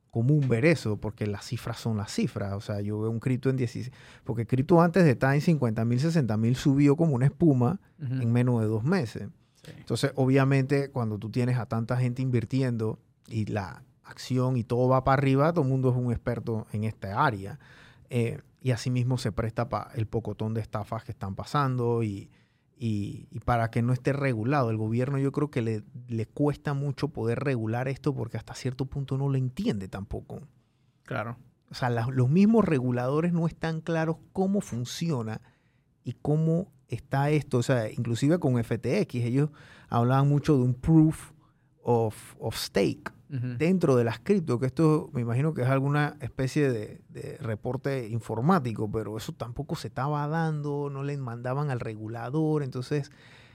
común 0.09 0.47
ver 0.49 0.65
eso, 0.65 0.97
porque 0.97 1.25
las 1.25 1.45
cifras 1.45 1.79
son 1.79 1.95
las 1.97 2.11
cifras. 2.11 2.53
O 2.53 2.61
sea, 2.61 2.81
yo 2.81 2.99
veo 2.99 3.09
un 3.09 3.19
cripto 3.19 3.49
en 3.49 3.55
16... 3.57 3.91
Porque 4.25 4.45
cripto 4.45 4.81
antes 4.81 5.03
de 5.05 5.11
estar 5.11 5.33
en 5.33 5.41
50 5.41 5.85
mil, 5.85 5.99
60 5.99 6.35
mil 6.37 6.55
subió 6.55 6.95
como 6.97 7.15
una 7.15 7.25
espuma 7.27 7.79
Ujú. 8.01 8.13
en 8.21 8.31
menos 8.31 8.59
de 8.61 8.67
dos 8.67 8.83
meses. 8.83 9.29
Sí. 9.63 9.71
Entonces, 9.77 10.11
obviamente, 10.15 10.89
cuando 10.91 11.17
tú 11.17 11.29
tienes 11.29 11.57
a 11.57 11.65
tanta 11.67 11.95
gente 11.97 12.21
invirtiendo 12.21 12.99
y 13.27 13.45
la 13.45 13.83
acción 14.03 14.57
y 14.57 14.63
todo 14.65 14.89
va 14.89 15.03
para 15.05 15.13
arriba, 15.21 15.53
todo 15.53 15.63
el 15.63 15.69
mundo 15.69 15.91
es 15.91 15.95
un 15.95 16.11
experto 16.11 16.67
en 16.73 16.83
esta 16.83 17.23
área. 17.25 17.59
Eh, 18.09 18.41
y 18.59 18.71
asimismo 18.71 19.17
se 19.17 19.31
presta 19.31 19.69
para 19.69 19.91
el 19.93 20.05
pocotón 20.07 20.53
de 20.53 20.59
estafas 20.61 21.03
que 21.05 21.11
están 21.13 21.35
pasando 21.35 22.03
y, 22.03 22.29
y- 22.83 23.27
y 23.29 23.39
para 23.41 23.69
que 23.69 23.83
no 23.83 23.93
esté 23.93 24.11
regulado. 24.11 24.71
El 24.71 24.77
gobierno 24.77 25.19
yo 25.19 25.31
creo 25.31 25.51
que 25.51 25.61
le, 25.61 25.83
le 26.07 26.25
cuesta 26.25 26.73
mucho 26.73 27.09
poder 27.09 27.39
regular 27.39 27.87
esto 27.87 28.15
porque 28.15 28.37
hasta 28.37 28.55
cierto 28.55 28.85
punto 28.87 29.19
no 29.19 29.29
lo 29.29 29.37
entiende 29.37 29.87
tampoco. 29.87 30.41
Claro. 31.03 31.37
O 31.69 31.75
sea, 31.75 31.91
la- 31.91 32.07
los 32.07 32.27
mismos 32.27 32.65
reguladores 32.65 33.33
no 33.33 33.45
están 33.45 33.81
claros 33.81 34.17
cómo 34.33 34.61
funciona 34.61 35.41
y 36.03 36.13
cómo 36.13 36.71
está 36.87 37.29
esto. 37.29 37.59
O 37.59 37.63
sea, 37.63 37.87
inclusive 37.91 38.39
con 38.39 38.57
FTX, 38.57 39.13
ellos 39.15 39.51
hablaban 39.87 40.27
mucho 40.27 40.57
de 40.57 40.63
un 40.63 40.73
proof 40.73 41.33
of, 41.83 42.35
of 42.39 42.55
stake 42.57 43.11
Dentro 43.57 43.95
de 43.95 44.03
las 44.03 44.19
cripto, 44.19 44.59
que 44.59 44.65
esto 44.65 45.09
me 45.13 45.21
imagino 45.21 45.53
que 45.53 45.61
es 45.61 45.67
alguna 45.69 46.17
especie 46.19 46.69
de, 46.69 46.99
de 47.07 47.37
reporte 47.37 48.09
informático, 48.09 48.91
pero 48.91 49.15
eso 49.15 49.31
tampoco 49.31 49.77
se 49.77 49.87
estaba 49.87 50.27
dando, 50.27 50.89
no 50.91 51.01
le 51.03 51.15
mandaban 51.15 51.69
al 51.69 51.79
regulador, 51.79 52.61
entonces 52.61 53.09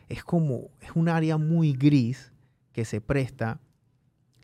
es 0.09 0.25
como, 0.25 0.71
es 0.81 0.93
un 0.95 1.11
área 1.11 1.37
muy 1.37 1.75
gris 1.75 2.33
que 2.73 2.87
se 2.87 3.03
presta 3.03 3.61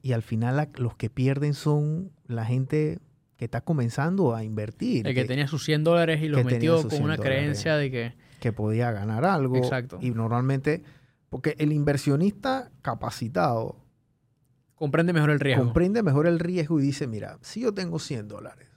y 0.03 0.12
al 0.12 0.21
final 0.23 0.57
la- 0.57 0.68
los 0.75 0.97
que 0.97 1.09
pierden 1.09 1.55
son 1.55 2.11
la 2.27 2.45
gente 2.45 2.99
que 3.37 3.47
está 3.47 3.62
comenzando 3.62 4.35
a 4.35 4.45
invertir, 4.45 5.07
El 5.07 5.14
que 5.14 5.23
que, 5.23 5.29
tenía 5.29 5.49
sus 5.49 5.64
100 5.64 5.83
dólares 5.83 6.23
y 6.23 6.29
los 6.29 6.45
metió 6.45 6.77
con 6.83 6.90
100 6.90 7.05
una 7.05 7.16
creencia 7.16 7.77
de 7.77 7.90
que... 7.90 8.14
que 8.38 8.53
podía 8.53 8.92
ganar 8.92 9.25
algo. 9.25 9.57
Exacto. 9.57 9.99
Y 10.03 10.11
normalmente, 10.11 10.83
porque 11.31 11.55
el 11.59 11.73
inversionista 11.73 12.71
capacitado 12.83 13.77
comprende 14.83 15.12
mejor 15.12 15.31
el 15.31 15.38
riesgo. 15.38 15.62
comprende 15.64 16.03
mejor 16.03 16.27
el 16.27 16.40
riesgo 16.40 16.81
y 16.81 16.83
dice, 16.83 17.07
mira, 17.07 17.38
si 17.40 17.61
yo 17.61 17.73
tengo 17.73 18.01
100 18.01 18.27
dólares, 18.27 18.68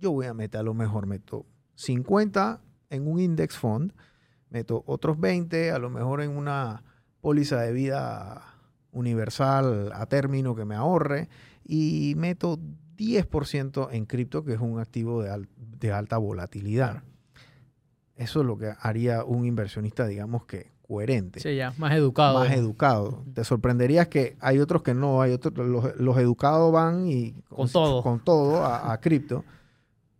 yo 0.00 0.10
voy 0.10 0.26
a 0.26 0.34
meter 0.34 0.58
a 0.60 0.62
lo 0.64 0.74
mejor, 0.74 1.06
meto 1.06 1.46
50 1.76 2.60
en 2.90 3.06
un 3.06 3.20
index 3.20 3.56
fund, 3.56 3.92
meto 4.50 4.82
otros 4.86 5.20
20, 5.20 5.70
a 5.70 5.78
lo 5.78 5.90
mejor 5.90 6.22
en 6.22 6.36
una 6.36 6.82
póliza 7.20 7.60
de 7.60 7.72
vida 7.72 8.42
universal 8.90 9.92
a 9.94 10.06
término 10.06 10.56
que 10.56 10.64
me 10.64 10.74
ahorre 10.74 11.28
y 11.64 12.14
meto 12.16 12.58
10% 12.96 13.88
en 13.92 14.06
cripto, 14.06 14.44
que 14.44 14.54
es 14.54 14.60
un 14.60 14.80
activo 14.80 15.22
de, 15.22 15.30
al- 15.30 15.48
de 15.56 15.92
alta 15.92 16.18
volatilidad. 16.18 17.04
Eso 18.16 18.40
es 18.40 18.46
lo 18.46 18.58
que 18.58 18.72
haría 18.80 19.24
un 19.24 19.46
inversionista, 19.46 20.06
digamos 20.06 20.44
que 20.46 20.72
coherente 20.92 21.40
Sí, 21.40 21.56
ya, 21.56 21.72
más 21.78 21.92
educado. 21.94 22.38
más 22.40 22.52
educado. 22.52 23.24
Te 23.34 23.44
sorprenderías 23.44 24.08
que 24.08 24.36
hay 24.40 24.58
otros 24.58 24.82
que 24.82 24.94
no, 24.94 25.22
hay 25.22 25.32
otros, 25.32 25.54
los, 25.66 25.96
los 25.98 26.16
educados 26.18 26.70
van 26.72 27.06
y 27.08 27.32
Con 27.48 27.68
todo. 27.70 28.02
con 28.02 28.20
todo 28.20 28.62
a, 28.64 28.92
a 28.92 29.00
cripto, 29.00 29.44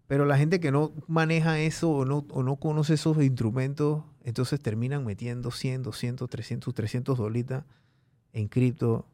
pero 0.07 0.25
la 0.25 0.37
gente 0.39 0.61
que 0.61 0.71
no 0.73 0.93
maneja 1.07 1.59
eso 1.61 1.91
o 1.91 2.05
no, 2.05 2.25
o 2.31 2.43
no 2.43 2.57
conoce 2.57 2.95
esos 2.95 3.17
instrumentos, 3.23 4.03
entonces 4.25 4.61
terminan 4.61 5.05
metiendo 5.05 5.51
100, 5.51 5.83
200, 5.83 6.29
300, 6.31 6.75
300 6.75 7.19
dolitas 7.19 7.65
en 8.33 8.49
cripto 8.49 9.07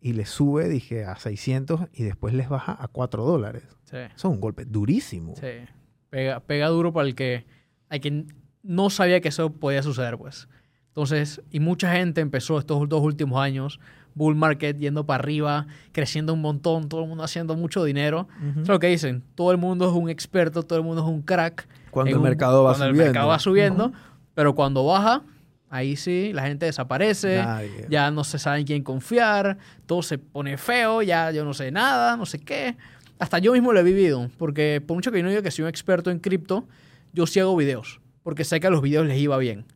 y 0.00 0.12
les 0.12 0.28
sube, 0.28 0.68
dije, 0.68 1.04
a 1.04 1.16
600 1.16 1.82
y 1.92 2.02
después 2.04 2.34
les 2.34 2.48
baja 2.48 2.76
a 2.80 2.88
4 2.88 3.24
dólares. 3.24 3.64
Sí, 3.84 3.96
Eso 3.96 4.12
es 4.16 4.24
un 4.24 4.40
golpe 4.40 4.64
durísimo. 4.64 5.34
sí. 5.36 5.66
Pega, 6.10 6.38
pega 6.40 6.68
duro 6.68 6.92
para 6.92 7.08
el 7.08 7.14
que, 7.16 7.44
al 7.88 8.00
que 8.00 8.24
no 8.62 8.90
sabía 8.90 9.20
que 9.20 9.28
eso 9.28 9.50
podía 9.50 9.82
suceder, 9.82 10.16
pues. 10.16 10.48
Entonces, 10.96 11.42
y 11.50 11.60
mucha 11.60 11.92
gente 11.92 12.22
empezó 12.22 12.58
estos 12.58 12.88
dos 12.88 13.02
últimos 13.02 13.38
años 13.38 13.78
bull 14.14 14.34
market 14.34 14.78
yendo 14.78 15.04
para 15.04 15.22
arriba, 15.22 15.66
creciendo 15.92 16.32
un 16.32 16.40
montón, 16.40 16.88
todo 16.88 17.02
el 17.02 17.08
mundo 17.08 17.22
haciendo 17.22 17.54
mucho 17.54 17.84
dinero. 17.84 18.28
Eso 18.50 18.60
es 18.62 18.68
lo 18.68 18.78
que 18.78 18.86
dicen. 18.86 19.22
Todo 19.34 19.52
el 19.52 19.58
mundo 19.58 19.86
es 19.90 19.92
un 19.94 20.08
experto, 20.08 20.62
todo 20.62 20.78
el 20.78 20.86
mundo 20.86 21.02
es 21.02 21.08
un 21.08 21.20
crack. 21.20 21.68
Cuando 21.90 22.12
el 22.12 22.16
un- 22.16 22.22
mercado 22.22 22.64
va 22.64 22.70
cuando 22.70 22.86
subiendo. 22.86 23.02
el 23.02 23.08
mercado 23.08 23.28
va 23.28 23.38
subiendo, 23.38 23.92
pero 24.34 24.54
cuando 24.54 24.86
baja, 24.86 25.20
ahí 25.68 25.96
sí, 25.96 26.30
la 26.32 26.44
gente 26.46 26.64
desaparece. 26.64 27.42
Nadie. 27.44 27.86
Ya 27.90 28.10
no 28.10 28.24
se 28.24 28.38
sabe 28.38 28.60
en 28.60 28.64
quién 28.66 28.82
confiar, 28.82 29.58
todo 29.84 30.00
se 30.02 30.16
pone 30.16 30.56
feo, 30.56 31.02
ya 31.02 31.30
yo 31.30 31.44
no 31.44 31.52
sé 31.52 31.70
nada, 31.70 32.16
no 32.16 32.24
sé 32.24 32.38
qué. 32.38 32.74
Hasta 33.18 33.38
yo 33.38 33.52
mismo 33.52 33.74
lo 33.74 33.80
he 33.80 33.82
vivido, 33.82 34.30
porque 34.38 34.82
por 34.86 34.94
mucho 34.94 35.12
que 35.12 35.18
yo 35.18 35.24
no 35.24 35.28
diga 35.28 35.42
que 35.42 35.50
soy 35.50 35.64
un 35.64 35.68
experto 35.68 36.10
en 36.10 36.20
cripto, 36.20 36.64
yo 37.12 37.26
sí 37.26 37.38
hago 37.38 37.54
videos, 37.54 38.00
porque 38.22 38.44
sé 38.44 38.60
que 38.60 38.66
a 38.66 38.70
los 38.70 38.80
videos 38.80 39.04
les 39.06 39.18
iba 39.18 39.36
bien. 39.36 39.66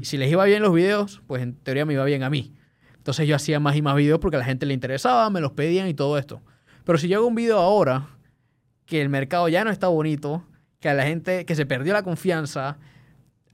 Y 0.00 0.04
si 0.04 0.18
les 0.18 0.30
iba 0.30 0.44
bien 0.44 0.62
los 0.62 0.74
videos, 0.74 1.22
pues 1.26 1.42
en 1.42 1.54
teoría 1.54 1.86
me 1.86 1.94
iba 1.94 2.04
bien 2.04 2.22
a 2.22 2.30
mí. 2.30 2.52
Entonces 2.96 3.26
yo 3.26 3.36
hacía 3.36 3.58
más 3.60 3.76
y 3.76 3.82
más 3.82 3.96
videos 3.96 4.18
porque 4.18 4.36
a 4.36 4.38
la 4.38 4.44
gente 4.44 4.66
le 4.66 4.74
interesaba, 4.74 5.28
me 5.30 5.40
los 5.40 5.52
pedían 5.52 5.88
y 5.88 5.94
todo 5.94 6.18
esto. 6.18 6.42
Pero 6.84 6.98
si 6.98 7.08
yo 7.08 7.18
hago 7.18 7.26
un 7.26 7.34
video 7.34 7.58
ahora, 7.58 8.08
que 8.86 9.00
el 9.00 9.08
mercado 9.08 9.48
ya 9.48 9.64
no 9.64 9.70
está 9.70 9.88
bonito, 9.88 10.44
que 10.80 10.88
a 10.88 10.94
la 10.94 11.04
gente 11.04 11.44
que 11.46 11.54
se 11.54 11.64
perdió 11.64 11.92
la 11.92 12.02
confianza, 12.02 12.78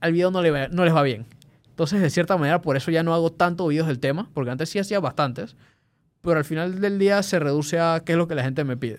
al 0.01 0.13
video 0.13 0.31
no, 0.31 0.43
le 0.43 0.69
no 0.71 0.85
les 0.85 0.95
va 0.95 1.03
bien. 1.03 1.27
Entonces, 1.69 2.01
de 2.01 2.11
cierta 2.11 2.37
manera, 2.37 2.61
por 2.61 2.77
eso 2.77 2.91
ya 2.91 3.03
no 3.03 3.15
hago 3.15 3.31
tantos 3.31 3.69
videos 3.69 3.87
del 3.87 4.01
tema, 4.01 4.29
porque 4.35 4.51
antes 4.51 4.69
sí 4.69 4.79
hacía 4.79 4.99
bastantes, 4.99 5.55
pero 6.23 6.39
al 6.39 6.45
final 6.45 6.81
del 6.81 6.99
día 6.99 7.23
se 7.23 7.39
reduce 7.39 7.79
a 7.79 8.03
qué 8.05 8.13
es 8.13 8.19
lo 8.19 8.27
que 8.27 8.35
la 8.35 8.43
gente 8.43 8.65
me 8.65 8.77
pide. 8.77 8.99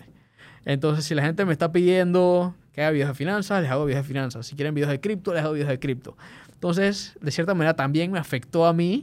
Entonces, 0.64 1.06
si 1.06 1.14
la 1.14 1.24
gente 1.24 1.44
me 1.44 1.52
está 1.52 1.72
pidiendo 1.72 2.56
que 2.72 2.82
haga 2.82 2.92
videos 2.92 3.10
de 3.10 3.16
finanzas, 3.16 3.62
les 3.62 3.70
hago 3.70 3.86
videos 3.86 4.04
de 4.04 4.08
finanzas. 4.08 4.48
Si 4.48 4.56
quieren 4.56 4.74
videos 4.74 4.92
de 4.92 5.02
cripto, 5.02 5.34
les 5.34 5.44
hago 5.44 5.54
videos 5.54 5.70
de 5.70 5.80
cripto. 5.80 6.16
Entonces, 6.60 7.18
de 7.22 7.32
cierta 7.32 7.54
manera, 7.54 7.74
también 7.74 8.12
me 8.12 8.20
afectó 8.20 8.66
a 8.66 8.74
mí 8.74 9.00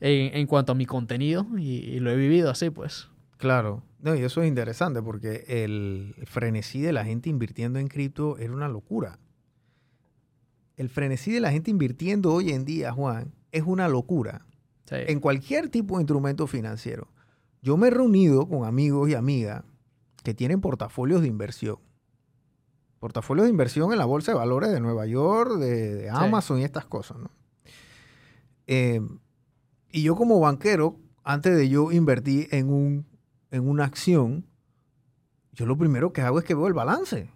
en, 0.00 0.36
en 0.36 0.46
cuanto 0.48 0.72
a 0.72 0.74
mi 0.74 0.86
contenido 0.86 1.46
y, 1.56 1.76
y 1.76 2.00
lo 2.00 2.10
he 2.10 2.16
vivido 2.16 2.50
así, 2.50 2.68
pues. 2.70 3.08
Claro. 3.36 3.84
No, 4.00 4.16
y 4.16 4.22
eso 4.22 4.42
es 4.42 4.48
interesante 4.48 5.00
porque 5.00 5.44
el 5.46 6.16
frenesí 6.24 6.80
de 6.80 6.92
la 6.92 7.04
gente 7.04 7.30
invirtiendo 7.30 7.78
en 7.78 7.86
cripto 7.86 8.38
era 8.38 8.52
una 8.52 8.66
locura. 8.66 9.20
El 10.76 10.88
frenesí 10.88 11.30
de 11.30 11.38
la 11.38 11.52
gente 11.52 11.70
invirtiendo 11.70 12.32
hoy 12.32 12.50
en 12.50 12.64
día, 12.64 12.90
Juan, 12.90 13.32
es 13.52 13.62
una 13.62 13.88
locura. 13.88 14.44
Sí. 14.86 14.96
En 15.06 15.20
cualquier 15.20 15.68
tipo 15.68 15.98
de 15.98 16.02
instrumento 16.02 16.48
financiero. 16.48 17.06
Yo 17.62 17.76
me 17.76 17.86
he 17.86 17.90
reunido 17.90 18.48
con 18.48 18.64
amigos 18.64 19.08
y 19.10 19.14
amigas 19.14 19.62
que 20.24 20.34
tienen 20.34 20.60
portafolios 20.60 21.22
de 21.22 21.28
inversión. 21.28 21.76
Portafolios 23.06 23.44
de 23.44 23.50
inversión 23.50 23.92
en 23.92 23.98
la 23.98 24.04
Bolsa 24.04 24.32
de 24.32 24.38
Valores 24.38 24.72
de 24.72 24.80
Nueva 24.80 25.06
York, 25.06 25.58
de, 25.60 25.94
de 25.94 26.10
Amazon 26.10 26.58
y 26.58 26.64
estas 26.64 26.86
cosas, 26.86 27.18
¿no? 27.18 27.30
Eh, 28.66 29.00
y 29.92 30.02
yo 30.02 30.16
como 30.16 30.40
banquero, 30.40 30.96
antes 31.22 31.56
de 31.56 31.68
yo 31.68 31.92
invertir 31.92 32.48
en, 32.50 32.68
un, 32.68 33.06
en 33.52 33.68
una 33.68 33.84
acción, 33.84 34.44
yo 35.52 35.66
lo 35.66 35.78
primero 35.78 36.12
que 36.12 36.20
hago 36.20 36.40
es 36.40 36.44
que 36.44 36.56
veo 36.56 36.66
el 36.66 36.74
balance 36.74 37.30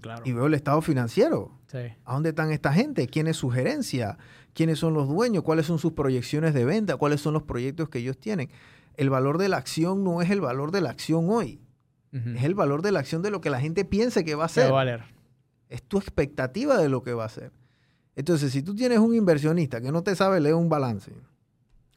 claro. 0.00 0.22
y 0.24 0.30
veo 0.30 0.46
el 0.46 0.54
estado 0.54 0.80
financiero. 0.80 1.50
Sí. 1.66 1.78
¿A 2.04 2.14
dónde 2.14 2.28
están 2.28 2.52
esta 2.52 2.72
gente? 2.72 3.08
¿Quién 3.08 3.26
es 3.26 3.36
su 3.36 3.50
gerencia? 3.50 4.18
¿Quiénes 4.54 4.78
son 4.78 4.94
los 4.94 5.08
dueños? 5.08 5.42
¿Cuáles 5.42 5.66
son 5.66 5.80
sus 5.80 5.94
proyecciones 5.94 6.54
de 6.54 6.64
venta? 6.64 6.96
¿Cuáles 6.98 7.20
son 7.20 7.34
los 7.34 7.42
proyectos 7.42 7.88
que 7.88 7.98
ellos 7.98 8.16
tienen? 8.16 8.48
El 8.94 9.10
valor 9.10 9.38
de 9.38 9.48
la 9.48 9.56
acción 9.56 10.04
no 10.04 10.22
es 10.22 10.30
el 10.30 10.40
valor 10.40 10.70
de 10.70 10.82
la 10.82 10.90
acción 10.90 11.28
hoy. 11.30 11.60
Es 12.12 12.44
el 12.44 12.54
valor 12.54 12.80
de 12.80 12.92
la 12.92 13.00
acción 13.00 13.20
de 13.22 13.30
lo 13.30 13.42
que 13.42 13.50
la 13.50 13.60
gente 13.60 13.84
piense 13.84 14.24
que 14.24 14.36
va 14.36 14.44
a 14.44 14.48
Se 14.48 14.60
va 14.60 14.66
ser. 14.66 14.72
a 14.72 14.74
valer. 14.74 15.15
Es 15.68 15.82
tu 15.82 15.98
expectativa 15.98 16.78
de 16.78 16.88
lo 16.88 17.02
que 17.02 17.12
va 17.12 17.24
a 17.24 17.28
ser. 17.28 17.52
Entonces, 18.14 18.52
si 18.52 18.62
tú 18.62 18.74
tienes 18.74 18.98
un 18.98 19.14
inversionista 19.14 19.80
que 19.80 19.92
no 19.92 20.02
te 20.02 20.14
sabe 20.16 20.40
leer 20.40 20.54
un 20.54 20.68
balance, 20.68 21.12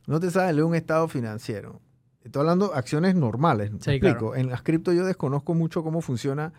no 0.08 0.20
te 0.20 0.32
sabe 0.32 0.52
leer 0.54 0.66
un 0.66 0.76
estado 0.76 1.08
financiero, 1.08 1.80
estoy 2.24 2.42
hablando 2.42 2.70
de 2.70 2.76
acciones 2.78 3.16
normales. 3.16 3.72
¿me 3.72 3.80
Sí, 3.80 3.92
explico? 3.92 4.36
En 4.36 4.50
las 4.50 4.62
cripto 4.64 4.92
yo 4.92 5.06
desconozco 5.06 5.54
mucho 5.54 5.84
cómo 5.84 6.02
funciona 6.02 6.52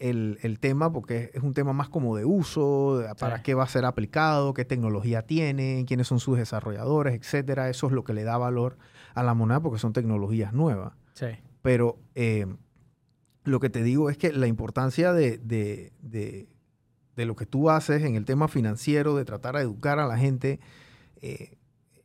el, 0.00 0.38
el 0.42 0.58
tema 0.58 0.92
porque 0.92 1.30
es 1.34 1.42
un 1.42 1.52
tema 1.54 1.72
más 1.72 1.88
como 1.88 2.16
de 2.16 2.24
uso, 2.24 2.98
de 2.98 3.14
para 3.14 3.36
Sí. 3.36 3.42
qué 3.44 3.54
va 3.54 3.62
a 3.62 3.68
ser 3.68 3.84
aplicado, 3.84 4.52
qué 4.54 4.64
tecnología 4.64 5.22
tiene, 5.22 5.84
quiénes 5.86 6.08
son 6.08 6.18
sus 6.18 6.36
desarrolladores, 6.38 7.14
etcétera. 7.14 7.68
Eso 7.70 7.86
es 7.86 7.92
lo 7.92 8.02
que 8.02 8.14
le 8.14 8.24
da 8.24 8.36
valor 8.36 8.76
a 9.14 9.22
la 9.22 9.34
moneda 9.34 9.60
porque 9.60 9.78
son 9.78 9.92
tecnologías 9.92 10.52
nuevas. 10.52 10.94
Sí. 11.12 11.26
Pero 11.62 11.98
eh, 12.16 12.46
lo 13.44 13.60
que 13.60 13.70
te 13.70 13.84
digo 13.84 14.10
es 14.10 14.18
que 14.18 14.32
la 14.32 14.48
importancia 14.48 15.12
de, 15.12 15.38
de- 15.38 15.92
de- 16.02 16.48
de 17.16 17.26
lo 17.26 17.36
que 17.36 17.46
tú 17.46 17.70
haces 17.70 18.02
en 18.02 18.16
el 18.16 18.24
tema 18.24 18.48
financiero, 18.48 19.14
de 19.16 19.24
tratar 19.24 19.54
de 19.56 19.62
educar 19.62 19.98
a 19.98 20.06
la 20.06 20.18
gente, 20.18 20.60
eh, 21.22 21.56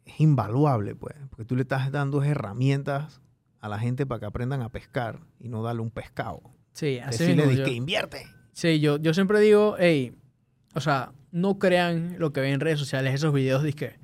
es 0.06 0.20
invaluable, 0.20 0.96
pues. 0.96 1.16
Porque 1.30 1.46
tú 1.46 1.56
le 1.56 1.64
estás 1.64 1.92
dando 1.92 2.24
herramientas 2.24 3.22
a 3.62 3.68
la 3.70 3.80
gente 3.80 4.06
para 4.06 4.20
que 4.20 4.26
aprendan 4.26 4.62
a 4.62 4.70
pescar 4.70 5.20
y 5.40 5.50
no 5.50 5.62
darle 5.64 5.82
un 5.82 5.92
pescado. 5.92 6.42
Sí, 6.74 7.00
así 7.00 7.20
Decirle 7.24 7.36
mismo, 7.46 7.52
"Di 7.52 7.58
yo- 7.58 7.66
que 7.66 7.72
invierte. 7.74 8.28
Sí, 8.54 8.80
yo, 8.80 8.98
yo 8.98 9.14
siempre 9.14 9.40
digo, 9.40 9.76
hey, 9.80 10.16
o 10.76 10.82
sea, 10.82 11.12
no 11.32 11.60
crean 11.60 12.16
lo 12.20 12.32
que 12.34 12.42
ven 12.42 12.54
en 12.54 12.60
redes 12.60 12.80
sociales, 12.80 13.14
esos 13.14 13.34
videos 13.34 13.64
de 13.64 13.74
que 13.74 13.96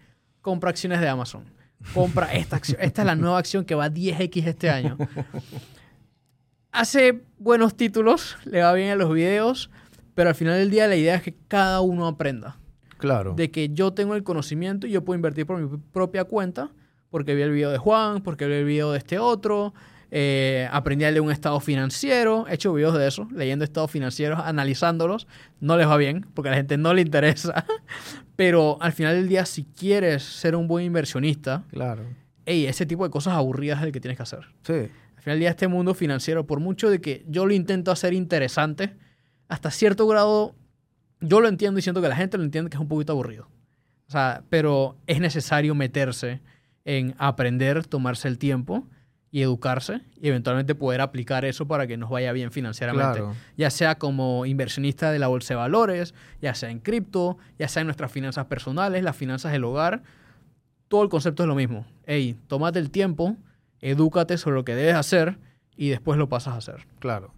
compra 0.41 0.69
acciones 0.71 0.99
de 1.01 1.07
Amazon, 1.09 1.43
compra 1.93 2.33
esta 2.33 2.55
acción, 2.57 2.77
esta 2.81 3.01
es 3.01 3.05
la 3.05 3.15
nueva 3.15 3.37
acción 3.37 3.65
que 3.65 3.75
va 3.75 3.85
a 3.85 3.89
10x 3.89 4.45
este 4.47 4.69
año. 4.69 4.97
Hace 6.71 7.21
buenos 7.39 7.75
títulos, 7.77 8.37
le 8.43 8.61
va 8.61 8.73
bien 8.73 8.89
a 8.91 8.95
los 8.95 9.13
videos, 9.13 9.69
pero 10.15 10.29
al 10.29 10.35
final 10.35 10.55
del 10.57 10.71
día 10.71 10.87
la 10.87 10.95
idea 10.95 11.15
es 11.15 11.21
que 11.21 11.35
cada 11.47 11.81
uno 11.81 12.07
aprenda. 12.07 12.57
Claro. 12.97 13.33
De 13.35 13.51
que 13.51 13.69
yo 13.69 13.93
tengo 13.93 14.15
el 14.15 14.23
conocimiento 14.23 14.87
y 14.87 14.91
yo 14.91 15.03
puedo 15.03 15.15
invertir 15.15 15.45
por 15.45 15.59
mi 15.61 15.77
propia 15.93 16.23
cuenta, 16.23 16.71
porque 17.09 17.35
vi 17.35 17.43
el 17.43 17.51
video 17.51 17.69
de 17.69 17.77
Juan, 17.77 18.21
porque 18.23 18.47
vi 18.47 18.53
el 18.55 18.65
video 18.65 18.91
de 18.91 18.97
este 18.97 19.19
otro, 19.19 19.73
eh, 20.11 20.67
aprendí 20.71 21.03
a 21.05 21.11
leer 21.11 21.21
un 21.21 21.31
estado 21.31 21.59
financiero, 21.59 22.45
he 22.47 22.53
hecho 22.55 22.73
videos 22.73 22.97
de 22.97 23.07
eso, 23.07 23.27
leyendo 23.31 23.65
estados 23.65 23.91
financieros, 23.91 24.39
analizándolos. 24.39 25.27
No 25.59 25.77
les 25.77 25.87
va 25.87 25.97
bien, 25.97 26.25
porque 26.33 26.47
a 26.49 26.51
la 26.51 26.57
gente 26.57 26.77
no 26.77 26.93
le 26.93 27.01
interesa. 27.01 27.65
Pero 28.35 28.77
al 28.81 28.91
final 28.93 29.15
del 29.15 29.27
día, 29.27 29.45
si 29.45 29.63
quieres 29.65 30.23
ser 30.23 30.55
un 30.55 30.67
buen 30.67 30.85
inversionista, 30.85 31.63
Claro. 31.71 32.03
hey, 32.45 32.65
ese 32.65 32.85
tipo 32.85 33.03
de 33.03 33.09
cosas 33.09 33.33
aburridas 33.33 33.79
es 33.79 33.85
el 33.87 33.91
que 33.91 33.99
tienes 33.99 34.17
que 34.17 34.23
hacer. 34.23 34.39
Sí. 34.63 34.73
Al 34.73 35.21
final 35.23 35.35
del 35.35 35.39
día, 35.39 35.49
este 35.49 35.67
mundo 35.67 35.93
financiero, 35.93 36.45
por 36.45 36.59
mucho 36.59 36.89
de 36.89 37.01
que 37.01 37.25
yo 37.27 37.45
lo 37.45 37.53
intento 37.53 37.91
hacer 37.91 38.13
interesante, 38.13 38.93
hasta 39.47 39.71
cierto 39.71 40.07
grado 40.07 40.55
yo 41.21 41.41
lo 41.41 41.47
entiendo 41.47 41.79
y 41.79 41.81
siento 41.81 42.01
que 42.01 42.09
la 42.09 42.15
gente 42.15 42.37
lo 42.37 42.43
entiende 42.43 42.69
que 42.69 42.77
es 42.77 42.81
un 42.81 42.87
poquito 42.87 43.13
aburrido. 43.13 43.47
O 44.07 44.11
sea, 44.11 44.43
pero 44.49 44.95
es 45.07 45.19
necesario 45.19 45.73
meterse 45.75 46.41
en 46.83 47.15
aprender, 47.17 47.85
tomarse 47.85 48.27
el 48.27 48.37
tiempo 48.37 48.85
y 49.31 49.41
educarse 49.41 50.01
y 50.21 50.27
eventualmente 50.29 50.75
poder 50.75 51.01
aplicar 51.01 51.43
eso 51.43 51.67
para 51.67 51.87
que 51.87 51.97
nos 51.97 52.09
vaya 52.09 52.31
bien 52.31 52.51
financieramente. 52.51 53.19
Claro. 53.19 53.35
Ya 53.57 53.69
sea 53.69 53.95
como 53.95 54.45
inversionista 54.45 55.11
de 55.11 55.19
la 55.19 55.27
bolsa 55.27 55.55
de 55.55 55.57
valores, 55.57 56.13
ya 56.41 56.53
sea 56.53 56.69
en 56.69 56.79
cripto, 56.79 57.37
ya 57.57 57.67
sea 57.67 57.81
en 57.81 57.87
nuestras 57.87 58.11
finanzas 58.11 58.45
personales, 58.45 59.03
las 59.03 59.15
finanzas 59.15 59.51
del 59.51 59.63
hogar. 59.63 60.03
Todo 60.87 61.03
el 61.03 61.09
concepto 61.09 61.43
es 61.43 61.49
lo 61.49 61.55
mismo. 61.55 61.85
Hey, 62.05 62.37
tómate 62.47 62.79
el 62.79 62.91
tiempo, 62.91 63.35
edúcate 63.81 64.37
sobre 64.37 64.55
lo 64.57 64.65
que 64.65 64.75
debes 64.75 64.95
hacer 64.95 65.39
y 65.75 65.89
después 65.89 66.19
lo 66.19 66.29
pasas 66.29 66.53
a 66.53 66.57
hacer. 66.57 66.87
Claro. 66.99 67.33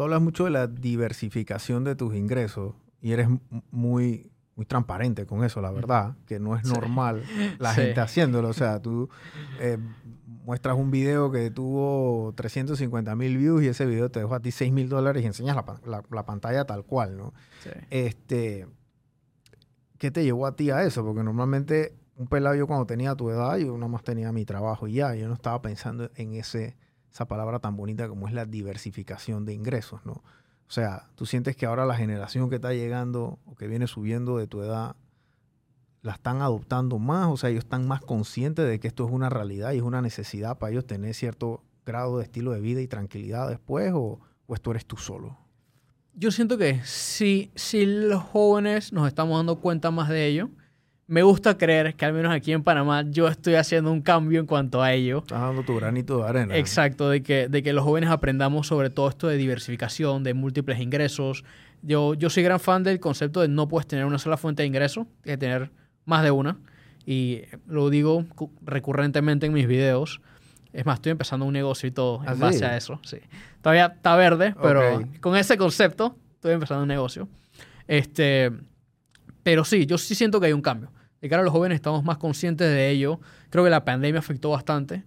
Tú 0.00 0.04
hablas 0.04 0.22
mucho 0.22 0.44
de 0.44 0.50
la 0.50 0.66
diversificación 0.66 1.84
de 1.84 1.94
tus 1.94 2.14
ingresos 2.14 2.72
y 3.02 3.12
eres 3.12 3.28
muy, 3.70 4.30
muy 4.56 4.64
transparente 4.64 5.26
con 5.26 5.44
eso, 5.44 5.60
la 5.60 5.70
verdad, 5.72 6.16
que 6.24 6.40
no 6.40 6.56
es 6.56 6.66
Sí. 6.66 6.72
normal 6.72 7.22
la 7.58 7.74
Sí. 7.74 7.82
gente 7.82 8.00
haciéndolo. 8.00 8.48
O 8.48 8.54
sea, 8.54 8.80
tú 8.80 9.10
eh, 9.58 9.76
muestras 10.46 10.78
un 10.78 10.90
video 10.90 11.30
que 11.30 11.50
tuvo 11.50 12.32
350 12.34 13.14
mil 13.14 13.36
views 13.36 13.62
y 13.62 13.66
ese 13.68 13.84
video 13.84 14.10
te 14.10 14.20
dejó 14.20 14.34
a 14.36 14.40
ti 14.40 14.52
6 14.52 14.72
mil 14.72 14.88
dólares 14.88 15.22
y 15.22 15.26
enseñas 15.26 15.54
la, 15.54 15.66
pa- 15.66 15.82
la- 15.84 16.02
la 16.10 16.24
pantalla 16.24 16.64
tal 16.64 16.82
cual, 16.86 17.18
¿no? 17.18 17.34
Sí. 17.62 17.68
Este, 17.90 18.66
¿Qué 19.98 20.10
te 20.10 20.24
llevó 20.24 20.46
a 20.46 20.56
ti 20.56 20.70
a 20.70 20.82
eso? 20.82 21.04
Porque 21.04 21.22
normalmente 21.22 21.94
un 22.16 22.26
pelado 22.26 22.54
yo 22.54 22.66
cuando 22.66 22.86
tenía 22.86 23.14
tu 23.16 23.28
edad, 23.28 23.58
yo 23.58 23.74
nada 23.76 23.88
más 23.88 24.02
tenía 24.02 24.32
mi 24.32 24.46
trabajo 24.46 24.88
y 24.88 24.94
ya, 24.94 25.14
yo 25.14 25.28
no 25.28 25.34
estaba 25.34 25.60
pensando 25.60 26.10
en 26.14 26.32
ese, 26.32 26.78
esa 27.12 27.26
palabra 27.26 27.58
tan 27.58 27.76
bonita 27.76 28.08
como 28.08 28.28
es 28.28 28.34
la 28.34 28.46
diversificación 28.46 29.44
de 29.44 29.54
ingresos, 29.54 30.04
¿no? 30.04 30.12
O 30.12 30.72
sea, 30.72 31.08
tú 31.16 31.26
sientes 31.26 31.56
que 31.56 31.66
ahora 31.66 31.84
la 31.84 31.96
generación 31.96 32.48
que 32.48 32.56
está 32.56 32.72
llegando 32.72 33.40
o 33.44 33.56
que 33.56 33.66
viene 33.66 33.88
subiendo 33.88 34.38
de 34.38 34.46
tu 34.46 34.62
edad, 34.62 34.94
la 36.02 36.12
están 36.12 36.42
adoptando 36.42 36.98
más, 36.98 37.28
o 37.28 37.36
sea, 37.36 37.50
ellos 37.50 37.64
están 37.64 37.86
más 37.88 38.00
conscientes 38.00 38.66
de 38.66 38.78
que 38.78 38.88
esto 38.88 39.04
es 39.04 39.10
una 39.10 39.28
realidad 39.28 39.72
y 39.72 39.78
es 39.78 39.82
una 39.82 40.00
necesidad 40.00 40.58
para 40.58 40.72
ellos 40.72 40.86
tener 40.86 41.14
cierto 41.14 41.62
grado 41.84 42.18
de 42.18 42.24
estilo 42.24 42.52
de 42.52 42.60
vida 42.60 42.80
y 42.80 42.86
tranquilidad 42.86 43.48
después, 43.48 43.92
o, 43.92 44.20
o 44.46 44.54
esto 44.54 44.70
eres 44.70 44.86
tú 44.86 44.96
solo. 44.96 45.36
Yo 46.14 46.30
siento 46.30 46.56
que 46.56 46.80
si, 46.84 47.50
si 47.54 47.84
los 47.86 48.22
jóvenes 48.22 48.92
nos 48.92 49.08
estamos 49.08 49.38
dando 49.38 49.56
cuenta 49.56 49.90
más 49.90 50.08
de 50.08 50.26
ello, 50.26 50.50
me 51.10 51.22
gusta 51.24 51.58
creer 51.58 51.96
que 51.96 52.04
al 52.04 52.12
menos 52.12 52.32
aquí 52.32 52.52
en 52.52 52.62
Panamá 52.62 53.02
yo 53.10 53.26
estoy 53.26 53.56
haciendo 53.56 53.90
un 53.90 54.00
cambio 54.00 54.38
en 54.38 54.46
cuanto 54.46 54.80
a 54.80 54.92
ello. 54.92 55.18
Estás 55.18 55.40
dando 55.40 55.64
tu 55.64 55.74
granito 55.74 56.18
de 56.22 56.28
arena. 56.28 56.56
Exacto, 56.56 57.10
de 57.10 57.22
que, 57.24 57.48
de 57.48 57.62
que 57.64 57.72
los 57.72 57.82
jóvenes 57.82 58.10
aprendamos 58.10 58.68
sobre 58.68 58.90
todo 58.90 59.08
esto 59.08 59.26
de 59.26 59.36
diversificación, 59.36 60.22
de 60.22 60.34
múltiples 60.34 60.78
ingresos. 60.78 61.44
Yo, 61.82 62.14
yo 62.14 62.30
soy 62.30 62.44
gran 62.44 62.60
fan 62.60 62.84
del 62.84 63.00
concepto 63.00 63.40
de 63.40 63.48
no 63.48 63.66
puedes 63.66 63.88
tener 63.88 64.04
una 64.04 64.18
sola 64.18 64.36
fuente 64.36 64.62
de 64.62 64.68
ingreso, 64.68 65.08
que 65.24 65.36
tener 65.36 65.72
más 66.04 66.22
de 66.22 66.30
una. 66.30 66.58
Y 67.04 67.42
lo 67.66 67.90
digo 67.90 68.24
cu- 68.36 68.52
recurrentemente 68.62 69.46
en 69.46 69.52
mis 69.52 69.66
videos. 69.66 70.20
Es 70.72 70.86
más, 70.86 70.98
estoy 70.98 71.10
empezando 71.10 71.44
un 71.44 71.52
negocio 71.52 71.88
y 71.88 71.90
todo 71.90 72.20
¿Ah, 72.24 72.34
en 72.34 72.38
base 72.38 72.58
sí? 72.60 72.64
a 72.64 72.76
eso. 72.76 73.00
Sí. 73.02 73.16
Todavía 73.62 73.86
está 73.96 74.14
verde, 74.14 74.54
pero 74.62 75.02
con 75.20 75.36
ese 75.36 75.56
concepto 75.58 76.14
estoy 76.34 76.52
empezando 76.52 76.82
un 76.82 76.88
negocio. 76.88 77.28
Este, 77.88 78.52
pero 79.42 79.64
sí, 79.64 79.86
yo 79.86 79.98
sí 79.98 80.14
siento 80.14 80.38
que 80.38 80.46
hay 80.46 80.52
un 80.52 80.62
cambio. 80.62 80.92
De 81.20 81.28
cara 81.28 81.42
a 81.42 81.44
los 81.44 81.52
jóvenes 81.52 81.76
estamos 81.76 82.02
más 82.04 82.16
conscientes 82.18 82.68
de 82.68 82.90
ello. 82.90 83.20
Creo 83.50 83.64
que 83.64 83.70
la 83.70 83.84
pandemia 83.84 84.18
afectó 84.20 84.50
bastante. 84.50 85.04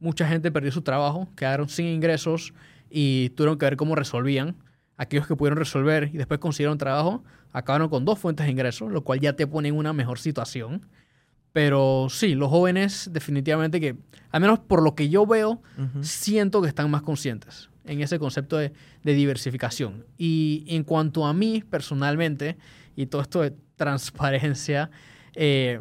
Mucha 0.00 0.28
gente 0.28 0.52
perdió 0.52 0.70
su 0.70 0.82
trabajo, 0.82 1.28
quedaron 1.34 1.68
sin 1.68 1.86
ingresos 1.86 2.54
y 2.88 3.30
tuvieron 3.30 3.58
que 3.58 3.66
ver 3.66 3.76
cómo 3.76 3.94
resolvían. 3.96 4.54
Aquellos 4.96 5.26
que 5.26 5.34
pudieron 5.36 5.58
resolver 5.58 6.10
y 6.12 6.16
después 6.16 6.38
consiguieron 6.40 6.78
trabajo, 6.78 7.24
acabaron 7.52 7.88
con 7.88 8.04
dos 8.04 8.18
fuentes 8.18 8.46
de 8.46 8.52
ingresos, 8.52 8.90
lo 8.92 9.02
cual 9.02 9.20
ya 9.20 9.34
te 9.34 9.46
pone 9.46 9.68
en 9.68 9.76
una 9.76 9.92
mejor 9.92 10.18
situación. 10.18 10.86
Pero 11.52 12.06
sí, 12.10 12.34
los 12.34 12.50
jóvenes 12.50 13.08
definitivamente 13.12 13.80
que, 13.80 13.96
al 14.30 14.40
menos 14.40 14.58
por 14.60 14.82
lo 14.82 14.94
que 14.94 15.08
yo 15.08 15.26
veo, 15.26 15.60
Ujú. 15.76 16.02
siento 16.04 16.62
que 16.62 16.68
están 16.68 16.90
más 16.90 17.02
conscientes 17.02 17.70
en 17.84 18.00
ese 18.02 18.18
concepto 18.18 18.58
de, 18.58 18.72
de 19.02 19.14
diversificación. 19.14 20.04
Y 20.18 20.64
en 20.68 20.84
cuanto 20.84 21.26
a 21.26 21.32
mí 21.32 21.64
personalmente, 21.68 22.56
y 22.94 23.06
todo 23.06 23.22
esto 23.22 23.40
de 23.40 23.54
transparencia, 23.76 24.90
eh, 25.40 25.80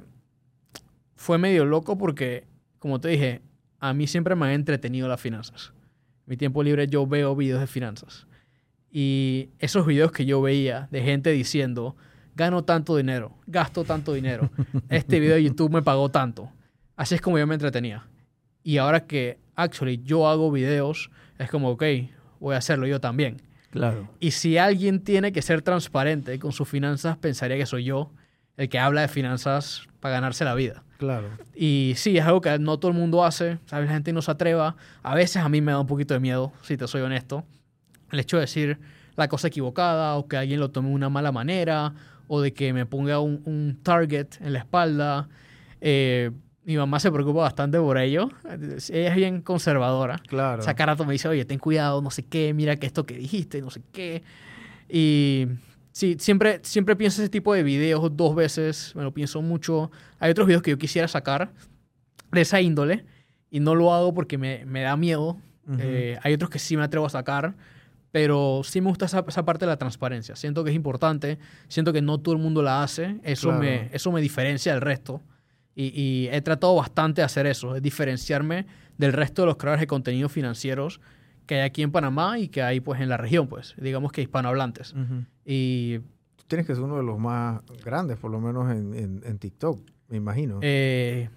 fue 1.15 1.39
medio 1.39 1.65
loco 1.65 1.97
porque, 1.97 2.45
como 2.77 3.01
te 3.01 3.07
dije, 3.07 3.41
a 3.79 3.91
mí 3.91 4.05
siempre 4.05 4.35
me 4.35 4.45
han 4.45 4.51
entretenido 4.51 5.07
las 5.07 5.19
finanzas. 5.19 5.73
En 5.73 6.23
mi 6.27 6.37
tiempo 6.37 6.61
libre 6.61 6.87
yo 6.87 7.07
veo 7.07 7.35
videos 7.35 7.59
de 7.59 7.65
finanzas. 7.65 8.27
Y 8.91 9.49
esos 9.57 9.87
videos 9.87 10.11
que 10.11 10.27
yo 10.27 10.43
veía 10.43 10.87
de 10.91 11.01
gente 11.01 11.31
diciendo, 11.31 11.95
gano 12.35 12.65
tanto 12.65 12.95
dinero, 12.95 13.35
gasto 13.47 13.83
tanto 13.83 14.13
dinero, 14.13 14.51
este 14.89 15.19
video 15.19 15.33
de 15.33 15.45
YouTube 15.45 15.73
me 15.73 15.81
pagó 15.81 16.09
tanto. 16.09 16.51
Así 16.95 17.15
es 17.15 17.21
como 17.21 17.39
yo 17.39 17.47
me 17.47 17.55
entretenía. 17.55 18.05
Y 18.61 18.77
ahora 18.77 19.07
que, 19.07 19.39
actually, 19.55 20.03
yo 20.03 20.27
hago 20.27 20.51
videos, 20.51 21.09
es 21.39 21.49
como, 21.49 21.71
ok, 21.71 21.83
voy 22.39 22.53
a 22.53 22.59
hacerlo 22.59 22.85
yo 22.85 23.01
también. 23.01 23.41
Claro. 23.71 24.07
Y 24.19 24.31
si 24.31 24.59
alguien 24.59 25.03
tiene 25.03 25.31
que 25.31 25.41
ser 25.41 25.63
transparente 25.63 26.37
con 26.37 26.51
sus 26.51 26.69
finanzas, 26.69 27.17
pensaría 27.17 27.57
que 27.57 27.65
soy 27.65 27.85
yo 27.85 28.11
el 28.57 28.69
que 28.69 28.79
habla 28.79 29.01
de 29.01 29.07
finanzas 29.07 29.87
para 29.99 30.15
ganarse 30.15 30.43
la 30.43 30.55
vida. 30.55 30.83
Claro. 30.97 31.29
Y 31.55 31.93
sí, 31.95 32.17
es 32.17 32.25
algo 32.25 32.41
que 32.41 32.57
no 32.59 32.79
todo 32.79 32.91
el 32.91 32.97
mundo 32.97 33.23
hace, 33.23 33.59
¿sabes? 33.65 33.87
La 33.87 33.93
gente 33.93 34.11
no 34.13 34.21
se 34.21 34.31
atreva. 34.31 34.75
A 35.03 35.15
veces 35.15 35.37
a 35.37 35.47
mí 35.47 35.61
me 35.61 35.71
da 35.71 35.79
un 35.79 35.87
poquito 35.87 36.13
de 36.13 36.19
miedo, 36.19 36.51
si 36.63 36.75
te 36.75 36.87
soy 36.87 37.01
honesto. 37.01 37.45
El 38.11 38.19
hecho 38.19 38.37
de 38.37 38.41
decir 38.41 38.79
la 39.15 39.27
cosa 39.27 39.47
equivocada 39.47 40.15
o 40.15 40.27
que 40.27 40.37
alguien 40.37 40.59
lo 40.59 40.71
tome 40.71 40.89
de 40.89 40.95
una 40.95 41.09
mala 41.09 41.31
manera 41.31 41.93
o 42.27 42.41
de 42.41 42.53
que 42.53 42.73
me 42.73 42.85
ponga 42.85 43.19
un, 43.19 43.41
un 43.45 43.79
target 43.83 44.41
en 44.41 44.53
la 44.53 44.59
espalda. 44.59 45.29
Eh, 45.81 46.31
mi 46.65 46.75
mamá 46.75 46.99
se 46.99 47.11
preocupa 47.11 47.41
bastante 47.41 47.79
por 47.79 47.97
ello. 47.97 48.29
Ella 48.89 49.09
es 49.09 49.15
bien 49.15 49.41
conservadora. 49.41 50.19
Claro. 50.27 50.61
O 50.61 50.63
sea, 50.63 50.73
cada 50.73 50.93
rato 50.93 51.05
me 51.05 51.13
dice, 51.13 51.27
oye, 51.29 51.45
ten 51.45 51.59
cuidado, 51.59 52.01
no 52.01 52.11
sé 52.11 52.23
qué, 52.23 52.53
mira 52.53 52.75
que 52.75 52.87
esto 52.87 53.05
que 53.05 53.15
dijiste, 53.15 53.61
no 53.61 53.69
sé 53.69 53.81
qué. 53.93 54.23
Y 54.89 55.47
sí, 55.97 56.15
siempre, 56.19 56.59
siempre 56.61 56.95
pienso 56.95 57.23
ese 57.23 57.29
tipo 57.29 57.55
de 57.55 57.63
videos 57.63 58.15
dos 58.15 58.35
veces, 58.35 58.93
me 58.95 59.01
lo 59.01 59.11
pienso 59.11 59.41
mucho. 59.41 59.89
Hay 60.19 60.29
otros 60.29 60.45
videos 60.45 60.61
que 60.61 60.69
yo 60.69 60.77
quisiera 60.77 61.07
sacar 61.07 61.51
de 62.31 62.41
esa 62.41 62.61
índole 62.61 63.03
y 63.49 63.59
no 63.59 63.73
lo 63.73 63.91
hago 63.91 64.13
porque 64.13 64.37
me, 64.37 64.63
me 64.65 64.81
da 64.81 64.95
miedo. 64.95 65.37
Ujú. 65.67 65.77
Eh, 65.79 66.19
hay 66.21 66.33
otros 66.35 66.51
que 66.51 66.59
sí 66.59 66.77
me 66.77 66.83
atrevo 66.83 67.07
a 67.07 67.09
sacar, 67.09 67.55
pero 68.11 68.61
sí 68.63 68.79
me 68.79 68.89
gusta 68.89 69.05
esa, 69.05 69.25
esa 69.27 69.43
parte 69.43 69.65
de 69.65 69.71
la 69.71 69.77
transparencia. 69.77 70.35
Siento 70.35 70.63
que 70.63 70.69
es 70.69 70.75
importante, 70.75 71.39
siento 71.67 71.91
que 71.91 72.03
no 72.03 72.19
todo 72.19 72.35
el 72.35 72.41
mundo 72.41 72.61
la 72.61 72.83
hace, 72.83 73.17
eso, 73.23 73.47
Claro. 73.49 73.63
me, 73.63 73.89
eso 73.91 74.11
me 74.11 74.21
diferencia 74.21 74.73
del 74.73 74.81
resto. 74.81 75.19
Y, 75.73 75.99
y 75.99 76.27
he 76.31 76.41
tratado 76.41 76.75
bastante 76.75 77.21
de 77.21 77.25
hacer 77.25 77.47
eso, 77.47 77.73
de 77.73 77.81
diferenciarme 77.81 78.67
del 78.99 79.13
resto 79.13 79.41
de 79.41 79.47
los 79.47 79.57
creadores 79.57 79.81
de 79.81 79.87
contenidos 79.87 80.31
financieros 80.31 81.01
que 81.47 81.55
hay 81.55 81.61
aquí 81.61 81.81
en 81.81 81.91
Panamá 81.91 82.37
y 82.37 82.49
que 82.49 82.61
hay 82.61 82.79
pues 82.81 83.01
en 83.01 83.09
la 83.09 83.17
región, 83.17 83.47
pues, 83.47 83.73
digamos 83.77 84.11
que 84.11 84.21
hispanohablantes. 84.21 84.93
Ujú. 84.93 85.23
Y 85.45 85.99
Tú 86.35 86.43
tienes 86.47 86.67
que 86.67 86.75
ser 86.75 86.83
uno 86.83 86.97
de 86.97 87.03
los 87.03 87.17
más 87.17 87.61
grandes, 87.83 88.17
por 88.17 88.29
lo 88.29 88.39
menos 88.39 88.69
en, 88.71 88.93
en- 88.93 89.21
en 89.25 89.39
TikTok, 89.39 89.79
me 90.09 90.17
imagino. 90.17 90.59
eh, 90.61 91.29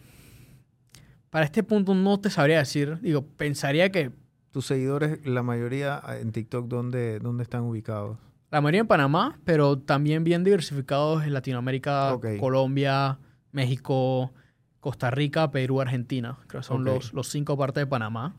para 1.30 1.44
este 1.44 1.62
punto 1.62 1.94
no 1.94 2.18
te 2.20 2.28
sabría 2.28 2.58
decir, 2.58 2.98
digo, 3.00 3.22
pensaría 3.24 3.90
que 3.90 4.10
Tus 4.50 4.66
seguidores, 4.66 5.24
la 5.24 5.42
mayoría 5.44 6.02
en 6.20 6.32
TikTok, 6.32 6.66
¿dónde, 6.66 7.20
dónde 7.20 7.44
están 7.44 7.62
ubicados? 7.62 8.18
La 8.50 8.60
mayoría 8.60 8.80
en 8.80 8.88
Panamá, 8.88 9.38
pero 9.44 9.78
también 9.78 10.24
bien 10.24 10.42
diversificados 10.42 11.22
en 11.22 11.32
Latinoamérica, 11.32 12.14
Ok. 12.14 12.26
Colombia, 12.40 13.18
México, 13.52 14.32
Costa 14.80 15.12
Rica, 15.12 15.52
Perú, 15.52 15.80
Argentina. 15.80 16.36
Creo 16.48 16.62
que 16.62 16.66
son 16.66 16.80
Ok. 16.80 16.86
los, 16.94 17.12
los 17.12 17.28
cinco 17.28 17.56
partes 17.56 17.82
de 17.82 17.86
Panamá. 17.86 18.34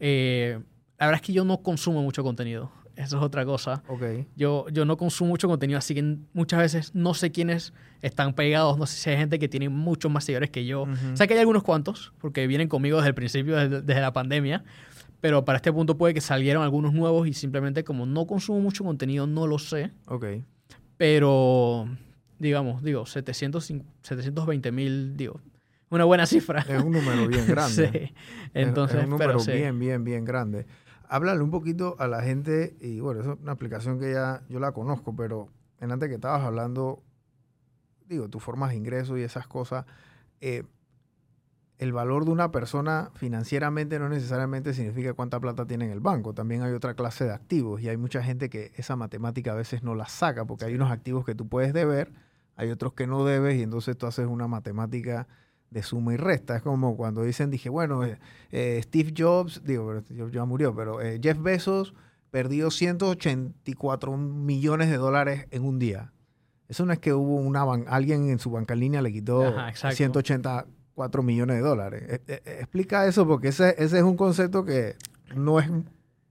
Eh, 0.00 0.58
la 1.00 1.06
verdad 1.06 1.20
es 1.20 1.26
que 1.26 1.32
yo 1.32 1.44
no 1.44 1.62
consumo 1.62 2.02
mucho 2.02 2.22
contenido. 2.22 2.70
Eso 2.94 3.16
es 3.16 3.22
otra 3.22 3.44
cosa. 3.46 3.82
Ok. 3.88 4.02
Yo, 4.36 4.66
yo 4.70 4.84
no 4.84 4.96
consumo 4.98 5.30
mucho 5.30 5.48
contenido, 5.48 5.78
así 5.78 5.94
que 5.94 6.18
muchas 6.34 6.60
veces 6.60 6.94
no 6.94 7.14
sé 7.14 7.32
quiénes 7.32 7.72
están 8.02 8.34
pegados. 8.34 8.76
No 8.78 8.84
sé 8.86 8.96
si 8.98 9.08
hay 9.10 9.16
gente 9.16 9.38
que 9.38 9.48
tiene 9.48 9.70
muchos 9.70 10.12
más 10.12 10.24
seguidores 10.24 10.50
que 10.50 10.66
yo. 10.66 10.82
Ujú. 10.82 10.96
Sé 11.14 11.26
que 11.26 11.32
hay 11.34 11.40
algunos 11.40 11.62
cuantos, 11.62 12.12
porque 12.18 12.46
vienen 12.46 12.68
conmigo 12.68 12.98
desde 12.98 13.08
el 13.08 13.14
principio, 13.14 13.56
desde, 13.56 13.80
desde 13.80 14.00
la 14.02 14.12
pandemia. 14.12 14.62
Pero 15.22 15.44
para 15.46 15.56
este 15.56 15.72
punto 15.72 15.96
puede 15.96 16.12
que 16.12 16.20
salieron 16.20 16.62
algunos 16.62 16.92
nuevos 16.92 17.26
y 17.26 17.32
simplemente 17.32 17.84
como 17.84 18.04
no 18.04 18.26
consumo 18.26 18.60
mucho 18.60 18.84
contenido, 18.84 19.26
no 19.26 19.46
lo 19.46 19.58
sé. 19.58 19.90
Ok. 20.06 20.26
Pero, 20.98 21.88
digamos, 22.38 22.82
digo, 22.82 23.06
700, 23.06 23.64
720 24.02 24.72
mil, 24.72 25.16
digo, 25.16 25.40
una 25.88 26.04
buena 26.04 26.26
cifra. 26.26 26.60
Es 26.68 26.82
un 26.82 26.92
número 26.92 27.26
bien 27.26 27.46
grande. 27.48 27.90
sí. 27.90 28.14
Es- 28.52 28.68
Entonces, 28.68 28.98
es 28.98 29.04
un 29.04 29.10
número 29.10 29.30
pero 29.32 29.40
sí. 29.40 29.52
bien, 29.52 29.78
bien, 29.78 30.04
bien 30.04 30.24
grande. 30.26 30.66
Háblale 31.12 31.42
un 31.42 31.50
poquito 31.50 31.96
a 31.98 32.06
la 32.06 32.22
gente, 32.22 32.76
y 32.80 33.00
bueno, 33.00 33.20
es 33.20 33.26
una 33.26 33.50
aplicación 33.50 33.98
que 33.98 34.12
ya 34.12 34.44
yo 34.48 34.60
la 34.60 34.70
conozco, 34.70 35.16
pero 35.16 35.48
en 35.80 35.90
antes 35.90 36.08
que 36.08 36.14
estabas 36.14 36.42
hablando, 36.42 37.02
digo, 38.06 38.28
tus 38.28 38.40
formas 38.40 38.70
de 38.70 38.76
ingreso 38.76 39.18
y 39.18 39.22
esas 39.22 39.48
cosas, 39.48 39.86
eh, 40.40 40.62
el 41.78 41.92
valor 41.92 42.26
de 42.26 42.30
una 42.30 42.52
persona 42.52 43.10
financieramente 43.16 43.98
no 43.98 44.08
necesariamente 44.08 44.72
significa 44.72 45.12
cuánta 45.12 45.40
plata 45.40 45.66
tiene 45.66 45.86
en 45.86 45.90
el 45.90 45.98
banco. 45.98 46.32
También 46.32 46.62
hay 46.62 46.74
otra 46.74 46.94
clase 46.94 47.24
de 47.24 47.32
activos 47.32 47.80
y 47.80 47.88
hay 47.88 47.96
mucha 47.96 48.22
gente 48.22 48.48
que 48.48 48.70
esa 48.76 48.94
matemática 48.94 49.50
a 49.50 49.56
veces 49.56 49.82
no 49.82 49.96
la 49.96 50.06
saca 50.06 50.44
porque 50.44 50.66
hay 50.66 50.76
unos 50.76 50.92
activos 50.92 51.24
que 51.24 51.34
tú 51.34 51.48
puedes 51.48 51.72
deber, 51.72 52.12
hay 52.54 52.70
otros 52.70 52.92
que 52.92 53.08
no 53.08 53.24
debes 53.24 53.58
y 53.58 53.64
entonces 53.64 53.98
tú 53.98 54.06
haces 54.06 54.28
una 54.28 54.46
matemática 54.46 55.26
de 55.70 55.82
suma 55.82 56.12
y 56.14 56.16
resta. 56.16 56.56
Es 56.56 56.62
como 56.62 56.96
cuando 56.96 57.22
dicen, 57.22 57.50
dije, 57.50 57.68
bueno, 57.68 58.04
eh, 58.04 58.18
eh, 58.50 58.80
Steve 58.82 59.12
Jobs, 59.16 59.62
digo, 59.64 59.86
pero 59.86 60.00
Steve 60.00 60.20
Jobs 60.20 60.32
ya 60.32 60.44
murió, 60.44 60.74
pero 60.74 61.00
eh, 61.00 61.20
Jeff 61.22 61.40
Bezos 61.40 61.94
perdió 62.30 62.70
184 62.70 64.16
millones 64.16 64.88
de 64.90 64.96
dólares 64.96 65.46
en 65.50 65.64
un 65.64 65.78
día. 65.78 66.12
Eso 66.68 66.86
no 66.86 66.92
es 66.92 66.98
que 67.00 67.12
hubo 67.12 67.36
una 67.36 67.64
ban- 67.64 67.84
alguien 67.88 68.28
en 68.30 68.38
su 68.38 68.50
banca 68.50 68.74
en 68.74 68.80
línea 68.80 69.02
le 69.02 69.12
quitó 69.12 69.42
Ajá, 69.48 69.68
exacto. 69.70 69.96
184 69.96 71.22
millones 71.22 71.56
de 71.56 71.62
dólares. 71.62 72.20
Explica 72.26 73.06
eso 73.06 73.26
porque 73.26 73.48
ese, 73.48 73.74
ese 73.78 73.96
es 73.98 74.02
un 74.04 74.16
concepto 74.16 74.64
que 74.64 74.94
no 75.34 75.58
es 75.58 75.68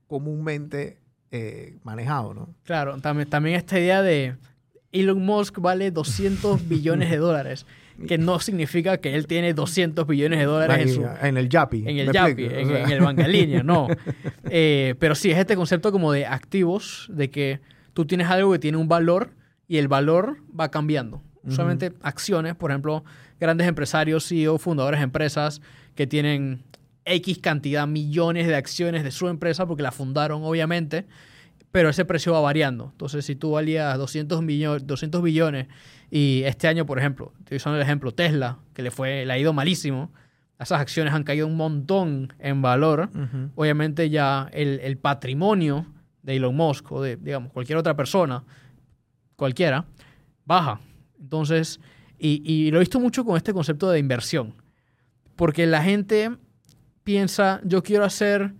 comúnmente 0.06 0.98
eh, 1.30 1.76
manejado, 1.84 2.34
¿no? 2.34 2.48
Claro, 2.64 2.98
también, 3.00 3.28
también 3.28 3.56
esta 3.56 3.78
idea 3.78 4.02
de 4.02 4.36
Elon 4.92 5.24
Musk 5.24 5.58
vale 5.60 5.90
200 5.90 6.66
billones 6.68 7.10
de 7.10 7.18
dólares, 7.18 7.66
que 8.06 8.18
no 8.18 8.38
significa 8.40 8.98
que 8.98 9.14
él 9.14 9.26
tiene 9.26 9.54
200 9.54 10.06
billones 10.06 10.38
de 10.38 10.44
dólares 10.44 10.88
en 10.88 10.94
su, 10.94 11.06
en 11.22 11.36
el 11.36 11.48
Yapi. 11.48 11.84
en 11.86 11.98
el 11.98 12.06
¿me 12.08 12.12
Yapi, 12.12 12.30
explico? 12.30 12.54
O 12.54 12.58
en, 12.58 12.68
sea, 12.68 12.84
en 12.84 12.90
el 12.90 13.00
banca 13.00 13.28
línea, 13.28 13.62
no. 13.62 13.88
Eh, 14.52 14.96
pero 14.98 15.14
sí, 15.14 15.30
es 15.30 15.38
este 15.38 15.54
concepto 15.54 15.92
como 15.92 16.10
de 16.10 16.26
activos, 16.26 17.08
de 17.12 17.30
que 17.30 17.60
tú 17.92 18.04
tienes 18.04 18.28
algo 18.28 18.50
que 18.50 18.58
tiene 18.58 18.78
un 18.78 18.88
valor 18.88 19.30
y 19.68 19.76
el 19.76 19.86
valor 19.86 20.38
va 20.58 20.70
cambiando. 20.70 21.22
Usualmente 21.44 21.92
acciones, 22.02 22.54
por 22.56 22.70
ejemplo, 22.70 23.04
grandes 23.38 23.68
empresarios, 23.68 24.26
CEO, 24.26 24.58
fundadores 24.58 25.00
de 25.00 25.04
empresas 25.04 25.62
que 25.94 26.06
tienen 26.06 26.64
X 27.04 27.38
cantidad, 27.38 27.86
millones 27.86 28.46
de 28.46 28.56
acciones 28.56 29.04
de 29.04 29.10
su 29.10 29.28
empresa 29.28 29.66
porque 29.66 29.82
la 29.82 29.92
fundaron, 29.92 30.42
obviamente, 30.42 31.06
pero 31.72 31.88
ese 31.88 32.04
precio 32.04 32.32
va 32.32 32.40
variando. 32.40 32.90
Entonces, 32.92 33.24
si 33.24 33.36
tú 33.36 33.52
valías 33.52 33.96
200, 33.96 34.42
millones 34.42 34.86
200 34.86 35.22
billones 35.22 35.68
y 36.10 36.42
este 36.44 36.66
año, 36.68 36.86
por 36.86 36.98
ejemplo, 36.98 37.32
estoy 37.38 37.56
usando 37.56 37.76
el 37.76 37.82
ejemplo 37.82 38.12
Tesla, 38.12 38.58
que 38.74 38.82
le, 38.82 38.90
fue, 38.90 39.24
le 39.24 39.32
ha 39.32 39.38
ido 39.38 39.52
malísimo, 39.52 40.10
esas 40.58 40.80
acciones 40.80 41.14
han 41.14 41.24
caído 41.24 41.46
un 41.46 41.56
montón 41.56 42.34
en 42.38 42.60
valor. 42.60 43.08
Obviamente 43.54 44.10
ya 44.10 44.48
el, 44.52 44.80
el 44.80 44.98
patrimonio 44.98 45.86
de 46.22 46.36
Elon 46.36 46.54
Musk 46.54 46.92
o 46.92 47.00
de, 47.00 47.16
digamos, 47.16 47.50
cualquier 47.52 47.78
otra 47.78 47.96
persona, 47.96 48.44
cualquiera, 49.36 49.86
baja. 50.44 50.80
Entonces, 51.18 51.80
y, 52.18 52.42
y 52.44 52.70
lo 52.70 52.76
he 52.76 52.80
visto 52.80 53.00
mucho 53.00 53.24
con 53.24 53.38
este 53.38 53.54
concepto 53.54 53.90
de 53.90 53.98
inversión. 53.98 54.54
Porque 55.34 55.66
la 55.66 55.82
gente 55.82 56.36
piensa, 57.04 57.62
yo 57.64 57.82
quiero 57.82 58.04
hacer 58.04 58.52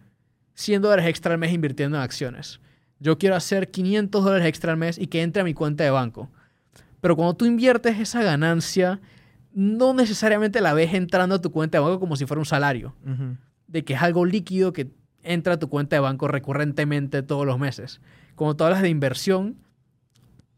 100 0.55 0.81
dólares 0.81 1.07
extra 1.07 1.35
al 1.35 1.39
mes 1.39 1.53
invirtiendo 1.53 1.99
en 1.99 2.03
acciones. 2.03 2.61
Yo 2.99 3.19
quiero 3.19 3.37
hacer 3.37 3.71
500 3.71 4.25
dólares 4.25 4.47
extra 4.47 4.73
al 4.73 4.79
mes 4.79 4.97
y 4.97 5.07
que 5.07 5.21
entre 5.21 5.43
a 5.43 5.45
mi 5.45 5.53
cuenta 5.53 5.85
de 5.85 5.91
banco. 5.91 6.31
Pero 7.01 7.17
cuando 7.17 7.35
tú 7.35 7.47
inviertes 7.47 7.99
esa 7.99 8.23
ganancia, 8.23 9.01
no 9.53 9.95
necesariamente 9.95 10.61
la 10.61 10.75
ves 10.75 10.95
entrando 10.95 11.35
a 11.37 11.41
tu 11.41 11.51
cuenta 11.51 11.79
de 11.79 11.85
banco 11.85 12.01
como 12.01 12.17
si 12.17 12.27
fuera 12.27 12.39
un 12.41 12.47
salario. 12.47 12.95
De 13.67 13.85
que 13.85 13.95
es 13.95 14.03
algo 14.03 14.25
líquido 14.27 14.73
que 14.73 14.91
entra 15.23 15.55
a 15.55 15.59
tu 15.59 15.69
cuenta 15.69 15.97
de 15.97 16.01
banco 16.01 16.29
recurrentemente 16.29 17.23
todos 17.23 17.47
los 17.47 17.59
meses. 17.59 18.01
Cuando 18.35 18.57
tú 18.57 18.65
hablas 18.65 18.83
de 18.83 18.89
inversión, 18.89 19.57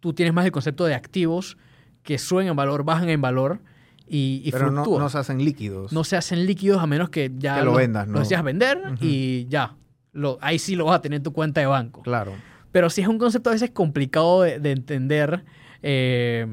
tú 0.01 0.13
tienes 0.13 0.35
más 0.35 0.45
el 0.45 0.53
concepto 0.53 0.85
de 0.85 0.95
activos 0.95 1.57
que 2.03 2.19
suben 2.19 2.49
en 2.49 2.57
valor, 2.57 2.85
bajan 2.85 3.09
en 3.09 3.21
valor 3.21 3.61
y, 4.09 4.43
y 4.45 4.51
Pero 4.51 4.67
no, 4.71 4.83
fluctúan. 4.83 5.03
no 5.05 5.09
se 5.09 5.19
hacen 5.19 5.39
líquidos. 5.45 5.93
No 5.93 6.05
se 6.05 6.17
hacen 6.17 6.47
líquidos 6.47 6.83
a 6.83 6.87
menos 6.87 7.09
que 7.11 7.31
ya 7.39 7.59
Que 7.59 7.65
lo 7.65 7.75
vendas, 7.75 8.07
¿no? 8.09 8.19
decidas 8.19 8.43
vender 8.45 8.79
y 9.01 9.47
ya. 9.49 9.77
Lo, 10.13 10.39
ahí 10.43 10.59
sí 10.59 10.75
lo 10.77 10.87
vas 10.87 10.97
a 10.97 11.01
tener 11.03 11.19
en 11.19 11.23
tu 11.23 11.33
cuenta 11.33 11.61
de 11.61 11.67
banco. 11.67 12.03
Claro. 12.03 12.33
Pero 12.73 12.91
sí 12.91 13.01
es 13.01 13.09
un 13.09 13.19
concepto 13.19 13.51
a 13.51 13.53
veces 13.55 13.71
complicado 13.71 14.43
de, 14.43 14.59
de 14.59 14.73
entender. 14.73 15.45
Eh, 15.83 16.47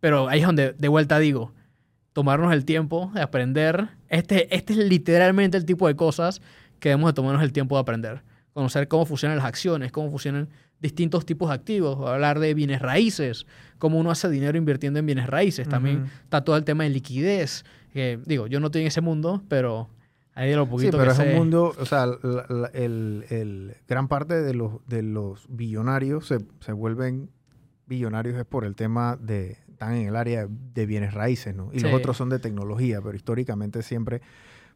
pero 0.00 0.28
ahí 0.28 0.40
es 0.40 0.46
donde 0.46 0.72
de 0.72 0.88
vuelta 0.88 1.18
digo, 1.18 1.52
tomarnos 2.12 2.52
el 2.52 2.64
tiempo 2.64 3.10
de 3.14 3.22
aprender. 3.22 3.88
Este, 4.08 4.54
este 4.54 4.72
es 4.72 4.78
literalmente 4.78 5.56
el 5.56 5.64
tipo 5.64 5.86
de 5.88 5.96
cosas 5.96 6.40
que 6.78 6.88
debemos 6.90 7.10
de 7.10 7.14
tomarnos 7.14 7.42
el 7.42 7.52
tiempo 7.52 7.76
de 7.76 7.82
aprender. 7.82 8.22
Conocer 8.52 8.88
cómo 8.88 9.06
funcionan 9.06 9.36
las 9.38 9.46
acciones, 9.46 9.92
cómo 9.92 10.10
funcionan 10.10 10.48
distintos 10.80 11.26
tipos 11.26 11.48
de 11.50 11.54
activos, 11.54 12.08
hablar 12.08 12.40
de 12.40 12.54
bienes 12.54 12.80
raíces, 12.80 13.46
cómo 13.78 13.98
uno 13.98 14.10
hace 14.10 14.28
dinero 14.30 14.56
invirtiendo 14.56 14.98
en 14.98 15.06
bienes 15.06 15.26
raíces. 15.26 15.68
También 15.68 16.06
está 16.24 16.42
todo 16.42 16.56
el 16.56 16.64
tema 16.64 16.84
de 16.84 16.90
liquidez. 16.90 17.64
que, 17.92 18.18
digo, 18.24 18.46
yo 18.46 18.60
no 18.60 18.66
estoy 18.66 18.82
en 18.82 18.86
ese 18.88 19.00
mundo, 19.00 19.42
pero 19.48 19.88
ahí 20.34 20.48
de 20.50 20.56
lo 20.56 20.64
Sí, 20.64 20.70
poquito 20.70 20.92
pero 20.96 21.04
que 21.06 21.10
es 21.10 21.16
sé- 21.16 21.30
un 21.32 21.34
mundo, 21.36 21.74
o 21.78 21.84
sea, 21.84 22.06
la- 22.06 22.46
la- 22.48 22.70
el, 22.72 23.24
el- 23.30 23.76
gran 23.88 24.06
parte 24.08 24.40
de 24.42 24.54
los, 24.54 24.74
de 24.86 25.02
los 25.02 25.44
billonarios 25.48 26.26
se, 26.26 26.38
se 26.60 26.72
vuelven 26.72 27.30
billonarios 27.90 28.36
es 28.38 28.46
por 28.46 28.64
el 28.64 28.74
tema 28.76 29.16
de, 29.20 29.58
están 29.68 29.94
en 29.94 30.06
el 30.08 30.16
área 30.16 30.46
de 30.48 30.86
bienes 30.86 31.12
raíces, 31.12 31.54
¿no? 31.54 31.70
Y 31.72 31.80
los 31.80 31.92
otros 31.92 32.16
son 32.16 32.28
de 32.30 32.38
tecnología, 32.38 33.02
pero 33.02 33.16
históricamente 33.16 33.82
siempre 33.82 34.22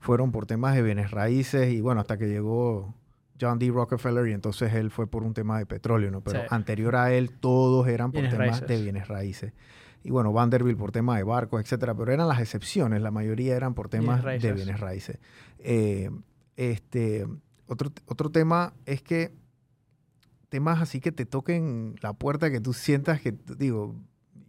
fueron 0.01 0.33
por 0.33 0.45
temas 0.47 0.75
de 0.75 0.83
bienes 0.83 1.13
raíces 1.13 1.73
y 1.73 1.81
bueno, 1.81 2.01
hasta 2.01 2.19
que 2.19 2.27
llegó 2.29 2.93
John 3.41 3.59
D. 3.59 3.71
Rockefeller 3.71 4.27
y 4.29 4.33
entonces 4.33 4.75
él 4.75 4.91
fue 4.91 5.07
por 5.07 5.23
un 5.23 5.33
tema 5.33 5.59
de 5.59 5.65
petróleo, 5.65 6.11
¿no? 6.11 6.21
Pero 6.23 6.41
Sí. 6.41 6.47
anterior 6.51 6.97
a 6.97 7.13
él 7.15 7.31
todos 7.31 7.87
eran 7.89 8.11
por 8.11 8.23
Bienes 8.23 8.33
temas 8.33 8.61
raíces. 8.61 8.69
de 8.69 8.83
bienes 8.83 9.09
raíces. 9.09 9.53
Y 10.03 10.11
bueno, 10.11 10.33
Vanderbilt 10.33 10.79
por 10.79 10.91
tema 10.93 11.17
de 11.17 11.23
barcos, 11.23 11.61
etcétera, 11.63 11.95
pero 11.95 12.13
eran 12.13 12.29
las 12.29 12.41
excepciones, 12.41 13.01
la 13.01 13.11
mayoría 13.13 13.57
eran 13.57 13.75
por 13.75 13.89
Bienes 13.89 14.07
temas 14.23 14.43
de 14.43 14.53
bienes 14.53 14.81
raíces. 14.81 15.19
Eh, 15.61 16.11
este, 16.57 17.27
otro, 17.69 17.91
otro 18.07 18.31
tema 18.31 18.75
es 18.85 19.03
que 19.03 19.33
temas 20.49 20.81
así 20.81 21.01
que 21.01 21.13
te 21.13 21.27
toquen 21.27 21.97
la 22.01 22.13
puerta, 22.13 22.51
que 22.51 22.61
tú 22.61 22.73
sientas 22.73 23.21
que, 23.21 23.35
digo, 23.59 23.95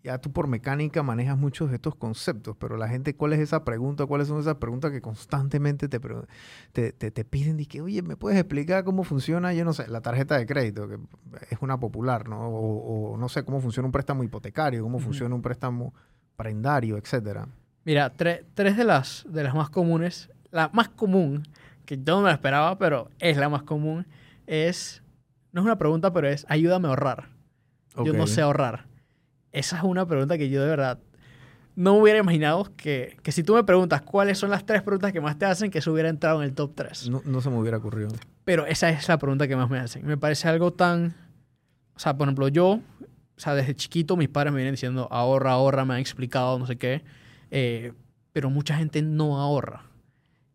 ya 0.03 0.19
tú 0.19 0.31
por 0.31 0.47
mecánica 0.47 1.01
manejas 1.01 1.35
muchos 1.35 1.69
de 1.71 1.77
estos 1.77 1.95
conceptos, 1.95 2.55
pero 2.59 2.77
la 2.77 2.87
gente, 2.87 3.15
¿cuál 3.15 3.33
es 3.33 3.39
esa 3.39 3.63
pregunta? 3.65 4.05
¿Cuáles 4.05 4.27
son 4.27 4.39
esas 4.39 4.55
preguntas 4.57 4.91
que 4.91 5.01
constantemente 5.01 5.87
te, 5.87 5.99
te, 6.71 6.91
te, 6.93 7.09
te 7.09 7.25
piden? 7.25 7.59
Y 7.59 7.65
que, 7.65 7.81
oye, 7.81 8.03
¿me 8.03 8.15
puedes 8.15 8.37
explicar 8.37 8.83
cómo 8.83 9.03
funciona, 9.03 9.51
yo 9.53 9.65
no 9.65 9.73
sé, 9.73 9.87
la 9.87 10.01
tarjeta 10.01 10.37
de 10.37 10.45
crédito, 10.45 10.87
que 10.87 10.99
es 11.49 11.57
una 11.61 11.79
popular, 11.79 12.29
¿no? 12.29 12.47
O, 12.49 13.13
o 13.13 13.17
no 13.17 13.29
sé 13.29 13.43
cómo 13.43 13.61
funciona 13.61 13.87
un 13.87 13.91
préstamo 13.91 14.23
hipotecario, 14.23 14.83
cómo 14.83 14.99
funciona 14.99 15.33
un 15.33 15.41
préstamo 15.41 15.91
prendario, 16.35 16.97
etcétera. 16.97 17.47
Mira, 17.83 18.13
tre- 18.15 18.43
tres 18.53 18.77
de 18.77 18.83
las, 18.83 19.25
de 19.27 19.43
las 19.43 19.55
más 19.55 19.69
comunes, 19.71 20.29
la 20.51 20.69
más 20.71 20.89
común, 20.89 21.47
que 21.85 21.97
yo 21.97 22.15
no 22.17 22.21
me 22.21 22.27
la 22.29 22.33
esperaba, 22.35 22.77
pero 22.77 23.09
es 23.19 23.37
la 23.37 23.49
más 23.49 23.63
común, 23.63 24.05
es, 24.45 25.01
no 25.55 25.61
es 25.61 25.65
una 25.65 25.77
pregunta, 25.79 26.13
pero 26.13 26.27
es, 26.27 26.45
ayúdame 26.49 26.85
a 26.87 26.89
ahorrar. 26.89 27.29
Yo 27.95 28.13
no 28.13 28.27
sé 28.27 28.41
ahorrar. 28.41 28.85
Esa 29.51 29.77
es 29.77 29.83
una 29.83 30.05
pregunta 30.05 30.37
que 30.37 30.49
yo 30.49 30.61
de 30.61 30.67
verdad 30.67 30.99
no 31.77 31.95
me 31.95 32.01
hubiera 32.01 32.19
imaginado 32.19 32.71
que, 32.77 33.17
que 33.23 33.31
si 33.31 33.41
tú 33.43 33.53
me 33.55 33.63
preguntas 33.63 34.01
cuáles 34.01 34.37
son 34.37 34.49
las 34.49 34.65
tres 34.65 34.81
preguntas 34.81 35.11
que 35.11 35.19
más 35.21 35.37
te 35.39 35.45
hacen, 35.45 35.71
que 35.71 35.79
eso 35.79 35.91
hubiera 35.91 36.09
entrado 36.09 36.41
en 36.43 36.49
el 36.49 36.53
top 36.55 36.73
3. 36.75 37.09
No, 37.09 37.21
no 37.25 37.41
se 37.41 37.49
me 37.49 37.57
hubiera 37.57 37.77
ocurrido. 37.77 38.09
Pero 38.43 38.65
esa 38.65 38.89
es 38.89 39.07
la 39.09 39.17
pregunta 39.17 39.47
que 39.47 39.55
más 39.55 39.69
me 39.69 39.79
hacen. 39.79 40.05
Me 40.05 40.17
parece 40.17 40.47
algo 40.47 40.71
tan... 40.73 41.15
O 41.95 41.99
sea, 41.99 42.15
por 42.17 42.27
ejemplo, 42.27 42.47
yo, 42.49 42.67
o 42.67 42.81
sea, 43.37 43.55
desde 43.55 43.75
chiquito 43.75 44.15
mis 44.17 44.29
padres 44.29 44.51
me 44.53 44.57
vienen 44.57 44.73
diciendo, 44.73 45.07
ahorra, 45.11 45.51
ahorra, 45.53 45.85
me 45.85 45.93
han 45.95 45.99
explicado, 46.01 46.59
no 46.59 46.65
sé 46.67 46.75
qué. 46.77 47.03
eh, 47.51 47.93
pero 48.33 48.49
mucha 48.49 48.75
gente 48.75 49.01
no 49.01 49.39
ahorra. 49.39 49.83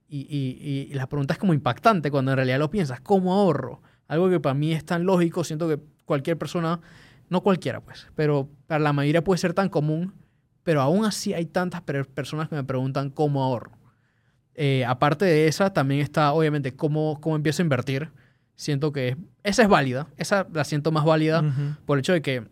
Y, 0.08 0.20
y- 0.28 0.88
y 0.90 0.94
la 0.94 1.06
pregunta 1.06 1.32
es 1.34 1.38
como 1.38 1.54
impactante 1.54 2.10
cuando 2.10 2.32
en 2.32 2.36
realidad 2.36 2.58
lo 2.58 2.68
piensas. 2.70 3.00
¿Cómo 3.00 3.32
ahorro? 3.34 3.80
Algo 4.10 4.28
que 4.28 4.40
para 4.40 4.54
mí 4.54 4.72
es 4.72 4.84
tan 4.84 5.04
lógico, 5.04 5.44
siento 5.44 5.68
que 5.68 5.78
cualquier 6.04 6.36
persona, 6.36 6.80
no 7.28 7.42
cualquiera 7.42 7.80
pues, 7.80 8.08
pero 8.16 8.48
para 8.66 8.80
la 8.80 8.92
mayoría 8.92 9.22
puede 9.22 9.38
ser 9.38 9.54
tan 9.54 9.68
común, 9.68 10.12
pero 10.64 10.80
aún 10.82 11.04
así 11.04 11.32
hay 11.32 11.46
tantas 11.46 11.80
per- 11.82 12.06
personas 12.08 12.48
que 12.48 12.56
me 12.56 12.64
preguntan 12.64 13.10
cómo 13.10 13.42
ahorro. 13.44 13.70
Eh, 14.54 14.84
aparte 14.84 15.24
de 15.24 15.46
esa, 15.46 15.72
también 15.72 16.00
está, 16.00 16.32
obviamente, 16.32 16.74
cómo, 16.74 17.18
cómo 17.20 17.36
empiezo 17.36 17.62
a 17.62 17.64
invertir. 17.64 18.10
Siento 18.56 18.92
que 18.92 19.16
esa 19.42 19.62
es 19.62 19.68
válida. 19.68 20.08
Esa 20.18 20.46
la 20.52 20.64
siento 20.64 20.90
más 20.92 21.04
válida 21.04 21.42
por 21.86 21.96
el 21.96 22.00
hecho 22.00 22.12
de 22.12 22.20
que 22.20 22.42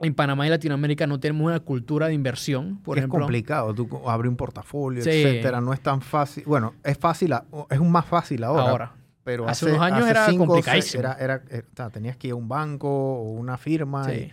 en 0.00 0.14
Panamá 0.14 0.46
y 0.46 0.50
Latinoamérica 0.50 1.06
no 1.06 1.18
tenemos 1.18 1.46
una 1.46 1.60
cultura 1.60 2.08
de 2.08 2.14
inversión, 2.14 2.78
por 2.82 2.98
es 2.98 3.02
ejemplo. 3.02 3.20
complicado, 3.20 3.74
tú 3.74 3.88
abrir 4.08 4.28
un 4.28 4.36
portafolio, 4.36 5.02
Sí. 5.02 5.10
etcétera, 5.10 5.60
no 5.60 5.72
es 5.72 5.80
tan 5.80 6.02
fácil. 6.02 6.44
Bueno, 6.46 6.74
es 6.84 6.98
fácil, 6.98 7.32
es 7.70 7.80
más 7.80 8.04
fácil 8.04 8.44
ahora, 8.44 8.62
Ahora. 8.70 8.92
Pero 9.24 9.48
Hace 9.48 9.64
hace, 9.66 9.74
unos 9.74 9.82
años 9.86 10.00
hace 10.02 10.10
era 10.10 10.26
cinco 10.26 10.46
complicadísimo. 10.46 11.00
Era, 11.00 11.14
era, 11.18 11.42
eh, 11.50 11.62
o 11.72 11.76
sea, 11.76 11.90
tenías 11.90 12.16
que 12.16 12.28
ir 12.28 12.32
a 12.34 12.36
un 12.36 12.46
banco 12.48 12.88
o 12.88 13.32
una 13.32 13.56
firma. 13.56 14.04
Sí. 14.04 14.12
y- 14.12 14.32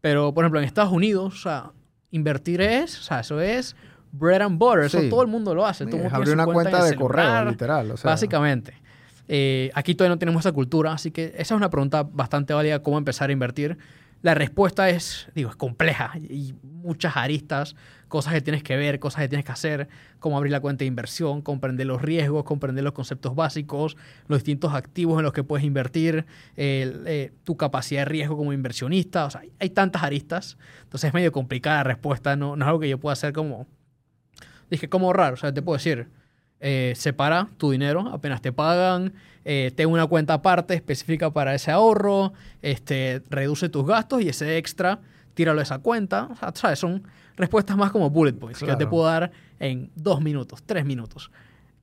Pero, 0.00 0.32
por 0.32 0.44
ejemplo, 0.44 0.60
en 0.60 0.64
Estados 0.66 0.92
Unidos, 0.92 1.34
o 1.34 1.38
sea, 1.38 1.72
invertir 2.10 2.60
es, 2.62 2.98
o 2.98 3.02
sea, 3.02 3.20
eso 3.20 3.40
es 3.40 3.76
bread 4.12 4.40
and 4.42 4.58
butter. 4.58 4.84
Eso 4.84 4.98
Sí. 5.00 5.08
todo 5.10 5.22
el 5.22 5.28
mundo 5.28 5.54
lo 5.54 5.66
hace. 5.66 5.84
Mundo 5.84 6.08
abrir 6.10 6.32
una 6.32 6.46
cuenta 6.46 6.78
en 6.84 6.90
de 6.90 6.96
correo, 6.96 7.44
literal. 7.44 7.90
o 7.90 7.96
sea, 7.96 8.10
Básicamente. 8.10 8.74
Eh, 9.28 9.70
aquí 9.74 9.94
todavía 9.94 10.14
no 10.14 10.18
tenemos 10.18 10.40
esa 10.40 10.52
cultura, 10.52 10.92
así 10.92 11.10
que 11.12 11.26
esa 11.36 11.40
es 11.42 11.50
una 11.52 11.70
pregunta 11.70 12.02
bastante 12.02 12.52
válida, 12.54 12.82
cómo 12.82 12.98
empezar 12.98 13.30
a 13.30 13.32
invertir. 13.32 13.78
La 14.22 14.34
respuesta 14.34 14.90
es, 14.90 15.28
digo, 15.34 15.48
es 15.48 15.56
compleja 15.56 16.12
y 16.18 16.54
muchas 16.62 17.16
aristas, 17.16 17.74
cosas 18.08 18.34
que 18.34 18.42
tienes 18.42 18.62
que 18.62 18.76
ver, 18.76 18.98
cosas 18.98 19.22
que 19.22 19.28
tienes 19.28 19.46
que 19.46 19.52
hacer, 19.52 19.88
cómo 20.18 20.36
abrir 20.36 20.52
la 20.52 20.60
cuenta 20.60 20.80
de 20.80 20.86
inversión, 20.86 21.40
comprender 21.40 21.86
los 21.86 22.02
riesgos, 22.02 22.44
comprender 22.44 22.84
los 22.84 22.92
conceptos 22.92 23.34
básicos, 23.34 23.96
los 24.28 24.40
distintos 24.40 24.74
activos 24.74 25.18
en 25.18 25.24
los 25.24 25.32
que 25.32 25.42
puedes 25.42 25.64
invertir, 25.64 26.26
eh, 26.56 27.32
tu 27.44 27.56
capacidad 27.56 28.02
de 28.02 28.06
riesgo 28.06 28.36
como 28.36 28.52
inversionista. 28.52 29.24
O 29.24 29.30
sea, 29.30 29.40
hay, 29.40 29.52
hay 29.58 29.70
tantas 29.70 30.02
aristas, 30.02 30.58
entonces 30.82 31.08
es 31.08 31.14
medio 31.14 31.32
complicada 31.32 31.78
la 31.78 31.84
respuesta, 31.84 32.36
no, 32.36 32.56
no 32.56 32.64
es 32.64 32.66
algo 32.66 32.80
que 32.80 32.88
yo 32.88 32.98
pueda 32.98 33.14
hacer 33.14 33.32
como... 33.32 33.66
Dije, 34.70 34.88
¿cómo 34.88 35.06
ahorrar? 35.06 35.32
O 35.32 35.36
sea, 35.36 35.52
te 35.52 35.62
puedo 35.62 35.78
decir, 35.78 36.08
eh, 36.60 36.92
separa 36.94 37.48
tu 37.56 37.70
dinero 37.70 38.08
apenas 38.12 38.42
te 38.42 38.52
pagan, 38.52 39.14
eh, 39.44 39.72
ten 39.74 39.88
una 39.88 40.06
cuenta 40.06 40.34
aparte 40.34 40.74
específica 40.74 41.30
para 41.30 41.54
ese 41.54 41.70
ahorro, 41.70 42.34
este, 42.60 43.22
reduce 43.30 43.68
tus 43.68 43.86
gastos 43.86 44.22
y 44.22 44.28
ese 44.28 44.58
extra, 44.58 45.00
tíralo 45.34 45.60
a 45.60 45.62
esa 45.62 45.78
cuenta. 45.78 46.28
O 46.30 46.36
sea, 46.36 46.52
¿sabes? 46.54 46.78
Son 46.78 47.02
respuestas 47.36 47.76
más 47.76 47.90
como 47.90 48.10
bullet 48.10 48.34
points 48.34 48.60
que 48.60 48.66
yo 48.66 48.76
te 48.76 48.86
puedo 48.86 49.06
dar 49.06 49.30
en 49.58 49.90
dos 49.94 50.20
minutos, 50.20 50.62
tres 50.64 50.84
minutos. 50.84 51.30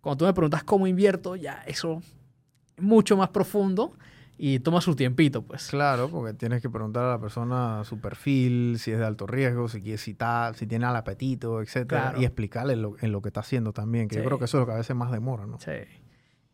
Cuando 0.01 0.17
tú 0.19 0.25
me 0.25 0.34
preguntas 0.34 0.63
cómo 0.63 0.86
invierto, 0.86 1.36
ya 1.36 1.63
eso 1.65 2.01
es 2.78 2.84
mucho 2.84 3.17
más 3.17 3.30
profundo 3.30 3.93
y 4.38 4.59
toma 4.59 4.81
su 4.81 4.95
tiempito, 4.95 5.41
pues. 5.41 5.67
Claro, 5.67 6.09
porque 6.09 6.33
tienes 6.33 6.61
que 6.61 6.69
preguntar 6.69 7.03
a 7.05 7.09
la 7.11 7.19
persona 7.19 7.83
su 7.83 7.99
perfil, 7.99 8.77
si 8.79 8.91
es 8.91 8.99
de 8.99 9.05
alto 9.05 9.25
riesgo, 9.27 9.67
si 9.67 9.81
quiere 9.81 9.97
citar, 9.97 10.55
si 10.55 10.67
tiene 10.67 10.85
el 10.88 10.95
apetito, 10.95 11.61
etcétera, 11.61 12.01
Claro. 12.03 12.21
y 12.21 12.25
explicarle 12.25 12.75
lo- 12.75 12.95
en 13.01 13.11
lo 13.11 13.21
que 13.21 13.29
está 13.29 13.39
haciendo 13.39 13.73
también, 13.73 14.07
que 14.07 14.17
yo 14.17 14.23
creo 14.23 14.38
que 14.39 14.45
eso 14.45 14.57
es 14.57 14.61
lo 14.61 14.65
que 14.67 14.73
a 14.73 14.77
veces 14.77 14.95
más 14.95 15.11
demora, 15.11 15.45
¿no? 15.47 15.59
Sí. 15.59 15.71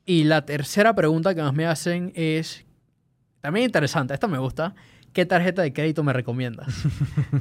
Y 0.05 0.23
la 0.25 0.45
tercera 0.45 0.95
pregunta 0.95 1.34
que 1.36 1.41
más 1.41 1.53
me 1.53 1.65
hacen 1.65 2.11
es, 2.15 2.65
también 3.41 3.65
interesante, 3.65 4.13
esta 4.13 4.27
me 4.27 4.38
gusta, 4.38 4.75
¿qué 5.14 5.26
tarjeta 5.26 5.61
de 5.61 5.72
crédito 5.72 6.03
me 6.03 6.11
recomiendas? 6.14 6.68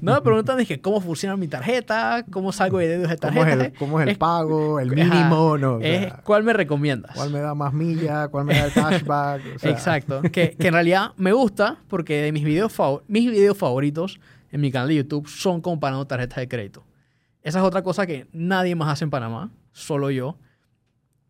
no 0.00 0.14
me 0.14 0.20
preguntan, 0.20 0.58
dije, 0.58 0.80
¿cómo 0.80 1.00
funciona 1.00 1.36
mi 1.36 1.48
tarjeta? 1.48 2.24
¿Cómo 2.30 2.52
salgo 2.52 2.78
de 2.78 2.88
dedos 2.88 3.08
de 3.08 3.16
¿Cómo 3.16 3.32
tarjeta? 3.40 3.62
es 3.64 3.72
el, 3.72 3.78
cómo 3.78 3.98
es 4.00 4.04
el 4.04 4.08
Es- 4.12 4.18
pago, 4.18 4.78
el 4.80 4.92
Ajá. 5.00 5.14
mínimo? 5.14 5.58
No, 5.58 5.72
o 5.76 5.80
Es, 5.80 6.00
sea, 6.04 6.20
¿Cuál 6.24 6.44
me 6.44 6.52
recomiendas? 6.52 7.16
¿Cuál 7.16 7.30
me 7.30 7.40
da 7.40 7.54
más 7.54 7.72
millas? 7.72 8.28
¿Cuál 8.28 8.44
me 8.44 8.54
da 8.54 8.66
el 8.66 8.72
cashback? 8.74 9.42
O 9.56 9.58
sea, 9.58 9.70
Exacto. 9.70 10.22
Que, 10.22 10.52
que 10.58 10.68
en 10.68 10.74
realidad 10.74 11.12
me 11.16 11.32
gusta 11.32 11.78
porque 11.88 12.22
de 12.22 12.30
mis 12.32 12.44
videos, 12.44 12.72
mis 13.08 13.30
videos 13.30 13.56
favoritos 13.58 14.20
en 14.50 14.60
mi 14.60 14.70
canal 14.70 14.88
de 14.88 14.96
YouTube 14.96 15.26
son 15.28 15.60
comparando 15.60 16.06
tarjetas 16.06 16.36
de 16.36 16.48
crédito. 16.48 16.84
Esa 17.42 17.58
es 17.58 17.64
otra 17.64 17.82
cosa 17.82 18.06
que 18.06 18.26
nadie 18.32 18.74
más 18.76 18.88
hace 18.92 19.04
en 19.04 19.10
Panamá, 19.10 19.50
solo 19.72 20.10
yo. 20.10 20.36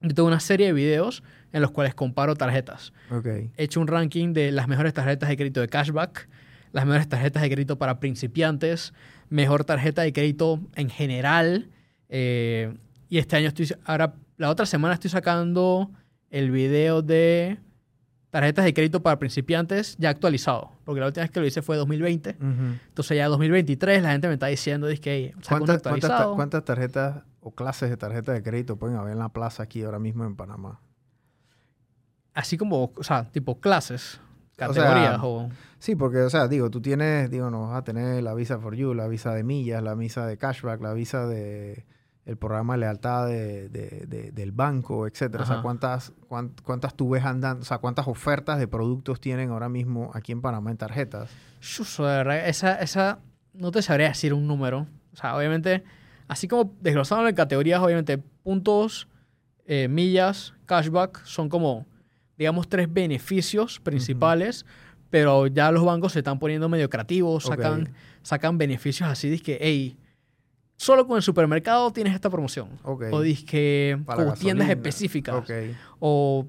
Yo 0.00 0.14
tengo 0.14 0.26
una 0.26 0.40
serie 0.40 0.66
de 0.66 0.72
videos 0.72 1.22
en 1.52 1.62
los 1.62 1.70
cuales 1.70 1.94
comparo 1.94 2.34
tarjetas. 2.34 2.92
Ok. 3.10 3.26
He 3.26 3.50
hecho 3.56 3.80
un 3.80 3.86
ranking 3.86 4.32
de 4.32 4.52
las 4.52 4.68
mejores 4.68 4.92
tarjetas 4.92 5.28
de 5.28 5.36
crédito 5.36 5.60
de 5.60 5.68
cashback, 5.68 6.28
las 6.72 6.86
mejores 6.86 7.08
tarjetas 7.08 7.42
de 7.42 7.50
crédito 7.50 7.78
para 7.78 8.00
principiantes, 8.00 8.94
mejor 9.28 9.64
tarjeta 9.64 10.02
de 10.02 10.12
crédito 10.12 10.60
en 10.74 10.88
general. 10.88 11.68
eh, 12.08 12.74
y 13.08 13.18
este 13.18 13.36
año 13.36 13.48
estoy, 13.48 13.68
ahora, 13.84 14.14
la 14.38 14.48
otra 14.48 14.64
semana 14.64 14.94
estoy 14.94 15.10
sacando 15.10 15.90
el 16.30 16.50
video 16.50 17.02
de 17.02 17.58
tarjetas 18.30 18.64
de 18.64 18.72
crédito 18.72 19.02
para 19.02 19.18
principiantes 19.18 19.96
ya 19.98 20.08
actualizado. 20.08 20.72
Porque 20.86 21.00
la 21.00 21.08
última 21.08 21.24
vez 21.24 21.30
que 21.30 21.40
lo 21.40 21.46
hice 21.46 21.60
fue 21.60 21.76
2020. 21.76 22.30
Ujú. 22.30 22.46
Entonces 22.88 23.16
ya 23.18 23.28
2023 23.28 24.02
la 24.02 24.12
gente 24.12 24.28
me 24.28 24.34
está 24.34 24.46
diciendo, 24.46 24.88
es 24.88 24.98
que 24.98 25.34
¿Cuántas, 25.46 25.82
cuántas 26.34 26.64
tarjetas 26.64 27.22
o 27.40 27.50
clases 27.54 27.90
de 27.90 27.98
tarjetas 27.98 28.34
de 28.34 28.42
crédito 28.42 28.76
pueden 28.76 28.96
haber 28.96 29.12
en 29.12 29.18
la 29.18 29.28
plaza 29.28 29.64
aquí 29.64 29.82
ahora 29.82 29.98
mismo 29.98 30.24
en 30.24 30.34
Panamá? 30.34 30.80
Así 32.34 32.56
como, 32.56 32.92
o 32.96 33.02
sea, 33.02 33.24
tipo 33.30 33.60
clases, 33.60 34.20
O 34.52 34.56
sea, 34.56 34.68
categorías 34.68 35.20
o... 35.22 35.48
Sí, 35.78 35.96
porque, 35.96 36.18
o 36.22 36.30
sea, 36.30 36.48
digo, 36.48 36.70
tú 36.70 36.80
tienes, 36.80 37.30
digo, 37.30 37.50
no 37.50 37.68
vas 37.68 37.78
a 37.78 37.84
tener 37.84 38.22
la 38.22 38.34
Visa 38.34 38.58
for 38.58 38.74
You, 38.74 38.94
la 38.94 39.08
Visa 39.08 39.34
de 39.34 39.42
millas, 39.42 39.82
la 39.82 39.94
Visa 39.94 40.26
de 40.26 40.36
cashback, 40.38 40.80
la 40.80 40.92
Visa 40.94 41.26
de 41.26 41.84
el 42.24 42.36
programa 42.36 42.74
de 42.74 42.78
lealtad 42.80 43.26
de, 43.26 43.68
de- 43.68 44.04
de- 44.06 44.30
del 44.30 44.52
banco, 44.52 45.08
etcétera. 45.08 45.42
O 45.42 45.46
sea. 45.46 45.60
¿cuántas, 45.60 46.12
cuán- 46.28 46.52
cuántas 46.62 46.94
tú 46.94 47.10
ves 47.10 47.24
andando, 47.24 47.62
o 47.62 47.64
sea, 47.64 47.78
cuántas 47.78 48.06
ofertas 48.06 48.60
de 48.60 48.68
productos 48.68 49.20
tienen 49.20 49.50
ahora 49.50 49.68
mismo 49.68 50.12
aquí 50.14 50.30
en 50.30 50.40
Panamá 50.40 50.70
en 50.70 50.76
tarjetas? 50.76 51.30
Chuzo, 51.60 52.06
de 52.06 52.16
verdad, 52.18 52.48
esa, 52.48 52.76
esa, 52.76 53.18
no 53.54 53.72
te 53.72 53.82
sabría 53.82 54.06
decir 54.08 54.32
un 54.34 54.46
número. 54.46 54.86
O 55.12 55.16
sea, 55.16 55.36
obviamente, 55.36 55.82
así 56.28 56.46
como 56.46 56.72
desglosado 56.80 57.26
en 57.26 57.34
categorías, 57.34 57.80
obviamente, 57.80 58.18
puntos, 58.44 59.08
eh, 59.66 59.88
millas, 59.88 60.54
cashback, 60.66 61.24
son 61.24 61.48
como, 61.48 61.86
digamos, 62.38 62.68
tres 62.68 62.92
beneficios 62.92 63.80
principales, 63.80 64.64
pero 65.10 65.46
ya 65.46 65.70
los 65.70 65.84
bancos 65.84 66.12
se 66.12 66.20
están 66.20 66.38
poniendo 66.38 66.68
medio 66.68 66.88
creativos, 66.88 67.44
sacan, 67.44 67.92
sacan 68.22 68.58
beneficios 68.58 69.08
así, 69.08 69.38
que, 69.40 69.58
hey, 69.60 69.96
solo 70.76 71.06
con 71.06 71.16
el 71.16 71.22
supermercado 71.22 71.92
tienes 71.92 72.14
esta 72.14 72.30
promoción. 72.30 72.68
O 72.82 73.20
que 73.44 74.00
Para 74.04 74.24
con 74.24 74.34
tiendas 74.34 74.68
específicas. 74.70 75.44
O, 75.98 76.46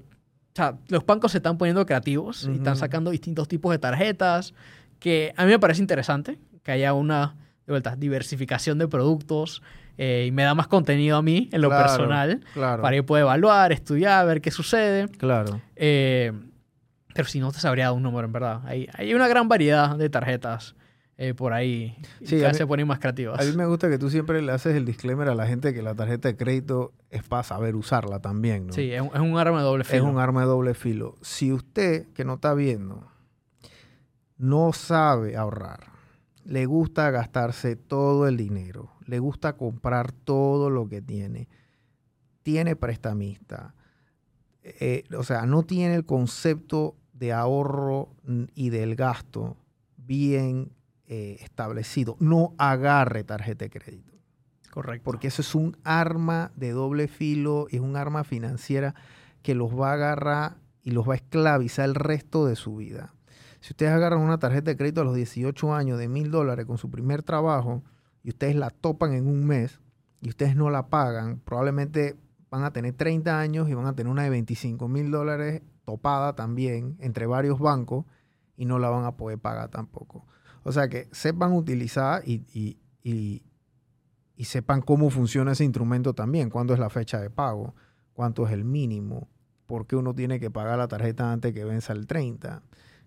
sea, 0.54 0.78
los 0.88 1.04
bancos 1.04 1.32
se 1.32 1.38
están 1.38 1.58
poniendo 1.58 1.84
creativos 1.84 2.48
y 2.50 2.56
están 2.56 2.76
sacando 2.76 3.10
distintos 3.10 3.48
tipos 3.48 3.72
de 3.72 3.78
tarjetas, 3.78 4.54
que 4.98 5.34
a 5.36 5.44
mí 5.44 5.50
me 5.50 5.58
parece 5.58 5.80
interesante 5.80 6.38
que 6.62 6.72
haya 6.72 6.94
una, 6.94 7.36
de 7.66 7.72
vuelta, 7.72 7.96
diversificación 7.96 8.78
de 8.78 8.88
productos 8.88 9.62
eh, 9.98 10.24
y 10.28 10.32
me 10.32 10.42
da 10.42 10.54
más 10.54 10.66
contenido 10.68 11.16
a 11.16 11.22
mí 11.22 11.48
en 11.52 11.60
lo 11.60 11.68
Claro, 11.68 11.84
personal 11.84 12.40
Claro. 12.54 12.82
para 12.82 12.96
yo 12.96 13.06
poder 13.06 13.22
evaluar, 13.22 13.72
estudiar, 13.72 14.26
ver 14.26 14.40
qué 14.40 14.50
sucede. 14.50 15.08
Claro. 15.08 15.60
Eh, 15.76 16.32
pero 17.14 17.28
si 17.28 17.38
no 17.40 17.52
te 17.52 17.60
sabría 17.60 17.92
un 17.92 18.02
número, 18.02 18.26
en 18.26 18.32
verdad. 18.32 18.60
Hay, 18.64 18.88
hay 18.94 19.14
una 19.14 19.28
gran 19.28 19.48
variedad 19.48 19.96
de 19.96 20.10
tarjetas 20.10 20.74
eh, 21.16 21.32
por 21.32 21.52
ahí 21.52 21.96
Sí, 22.24 22.38
cada 22.40 22.50
mí- 22.50 22.58
se 22.58 22.66
ponen 22.66 22.88
más 22.88 22.98
creativas. 22.98 23.40
A 23.40 23.44
mí 23.48 23.56
me 23.56 23.66
gusta 23.66 23.88
que 23.88 23.98
tú 23.98 24.10
siempre 24.10 24.42
le 24.42 24.50
haces 24.50 24.74
el 24.74 24.84
disclaimer 24.84 25.28
a 25.28 25.36
la 25.36 25.46
gente 25.46 25.72
que 25.72 25.80
la 25.80 25.94
tarjeta 25.94 26.26
de 26.26 26.36
crédito 26.36 26.92
es 27.10 27.22
para 27.22 27.44
saber 27.44 27.76
usarla 27.76 28.18
también, 28.18 28.66
¿no? 28.66 28.72
Sí, 28.72 28.90
es 28.90 29.00
un, 29.00 29.10
es 29.14 29.20
un 29.20 29.38
arma 29.38 29.58
de 29.58 29.64
doble 29.64 29.82
Es 29.82 29.88
filo. 29.88 30.06
un 30.06 30.18
arma 30.18 30.40
de 30.40 30.46
doble 30.48 30.74
filo. 30.74 31.14
Si 31.22 31.52
usted, 31.52 32.08
que 32.14 32.24
no 32.24 32.34
está 32.34 32.52
viendo, 32.54 33.06
no 34.36 34.72
sabe 34.72 35.36
ahorrar, 35.36 35.84
le 36.44 36.66
gusta 36.66 37.10
gastarse 37.10 37.76
todo 37.76 38.26
el 38.26 38.36
dinero, 38.36 38.90
le 39.06 39.18
gusta 39.18 39.56
comprar 39.56 40.12
todo 40.12 40.70
lo 40.70 40.88
que 40.88 41.02
tiene, 41.02 41.48
tiene 42.42 42.76
prestamista, 42.76 43.74
eh, 44.62 45.04
o 45.16 45.22
sea, 45.24 45.46
no 45.46 45.62
tiene 45.62 45.94
el 45.94 46.06
concepto 46.06 46.96
de 47.12 47.32
ahorro 47.32 48.14
y 48.54 48.70
del 48.70 48.96
gasto 48.96 49.56
bien 49.96 50.72
eh, 51.06 51.36
establecido, 51.40 52.16
no 52.18 52.54
agarre 52.58 53.24
tarjeta 53.24 53.66
de 53.66 53.70
crédito 53.70 54.14
Correcto. 54.70 55.04
porque 55.04 55.28
eso 55.28 55.42
es 55.42 55.54
un 55.54 55.76
arma 55.84 56.50
de 56.56 56.72
doble 56.72 57.08
filo, 57.08 57.66
es 57.70 57.80
un 57.80 57.96
arma 57.96 58.24
financiera 58.24 58.94
que 59.42 59.54
los 59.54 59.78
va 59.78 59.90
a 59.90 59.94
agarrar 59.94 60.56
y 60.82 60.90
los 60.90 61.08
va 61.08 61.12
a 61.12 61.16
esclavizar 61.16 61.88
el 61.88 61.94
resto 61.94 62.46
de 62.46 62.56
su 62.56 62.76
vida. 62.76 63.14
Si 63.60 63.72
ustedes 63.72 63.92
agarran 63.92 64.20
una 64.20 64.38
tarjeta 64.38 64.70
de 64.70 64.76
crédito 64.76 65.00
a 65.00 65.04
los 65.04 65.14
18 65.14 65.74
años 65.74 65.98
de 65.98 66.08
mil 66.08 66.30
dólares 66.30 66.66
con 66.66 66.76
su 66.76 66.90
primer 66.90 67.22
trabajo 67.22 67.82
y 68.24 68.30
ustedes 68.30 68.56
la 68.56 68.70
topan 68.70 69.12
en 69.12 69.28
un 69.28 69.46
mes 69.46 69.78
y 70.20 70.30
ustedes 70.30 70.56
no 70.56 70.70
la 70.70 70.88
pagan, 70.88 71.38
probablemente 71.44 72.16
van 72.50 72.64
a 72.64 72.72
tener 72.72 72.94
30 72.94 73.38
años 73.38 73.68
y 73.68 73.74
van 73.74 73.86
a 73.86 73.94
tener 73.94 74.10
una 74.10 74.22
de 74.24 74.30
25 74.30 74.88
mil 74.88 75.10
dólares 75.12 75.62
topada 75.84 76.34
también 76.34 76.96
entre 77.00 77.26
varios 77.26 77.58
bancos 77.60 78.06
y 78.56 78.64
no 78.64 78.78
la 78.78 78.88
van 78.88 79.04
a 79.04 79.16
poder 79.16 79.38
pagar 79.38 79.68
tampoco. 79.68 80.26
O 80.62 80.72
sea 80.72 80.88
que 80.88 81.08
sepan 81.12 81.52
utilizar 81.52 82.22
y, 82.26 82.44
y- 82.52 82.78
y- 83.02 83.42
y 84.36 84.44
sepan 84.46 84.80
cómo 84.80 85.10
funciona 85.10 85.52
ese 85.52 85.64
instrumento 85.64 86.14
también, 86.14 86.50
cuándo 86.50 86.72
es 86.74 86.80
la 86.80 86.90
fecha 86.90 87.20
de 87.20 87.30
pago, 87.30 87.74
cuánto 88.14 88.46
es 88.46 88.52
el 88.52 88.64
mínimo, 88.64 89.28
por 89.66 89.86
qué 89.86 89.96
uno 89.96 90.14
tiene 90.14 90.40
que 90.40 90.50
pagar 90.50 90.78
la 90.78 90.88
tarjeta 90.88 91.30
antes 91.32 91.52
que 91.52 91.64
venza 91.64 91.92
el 91.92 92.06
30, 92.06 92.62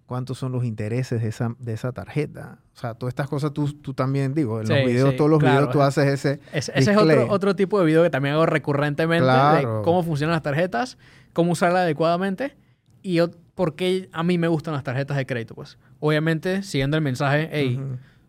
cuántos 0.08 0.40
son 0.40 0.52
los 0.54 0.64
intereses 0.66 1.22
de 1.22 1.28
esa, 1.28 1.56
de 1.60 1.74
esa 1.74 1.92
tarjeta. 1.92 2.58
O 2.76 2.80
sea, 2.80 2.96
todas 2.96 3.12
estas 3.12 3.28
cosas 3.28 3.54
tú, 3.54 3.72
tú 3.74 3.94
también, 3.94 4.34
digo, 4.34 4.60
en 4.62 4.68
los 4.68 4.78
videos, 4.86 5.12
sí, 5.12 5.18
todos 5.18 5.30
los 5.30 5.40
claro. 5.40 5.58
videos 5.58 5.72
tú 5.74 5.82
haces 5.84 6.06
ese... 6.08 6.40
Es- 6.54 6.72
ese 6.74 6.92
es 6.94 6.98
otro, 6.98 7.28
otro 7.30 7.56
tipo 7.56 7.80
de 7.80 7.86
video 7.86 8.02
que 8.04 8.10
también 8.10 8.34
hago 8.34 8.46
recurrentemente 8.48 9.24
Claro. 9.26 9.78
de 9.80 9.84
cómo 9.84 10.02
funcionan 10.04 10.32
las 10.34 10.42
tarjetas, 10.42 10.98
cómo 11.34 11.52
usarlas 11.52 11.82
adecuadamente 11.84 12.56
y 13.04 13.20
por 13.54 13.76
qué 13.76 14.10
a 14.14 14.24
mí 14.24 14.38
me 14.40 14.48
gustan 14.48 14.74
las 14.74 14.84
tarjetas 14.84 15.18
de 15.18 15.26
crédito. 15.26 15.54
Pues 15.56 15.78
obviamente 16.00 16.64
siguiendo 16.64 16.98
el 16.98 17.04
mensaje, 17.04 17.50
hey, 17.52 17.80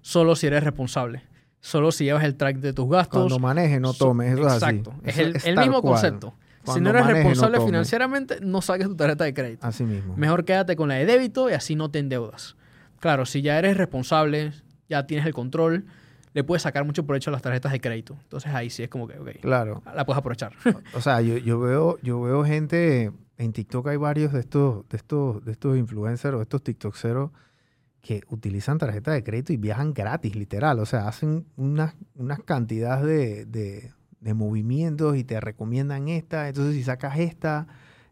solo 0.03 0.35
si 0.37 0.47
eres 0.49 0.65
responsable, 0.65 1.23
solo 1.61 1.93
si 1.93 2.05
llevas 2.05 2.25
el 2.25 2.35
track 2.35 2.57
de 2.59 2.73
tus 2.73 2.89
gastos. 2.91 3.21
Cuando 3.21 3.39
manejes, 3.39 3.81
no 3.81 3.93
tomes, 3.95 4.33
eso 4.33 4.43
Exacto. 4.43 4.95
es 5.05 5.09
Es 5.09 5.15
así. 5.15 5.23
el, 5.23 5.37
Eso 5.37 5.49
el 5.49 5.59
mismo 5.59 5.81
cual. 5.83 5.95
concepto. 5.95 6.35
Si 6.75 6.81
no 6.81 6.91
eres 6.91 7.07
responsable 7.07 7.61
financieramente, 7.61 8.39
no 8.41 8.61
saques 8.63 8.87
tu 8.87 8.97
tarjeta 8.97 9.25
de 9.25 9.35
crédito. 9.35 9.67
Así 9.67 9.85
mismo. 9.85 10.17
Mejor 10.17 10.45
quédate 10.45 10.77
con 10.77 10.89
la 10.89 10.95
de 10.97 11.07
débito 11.07 11.49
y 11.51 11.53
así 11.55 11.75
no 11.77 11.91
te 11.91 11.99
endeudas. 11.99 12.57
Claro, 13.01 13.27
si 13.27 13.43
ya 13.43 13.59
eres 13.59 13.77
responsable, 13.77 14.53
ya 14.89 15.07
tienes 15.07 15.27
el 15.27 15.35
control, 15.35 15.85
le 16.35 16.45
puedes 16.45 16.63
sacar 16.63 16.85
mucho 16.85 17.05
provecho 17.07 17.31
a 17.31 17.33
las 17.33 17.43
tarjetas 17.43 17.73
de 17.73 17.81
crédito. 17.81 18.17
Entonces 18.23 18.53
ahí 18.53 18.71
sí 18.71 18.83
es 18.83 18.89
como 18.89 19.07
que, 19.09 19.19
ok, 19.19 19.29
Claro. 19.41 19.83
la 19.95 20.05
puedes 20.05 20.19
aprovechar. 20.19 20.53
O 20.95 21.01
sea, 21.01 21.21
yo, 21.21 21.37
yo 21.39 21.59
veo, 21.61 21.99
yo 22.03 22.21
veo 22.21 22.45
gente, 22.45 23.13
en 23.39 23.53
TikTok 23.53 23.89
hay 23.89 23.97
varios 23.97 24.33
de 24.33 24.41
estos, 24.41 24.89
de 24.89 24.97
estos, 24.97 25.45
de 25.45 25.53
estos 25.53 25.77
influencers 25.77 26.35
o 26.37 26.43
estos 26.43 26.63
TikTokseros 26.63 27.31
que 28.01 28.23
utilizan 28.29 28.79
tarjeta 28.79 29.11
de 29.13 29.25
crédito 29.25 29.53
y 29.53 29.57
viajan 29.57 29.93
gratis, 29.93 30.35
literal. 30.37 30.79
O 30.79 30.87
sea, 30.87 31.09
hacen 31.09 31.47
unas, 31.57 31.95
unas 32.15 32.39
cantidades 32.45 33.05
de, 33.05 33.45
de- 33.47 33.93
de 34.21 34.35
movimientos 34.35 35.17
y 35.17 35.25
te 35.25 35.41
recomiendan 35.41 36.09
esta. 36.09 36.49
Entonces, 36.49 36.75
si 36.75 36.83
sacas 36.83 37.19
esta, 37.19 37.67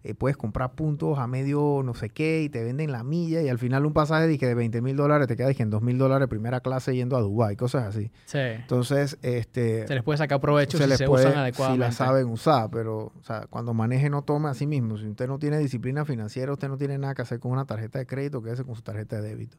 eh, 0.06 0.14
puedes 0.14 0.36
comprar 0.36 0.72
puntos 0.74 1.18
a 1.18 1.26
medio 1.26 1.82
no 1.84 1.92
sé 1.94 2.10
qué 2.10 2.42
y 2.42 2.48
te 2.48 2.62
venden 2.62 2.92
la 2.92 3.02
milla 3.02 3.42
y 3.42 3.48
al 3.48 3.58
final 3.58 3.84
un 3.86 3.92
pasaje 3.92 4.28
de, 4.28 4.38
que 4.38 4.46
de 4.46 4.54
20 4.54 4.80
mil 4.80 4.94
dólares 4.94 5.26
te 5.26 5.36
queda 5.36 5.48
dije, 5.48 5.64
en 5.64 5.70
2 5.70 5.82
mil 5.82 5.98
dólares 5.98 6.28
primera 6.28 6.60
clase 6.60 6.94
yendo 6.94 7.16
a 7.16 7.20
Dubái, 7.20 7.56
cosas 7.56 7.86
así. 7.86 8.12
Sí. 8.24 8.38
Entonces, 8.38 9.18
este 9.22 9.84
Se 9.88 9.94
les 9.94 10.04
puede 10.04 10.18
sacar 10.18 10.40
provecho 10.40 10.78
se 10.78 10.84
si 10.84 10.90
les 10.90 10.98
se 10.98 11.06
puede, 11.06 11.24
usan 11.24 11.32
si 11.34 11.38
adecuadamente. 11.40 11.86
la 11.86 11.92
saben 11.92 12.28
usar, 12.28 12.70
pero 12.70 13.12
o 13.18 13.22
sea, 13.24 13.46
cuando 13.50 13.74
maneje 13.74 14.08
no 14.08 14.22
tome 14.22 14.48
a 14.48 14.54
sí 14.54 14.68
mismo. 14.68 14.96
Si 14.96 15.08
usted 15.08 15.26
no 15.26 15.40
tiene 15.40 15.58
disciplina 15.58 16.04
financiera, 16.04 16.52
usted 16.52 16.68
no 16.68 16.76
tiene 16.76 16.98
nada 16.98 17.16
que 17.16 17.22
hacer 17.22 17.40
con 17.40 17.50
una 17.50 17.64
tarjeta 17.64 17.98
de 17.98 18.06
crédito, 18.06 18.42
quédese 18.42 18.62
con 18.62 18.76
su 18.76 18.82
tarjeta 18.82 19.20
de 19.20 19.28
débito. 19.28 19.56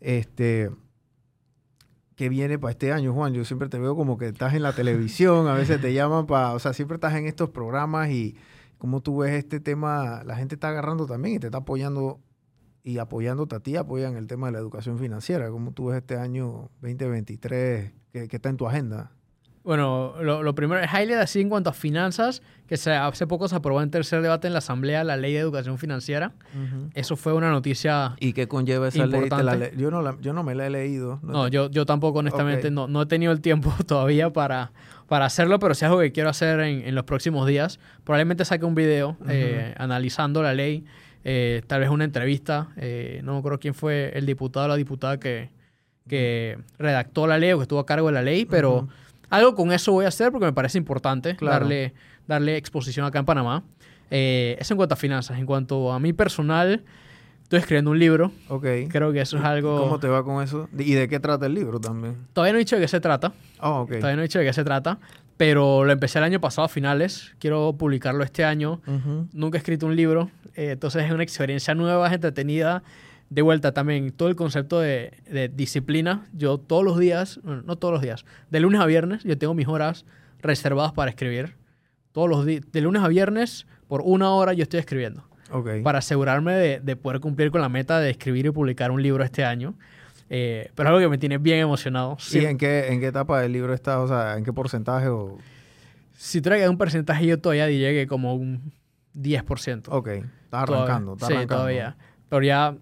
Este, 0.00 0.70
¿qué 2.16 2.28
viene 2.28 2.58
para 2.58 2.72
este 2.72 2.92
año, 2.92 3.12
Juan? 3.12 3.34
Yo 3.34 3.44
siempre 3.44 3.68
te 3.68 3.78
veo 3.78 3.94
como 3.94 4.18
que 4.18 4.26
estás 4.26 4.54
en 4.54 4.62
la 4.62 4.72
televisión, 4.72 5.46
a 5.46 5.54
veces 5.54 5.80
te 5.80 5.92
llaman 5.94 6.26
para, 6.26 6.54
o 6.54 6.58
sea, 6.58 6.72
siempre 6.72 6.96
estás 6.96 7.14
en 7.14 7.26
estos 7.26 7.50
programas 7.50 8.10
y 8.10 8.36
como 8.78 9.00
tú 9.02 9.18
ves 9.18 9.32
este 9.32 9.60
tema, 9.60 10.22
la 10.24 10.36
gente 10.36 10.56
está 10.56 10.70
agarrando 10.70 11.06
también 11.06 11.36
y 11.36 11.38
te 11.38 11.46
está 11.46 11.58
apoyando 11.58 12.20
y 12.82 12.98
apoyándote 12.98 13.56
a 13.56 13.60
ti, 13.60 13.76
apoyan 13.76 14.16
el 14.16 14.26
tema 14.26 14.46
de 14.46 14.52
la 14.52 14.58
educación 14.58 14.98
financiera. 14.98 15.50
¿Cómo 15.50 15.72
tú 15.72 15.86
ves 15.86 15.98
este 15.98 16.16
año 16.16 16.70
2023? 16.82 17.92
¿Qué, 18.12 18.28
qué 18.28 18.36
está 18.36 18.48
en 18.48 18.56
tu 18.56 18.66
agenda? 18.66 19.15
Bueno, 19.66 20.14
lo, 20.22 20.44
lo 20.44 20.54
primero 20.54 20.80
es 20.80 20.88
highlight 20.92 21.18
así 21.20 21.40
en 21.40 21.48
cuanto 21.48 21.70
a 21.70 21.72
finanzas, 21.72 22.40
que 22.68 22.76
se, 22.76 22.92
hace 22.92 23.26
poco 23.26 23.48
se 23.48 23.56
aprobó 23.56 23.82
en 23.82 23.90
tercer 23.90 24.22
debate 24.22 24.46
en 24.46 24.52
la 24.52 24.60
Asamblea 24.60 25.02
la 25.02 25.16
Ley 25.16 25.32
de 25.32 25.40
Educación 25.40 25.76
Financiera. 25.76 26.32
Eso 26.94 27.16
fue 27.16 27.32
una 27.32 27.50
noticia... 27.50 28.14
¿Y 28.20 28.32
qué 28.32 28.46
conlleva 28.46 28.86
esa 28.88 29.04
ley? 29.06 29.10
¿Te 29.10 29.16
la 29.18 29.22
Importante. 29.24 29.72
le- 29.76 29.82
yo, 29.82 29.90
no 29.90 30.02
la- 30.02 30.16
yo 30.20 30.32
no 30.32 30.44
me 30.44 30.54
la 30.54 30.66
he 30.68 30.70
leído. 30.70 31.18
No, 31.22 31.48
yo, 31.48 31.68
yo 31.68 31.84
tampoco 31.84 32.20
honestamente 32.20 32.70
no, 32.70 32.86
no 32.86 33.02
he 33.02 33.06
tenido 33.06 33.32
el 33.32 33.40
tiempo 33.40 33.74
todavía 33.86 34.32
para, 34.32 34.70
para 35.08 35.24
hacerlo, 35.26 35.58
pero 35.58 35.74
sí 35.74 35.84
es 35.84 35.88
algo 35.90 35.98
que 36.00 36.12
quiero 36.12 36.30
hacer 36.30 36.60
en, 36.60 36.86
en 36.86 36.94
los 36.94 37.02
próximos 37.04 37.46
días. 37.48 37.80
Probablemente 38.04 38.44
saque 38.44 38.64
un 38.64 38.76
video 38.76 39.16
eh, 39.28 39.74
analizando 39.78 40.44
la 40.44 40.54
ley, 40.54 40.84
eh, 41.24 41.62
tal 41.66 41.80
vez 41.80 41.90
una 41.90 42.04
entrevista. 42.04 42.68
eh, 42.76 43.20
no 43.24 43.32
me 43.32 43.38
acuerdo 43.40 43.58
quién 43.58 43.74
fue 43.74 44.12
el 44.14 44.26
diputado 44.26 44.66
o 44.66 44.68
la 44.68 44.76
diputada 44.76 45.18
que, 45.18 45.50
que 46.08 46.56
redactó 46.78 47.26
la 47.26 47.36
ley 47.36 47.50
o 47.52 47.56
que 47.58 47.62
estuvo 47.62 47.80
a 47.80 47.86
cargo 47.86 48.06
de 48.06 48.12
la 48.12 48.22
ley, 48.22 48.44
pero. 48.44 48.86
Algo 49.30 49.54
con 49.54 49.72
eso 49.72 49.92
voy 49.92 50.04
a 50.04 50.08
hacer 50.08 50.30
porque 50.32 50.46
me 50.46 50.52
parece 50.52 50.78
importante 50.78 51.36
Claro. 51.36 51.60
darle, 51.60 51.94
darle 52.26 52.56
exposición 52.56 53.06
acá 53.06 53.18
en 53.18 53.24
Panamá. 53.24 53.62
Eh, 54.10 54.56
eso 54.60 54.74
en 54.74 54.76
cuanto 54.76 54.94
a 54.94 54.96
finanzas. 54.96 55.38
En 55.38 55.46
cuanto 55.46 55.92
a 55.92 55.98
mí 55.98 56.12
personal, 56.12 56.84
estoy 57.42 57.58
escribiendo 57.58 57.90
un 57.90 57.98
libro. 57.98 58.30
Ok. 58.48 58.66
Creo 58.88 59.12
que 59.12 59.20
eso 59.20 59.36
es 59.38 59.44
algo... 59.44 59.78
¿Cómo 59.80 59.98
te 59.98 60.08
va 60.08 60.22
con 60.24 60.42
eso? 60.42 60.68
¿Y 60.78 60.94
de 60.94 61.08
qué 61.08 61.18
trata 61.20 61.46
el 61.46 61.54
libro 61.54 61.80
también? 61.80 62.16
Todavía 62.32 62.52
no 62.52 62.58
he 62.58 62.60
dicho 62.60 62.76
de 62.76 62.82
qué 62.82 62.88
se 62.88 63.00
trata. 63.00 63.32
Oh, 63.60 63.80
ok. 63.80 63.92
Todavía 63.96 64.16
no 64.16 64.22
he 64.22 64.26
dicho 64.26 64.38
de 64.38 64.44
qué 64.44 64.52
se 64.52 64.62
trata, 64.64 64.98
pero 65.36 65.84
lo 65.84 65.92
empecé 65.92 66.18
el 66.18 66.24
año 66.24 66.40
pasado 66.40 66.66
a 66.66 66.68
finales. 66.68 67.34
Quiero 67.40 67.74
publicarlo 67.76 68.22
este 68.22 68.44
año. 68.44 68.80
Ujú. 68.86 69.28
Nunca 69.32 69.58
he 69.58 69.60
escrito 69.60 69.86
un 69.86 69.96
libro, 69.96 70.30
eh, 70.54 70.70
entonces 70.72 71.04
es 71.04 71.10
una 71.12 71.22
experiencia 71.24 71.74
nueva, 71.74 72.06
es 72.06 72.12
entretenida. 72.14 72.82
De 73.28 73.42
vuelta 73.42 73.72
también, 73.72 74.12
todo 74.12 74.28
el 74.28 74.36
concepto 74.36 74.78
de, 74.80 75.12
de 75.28 75.48
disciplina. 75.48 76.26
Yo 76.32 76.58
todos 76.58 76.84
los 76.84 76.98
días, 76.98 77.40
bueno, 77.42 77.62
no 77.62 77.76
todos 77.76 77.92
los 77.92 78.02
días, 78.02 78.24
de 78.50 78.60
lunes 78.60 78.80
a 78.80 78.86
viernes, 78.86 79.24
yo 79.24 79.36
tengo 79.36 79.52
mis 79.54 79.66
horas 79.66 80.04
reservadas 80.40 80.92
para 80.92 81.10
escribir. 81.10 81.56
Todos 82.12 82.28
los 82.28 82.46
días, 82.46 82.62
de 82.72 82.80
lunes 82.80 83.02
a 83.02 83.08
viernes, 83.08 83.66
por 83.88 84.00
una 84.02 84.30
hora 84.30 84.52
yo 84.52 84.62
estoy 84.62 84.80
escribiendo. 84.80 85.24
Para 85.82 85.98
asegurarme 85.98 86.54
de, 86.54 86.80
de 86.80 86.96
poder 86.96 87.20
cumplir 87.20 87.50
con 87.50 87.60
la 87.60 87.68
meta 87.68 88.00
de 88.00 88.10
escribir 88.10 88.46
y 88.46 88.50
publicar 88.50 88.90
un 88.90 89.02
libro 89.02 89.22
este 89.22 89.44
año. 89.44 89.74
Eh, 90.28 90.70
pero 90.74 90.88
es 90.88 90.90
algo 90.90 91.00
que 91.00 91.08
me 91.08 91.18
tiene 91.18 91.38
bien 91.38 91.58
emocionado. 91.60 92.16
¿Y 92.18 92.22
Sí, 92.22 92.44
en 92.44 92.58
qué, 92.58 92.88
en 92.92 93.00
qué 93.00 93.06
etapa 93.08 93.40
del 93.40 93.52
libro 93.52 93.72
estás? 93.74 93.98
O 93.98 94.08
sea, 94.08 94.36
¿en 94.36 94.44
qué 94.44 94.52
porcentaje? 94.52 95.08
O... 95.08 95.38
Si 96.16 96.40
dar 96.40 96.68
un 96.68 96.78
porcentaje, 96.78 97.26
yo 97.26 97.38
todavía 97.38 97.66
diría 97.66 97.90
que 97.90 98.06
como 98.06 98.34
un 98.34 98.72
10%. 99.14 99.84
Ok, 99.88 100.04
Todavía. 100.08 100.24
arrancando. 100.50 101.12
Estás 101.12 101.28
sí, 101.28 101.34
arrancando. 101.34 101.54
todavía. 101.62 101.96
Pero 102.28 102.42
ya 102.42 102.76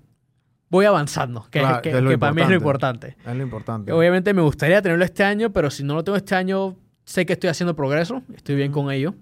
voy 0.74 0.86
avanzando, 0.86 1.46
que, 1.50 1.58
es- 1.60 1.64
Claro, 1.64 1.82
que, 1.82 1.90
que 1.90 1.96
es 1.98 2.02
lo 2.02 2.10
que 2.10 2.18
para 2.18 2.32
mí 2.34 2.42
es 2.42 2.48
lo 2.48 2.54
importante. 2.54 3.16
Es 3.26 3.36
lo 3.36 3.42
importante. 3.42 3.92
Obviamente 3.92 4.34
me 4.34 4.42
gustaría 4.42 4.80
tenerlo 4.82 5.04
este 5.04 5.24
año, 5.24 5.52
pero 5.52 5.70
si 5.70 5.82
no 5.84 5.94
lo 5.94 6.04
tengo 6.04 6.16
este 6.16 6.34
año, 6.34 6.76
sé 7.04 7.24
que 7.26 7.32
estoy 7.34 7.48
haciendo 7.50 7.74
progreso, 7.76 8.22
estoy 8.34 8.56
bien 8.56 8.72
con 8.72 8.90
ello. 8.90 9.14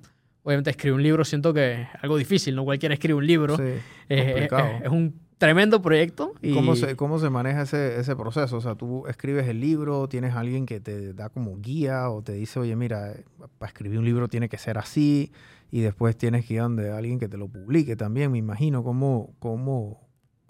Obviamente 0.44 0.70
escribir 0.70 0.94
un 0.94 1.02
libro 1.02 1.24
siento 1.24 1.54
que 1.54 1.82
es 1.82 1.88
algo 2.00 2.16
difícil, 2.16 2.54
no 2.56 2.64
cualquiera 2.64 2.94
escribe 2.94 3.14
un 3.14 3.26
libro. 3.26 3.56
Sí, 3.56 3.62
Es- 4.08 4.50
un 4.90 5.20
tremendo 5.38 5.82
proyecto. 5.82 6.34
Y 6.40 6.54
¿Cómo 6.54 6.76
se, 6.76 6.94
¿Cómo 6.96 7.18
se 7.18 7.28
maneja 7.30 7.62
ese, 7.62 7.98
ese 7.98 8.14
proceso? 8.16 8.56
O 8.56 8.60
sea, 8.60 8.74
tú 8.76 9.06
escribes 9.08 9.48
el 9.48 9.60
libro, 9.60 10.08
tienes 10.08 10.34
alguien 10.34 10.66
que 10.66 10.80
te 10.80 11.12
da 11.14 11.28
como 11.30 11.58
guía 11.60 12.08
o 12.10 12.22
te 12.22 12.32
dice, 12.32 12.60
oye, 12.60 12.76
mira, 12.76 13.12
para 13.58 13.68
escribir 13.68 13.98
un 13.98 14.04
libro 14.04 14.28
tiene 14.28 14.48
que 14.48 14.58
ser 14.58 14.78
así, 14.78 15.32
y 15.70 15.80
después 15.80 16.16
tienes 16.16 16.44
que 16.46 16.54
ir 16.54 16.60
donde 16.60 16.90
alguien 16.92 17.18
que 17.18 17.28
te 17.28 17.36
lo 17.38 17.48
publique 17.48 17.96
también, 17.96 18.30
me 18.30 18.38
imagino. 18.38 18.84
¿Cómo, 18.84 19.34
cómo, 19.38 20.01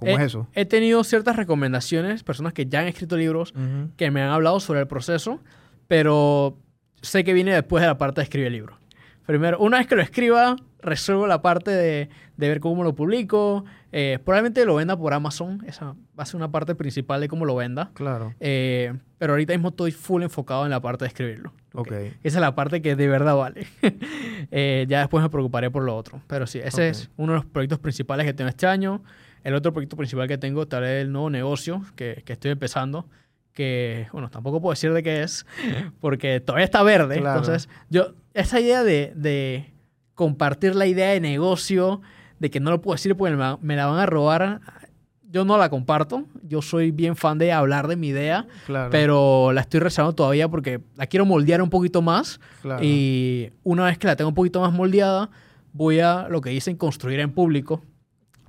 cómo 0.03 0.13
Eh, 0.13 0.17
es 0.17 0.27
eso? 0.27 0.47
He 0.55 0.65
tenido 0.67 1.03
ciertas 1.05 1.37
recomendaciones, 1.37 2.23
personas 2.23 2.53
que 2.53 2.67
ya 2.67 2.81
han 2.81 2.89
escrito 2.89 3.17
libros, 3.17 3.53
Ujú. 3.57 3.91
que 3.97 4.11
me 4.11 4.23
han 4.23 4.31
hablado 4.31 4.61
sobre 4.61 4.81
el 4.81 4.87
proceso, 4.87 5.41
pero 5.89 6.57
sé 7.01 7.25
que 7.25 7.33
viene 7.33 7.53
después 7.53 7.81
de 7.81 7.87
la 7.87 7.99
parte 7.99 8.21
de 8.21 8.25
escribir 8.25 8.47
el 8.49 8.53
libro. 8.55 8.79
Primero, 9.27 9.59
una 9.61 9.79
vez 9.79 9.87
que 9.87 9.95
lo 9.95 10.03
escriba, 10.03 10.57
resuelvo 10.81 11.27
la 11.27 11.43
parte 11.43 11.71
de, 11.71 12.09
de 12.37 12.49
ver 12.49 12.59
cómo 12.61 12.83
lo 12.83 12.95
publico. 12.95 13.65
Eh, 13.93 14.19
probablemente 14.25 14.65
lo 14.65 14.75
venda 14.75 14.97
por 14.97 15.15
Amazon. 15.15 15.63
Esa 15.67 15.87
va 15.93 15.95
a 16.17 16.27
ser 16.27 16.37
una 16.37 16.51
parte 16.51 16.75
principal 16.75 17.21
de 17.21 17.29
cómo 17.29 17.45
lo 17.45 17.55
venda. 17.55 17.91
Claro, 17.95 18.35
Eh, 18.41 18.93
pero 19.19 19.35
ahorita 19.35 19.53
mismo 19.53 19.69
estoy 19.69 19.93
full 19.93 20.23
enfocado 20.23 20.65
en 20.65 20.71
la 20.71 20.81
parte 20.81 21.05
de 21.05 21.09
escribirlo. 21.09 21.53
ok. 21.75 21.93
Esa 22.25 22.39
es 22.39 22.41
la 22.41 22.55
parte 22.57 22.83
que 22.83 22.97
de 22.97 23.09
verdad 23.09 23.37
vale. 23.37 23.67
Eh, 24.51 24.87
ya 24.89 24.99
después 25.01 25.23
me 25.23 25.31
preocuparé 25.31 25.71
por 25.71 25.85
lo 25.85 25.97
otro. 25.97 26.21
Pero 26.27 26.47
sí, 26.49 26.59
ese 26.59 26.89
Ok. 26.89 26.91
es 26.91 27.11
uno 27.17 27.33
de 27.33 27.39
los 27.39 27.47
proyectos 27.47 27.79
principales 27.79 28.27
que 28.27 28.35
tengo 28.35 28.49
este 28.51 28.67
año. 28.67 29.03
El 29.45 29.55
otro 29.55 29.72
proyecto 29.72 29.97
principal 29.97 30.28
que 30.28 30.38
tengo, 30.38 30.66
tal 30.66 30.82
vez 30.82 31.03
el 31.03 31.12
nuevo 31.12 31.30
negocio 31.30 31.82
que, 31.97 32.22
que 32.24 32.32
estoy 32.34 32.51
empezando. 32.53 33.07
Que, 33.53 34.07
bueno, 34.12 34.30
tampoco 34.30 34.61
puedo 34.62 34.72
decir 34.72 34.93
de 34.93 35.03
qué 35.03 35.22
es, 35.22 35.45
porque 36.01 36.40
todavía 36.40 36.64
está 36.64 36.82
verde. 36.82 37.18
Claro. 37.18 37.40
Entonces, 37.40 37.68
yo, 37.90 38.14
esa 38.34 38.61
idea 38.61 38.82
de, 38.82 39.12
de 39.14 39.72
compartir 40.14 40.74
la 40.74 40.86
idea 40.86 41.11
de 41.11 41.20
negocio, 41.20 42.01
de 42.38 42.51
que 42.51 42.61
no 42.61 42.70
lo 42.70 42.80
puedo 42.80 42.95
decir 42.95 43.14
porque 43.16 43.36
me, 43.61 43.76
la- 43.76 43.86
van 43.86 43.99
a 43.99 44.07
robar, 44.07 44.61
yo 45.30 45.45
no 45.45 45.59
la 45.59 45.68
comparto. 45.70 46.24
Yo 46.43 46.62
soy 46.62 46.90
bien 46.93 47.14
fan 47.16 47.36
de 47.38 47.53
hablar 47.53 47.88
de 47.88 47.97
mi 47.97 48.09
idea, 48.09 48.47
Claro, 48.66 48.90
pero 48.90 49.53
la 49.53 49.62
estoy 49.62 49.80
reservando 49.80 50.14
todavía 50.14 50.49
porque 50.49 50.80
la 50.97 51.07
quiero 51.07 51.24
moldear 51.26 51.61
un 51.62 51.70
poquito 51.70 52.01
más. 52.03 52.40
claro. 52.62 52.82
Y 52.82 53.51
una 53.64 53.84
vez 53.84 53.99
que 53.99 54.07
la 54.07 54.16
tengo 54.16 54.28
un 54.28 54.34
poquito 54.34 54.61
más 54.61 54.72
moldeada, 54.72 55.30
voy 55.72 56.01
a 56.01 56.26
lo 56.28 56.40
que 56.40 56.51
dicen 56.51 56.76
construir 56.76 57.20
en 57.20 57.32
público. 57.32 57.82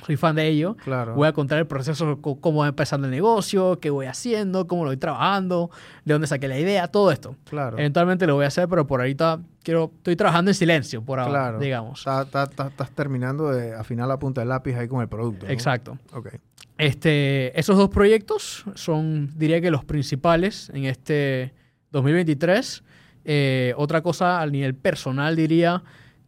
Soy 0.06 0.18
fan 0.18 0.36
de 0.36 0.48
ello. 0.48 0.76
claro. 0.84 1.16
Voy 1.16 1.28
a 1.28 1.34
contar 1.34 1.60
el 1.60 1.68
proceso, 1.68 2.20
cómo 2.22 2.60
va 2.60 2.68
empezando 2.68 3.08
el 3.08 3.12
negocio, 3.12 3.80
qué 3.80 3.90
voy 3.90 4.06
haciendo, 4.06 4.68
cómo 4.68 4.84
lo 4.84 4.90
voy 4.90 4.98
trabajando, 4.98 5.70
de 6.06 6.14
dónde 6.14 6.28
saqué 6.28 6.48
la 6.48 6.60
idea, 6.60 6.88
todo 6.88 7.12
esto. 7.12 7.36
claro. 7.46 7.78
Eventualmente 7.78 8.28
lo 8.28 8.36
voy 8.36 8.46
a 8.46 8.48
hacer, 8.50 8.68
pero 8.68 8.86
por 8.88 9.00
ahorita 9.02 9.40
quiero, 9.64 9.92
estoy 9.98 10.16
trabajando 10.16 10.52
en 10.52 10.56
silencio, 10.56 11.02
por 11.04 11.20
ahora, 11.20 11.32
Claro. 11.32 11.60
digamos. 11.60 12.00
Está- 12.00 12.24
está- 12.24 12.44
está- 12.44 12.68
estás 12.68 12.92
terminando 12.92 13.50
de 13.52 13.74
afinar 13.74 14.08
la 14.08 14.20
punta 14.20 14.42
del 14.42 14.50
lápiz 14.50 14.76
ahí 14.76 14.88
con 14.88 15.02
el 15.02 15.08
producto. 15.08 15.46
¿no? 15.46 15.52
Exacto. 15.52 15.98
Ok. 16.14 16.30
Este, 16.78 17.58
esos 17.60 17.78
dos 17.78 17.90
proyectos 17.90 18.66
son, 18.76 19.32
diría 19.38 19.62
que 19.62 19.70
los 19.72 19.86
principales 19.86 20.70
en 20.74 20.86
este 20.86 21.54
2023. 21.92 22.84
Eh, 23.26 23.74
otra 23.78 24.02
cosa 24.02 24.42
a 24.42 24.48
nivel 24.48 24.76
personal 24.76 25.36
diría, 25.36 25.82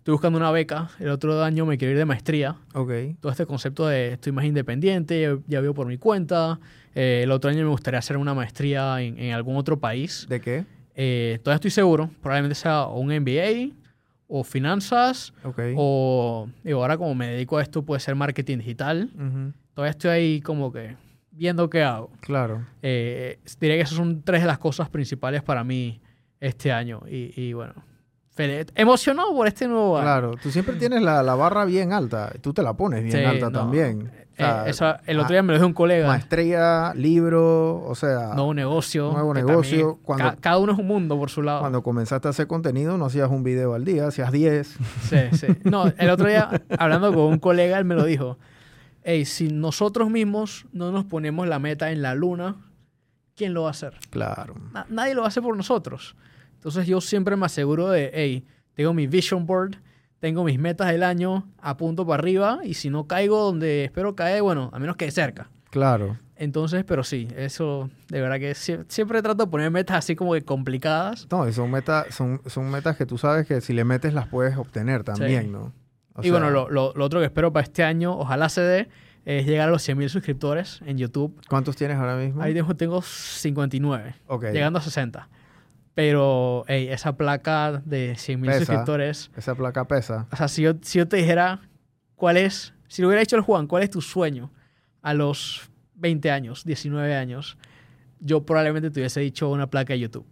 estoy 0.05 0.11
buscando 0.11 0.37
una 0.37 0.51
beca. 0.51 0.87
El 0.99 1.09
otro 1.09 1.43
año 1.43 1.65
me 1.65 1.79
quiero 1.79 1.93
ir 1.93 1.97
de 1.97 2.05
maestría. 2.05 2.55
Ok. 2.75 2.91
Todo 3.19 3.31
este 3.31 3.47
concepto 3.47 3.87
de 3.87 4.13
estoy 4.13 4.31
más 4.33 4.45
independiente, 4.45 5.19
ya, 5.19 5.35
ya 5.47 5.61
vivo 5.61 5.73
por 5.73 5.87
mi 5.87 5.97
cuenta. 5.97 6.59
Eh, 6.93 7.21
el 7.23 7.31
otro 7.31 7.49
año 7.49 7.63
me 7.63 7.69
gustaría 7.71 7.97
hacer 7.97 8.15
una 8.17 8.35
maestría 8.35 9.01
en, 9.01 9.17
en 9.17 9.33
algún 9.33 9.57
otro 9.57 9.79
país. 9.79 10.27
¿De 10.29 10.39
qué? 10.39 10.63
Eh, 10.93 11.39
todavía 11.41 11.55
estoy 11.55 11.71
seguro, 11.71 12.11
probablemente 12.21 12.53
sea 12.53 12.85
un 12.85 13.07
MBA 13.07 13.73
o 14.27 14.43
finanzas 14.43 15.33
Ok. 15.43 15.59
o 15.75 16.49
digo, 16.63 16.81
ahora 16.83 16.97
como 16.99 17.15
me 17.15 17.27
dedico 17.29 17.57
a 17.57 17.63
esto 17.63 17.81
puede 17.83 17.99
ser 17.99 18.13
marketing 18.13 18.59
digital. 18.59 19.09
Ujú. 19.15 19.53
Todavía 19.73 19.89
estoy 19.89 20.11
ahí 20.11 20.39
como 20.41 20.71
que 20.71 20.95
viendo 21.31 21.67
qué 21.67 21.81
hago. 21.81 22.11
Claro. 22.19 22.63
Eh, 22.83 23.39
diría 23.59 23.77
que 23.77 23.81
esas 23.81 23.97
son 23.97 24.21
tres 24.21 24.41
de 24.41 24.47
las 24.47 24.59
cosas 24.59 24.87
principales 24.87 25.41
para 25.41 25.63
mí 25.63 25.99
este 26.39 26.71
año. 26.71 27.01
Y, 27.09 27.33
y 27.35 27.53
bueno, 27.53 27.73
feliz- 28.35 28.71
emocionado 28.75 29.33
por 29.33 29.47
este 29.47 29.67
nuevo 29.67 29.95
año. 29.97 30.03
Claro, 30.05 30.31
tú 30.41 30.51
siempre 30.51 30.75
tienes 30.75 31.01
la, 31.01 31.23
la 31.23 31.35
barra 31.35 31.65
bien 31.65 31.93
alta. 31.93 32.31
Tú 32.41 32.53
te 32.53 32.61
la 32.63 32.73
pones 32.73 33.03
bien 33.03 33.15
Sí, 33.17 33.23
alta 33.23 33.49
no. 33.49 33.59
también. 33.59 34.11
O 34.37 34.43
Eh, 34.43 34.63
esa- 34.67 34.99
el 35.05 35.17
otro 35.19 35.31
día 35.31 35.41
me 35.43 35.53
lo 35.53 35.59
dijo 35.59 35.65
un 35.67 35.73
colega. 35.73 36.07
Maestría, 36.07 36.91
libro, 36.93 37.81
o 37.85 37.95
sea, 37.95 38.33
Nuevo 38.33 38.53
negocio. 38.53 39.11
nuevo 39.13 39.33
negocio, 39.33 39.77
también 39.77 39.97
cuando- 40.03 40.23
ca- 40.25 40.35
cada 40.41 40.57
uno 40.57 40.73
es 40.73 40.79
un 40.79 40.87
mundo 40.87 41.17
por 41.17 41.29
su 41.29 41.41
lado. 41.41 41.61
cuando 41.61 41.81
comenzaste 41.81 42.27
a 42.27 42.31
hacer 42.31 42.45
contenido 42.45 42.97
no 42.97 43.05
hacías 43.05 43.29
un 43.29 43.43
video 43.43 43.73
al 43.73 43.85
día, 43.85 44.07
hacías 44.07 44.31
10. 44.33 44.75
Sí, 45.03 45.17
sí. 45.33 45.47
No, 45.63 45.85
el 45.97 46.09
otro 46.09 46.27
día, 46.27 46.49
hablando 46.77 47.13
con 47.13 47.23
un 47.23 47.39
colega, 47.39 47.77
él 47.77 47.85
me 47.85 47.95
lo 47.95 48.03
dijo. 48.03 48.37
Hey, 49.05 49.23
si 49.23 49.47
nosotros 49.49 50.09
mismos 50.09 50.65
no 50.73 50.91
nos 50.91 51.05
ponemos 51.05 51.47
la 51.47 51.59
meta 51.59 51.91
en 51.91 52.01
la 52.01 52.13
luna, 52.15 52.55
¿quién 53.37 53.53
lo 53.53 53.61
va 53.61 53.67
a 53.69 53.71
hacer? 53.71 53.93
Claro. 54.09 54.55
Na- 54.73 54.85
nadie 54.89 55.13
lo 55.15 55.23
hace 55.25 55.41
por 55.41 55.55
nosotros. 55.55 56.15
Entonces 56.65 56.87
yo 56.87 56.99
siempre 56.99 57.35
me 57.35 57.45
aseguro 57.45 57.89
de, 57.91 58.09
hey, 58.11 58.43
tengo 58.73 58.91
mi 58.91 59.05
vision 59.05 59.45
board, 59.45 59.75
tengo 60.19 60.43
mis 60.43 60.57
metas 60.57 60.87
del 60.91 61.03
año, 61.03 61.47
apunto 61.59 62.07
para 62.07 62.19
arriba 62.19 62.61
y 62.63 62.73
si 62.73 62.89
no 62.89 63.05
caigo 63.05 63.39
donde 63.43 63.83
espero 63.85 64.15
caer, 64.15 64.41
bueno, 64.41 64.71
a 64.73 64.79
menos 64.79 64.95
que 64.95 65.11
cerca. 65.11 65.47
Claro. 65.69 66.17
Entonces, 66.35 66.83
pero 66.83 67.03
sí, 67.03 67.27
eso 67.37 67.91
de 68.09 68.19
verdad 68.19 68.39
que 68.39 68.53
sie- 68.55 68.83
siempre 68.87 69.21
trato 69.21 69.45
de 69.45 69.51
poner 69.51 69.69
metas 69.69 69.97
así 69.97 70.15
como 70.15 70.33
que 70.33 70.41
complicadas. 70.41 71.27
No, 71.29 71.47
y 71.47 71.53
son 71.53 71.69
metas, 71.69 72.07
son, 72.15 72.41
son 72.47 72.67
metas 72.71 72.97
que 72.97 73.05
tú 73.05 73.19
sabes 73.19 73.45
que 73.45 73.61
si 73.61 73.71
le 73.73 73.83
metes 73.85 74.15
las 74.15 74.27
puedes 74.27 74.57
obtener 74.57 75.03
también, 75.03 75.43
Sí. 75.43 75.49
¿no? 75.49 75.71
O 76.15 76.21
y 76.21 76.23
sea, 76.23 76.31
bueno, 76.31 76.49
lo, 76.49 76.67
lo- 76.67 76.93
lo 76.95 77.05
otro 77.05 77.19
que 77.19 77.27
espero 77.27 77.53
para 77.53 77.63
este 77.63 77.83
año, 77.83 78.17
ojalá 78.17 78.49
se 78.49 78.61
dé, 78.61 78.89
es 79.25 79.45
llegar 79.45 79.67
a 79.69 79.71
los 79.71 79.87
100.000 79.87 80.09
suscriptores 80.09 80.81
en 80.87 80.97
YouTube. 80.97 81.39
¿Cuántos 81.47 81.75
tienes 81.75 81.97
ahora 81.97 82.15
mismo? 82.15 82.41
Ahí 82.41 82.55
tengo, 82.55 82.75
tengo 82.75 83.03
59, 83.03 84.15
Ok. 84.25 84.45
llegando 84.45 84.79
a 84.79 84.81
60. 84.81 85.29
Pero 85.95 86.65
hey, 86.67 86.89
esa 86.91 87.15
placa 87.17 87.81
de 87.85 88.13
100.000 88.17 88.45
Pesa. 88.47 88.59
suscriptores, 88.59 89.31
Esa 89.35 89.55
placa 89.55 89.85
pesa. 89.87 90.27
o 90.31 90.35
sea, 90.35 90.47
si 90.49 90.61
yo, 90.61 90.73
si 90.81 90.99
yo 90.99 91.07
te 91.07 91.17
dijera 91.17 91.61
cuál 92.15 92.37
es, 92.37 92.73
si 92.87 93.01
lo 93.01 93.07
hubiera 93.07 93.21
dicho 93.21 93.37
el 93.37 93.41
Juan, 93.41 93.65
cuál 93.67 93.81
es 93.83 93.89
tu 93.89 94.01
sueño 94.01 94.51
a 95.01 95.13
los 95.13 95.69
20 95.95 96.31
años, 96.31 96.65
19 96.65 97.15
años, 97.15 97.57
yo 98.19 98.45
probablemente 98.45 98.91
te 98.91 98.99
hubiese 98.99 99.21
dicho 99.21 99.49
una 99.49 99.67
placa 99.69 99.93
de 99.93 100.01
YouTube. 100.01 100.25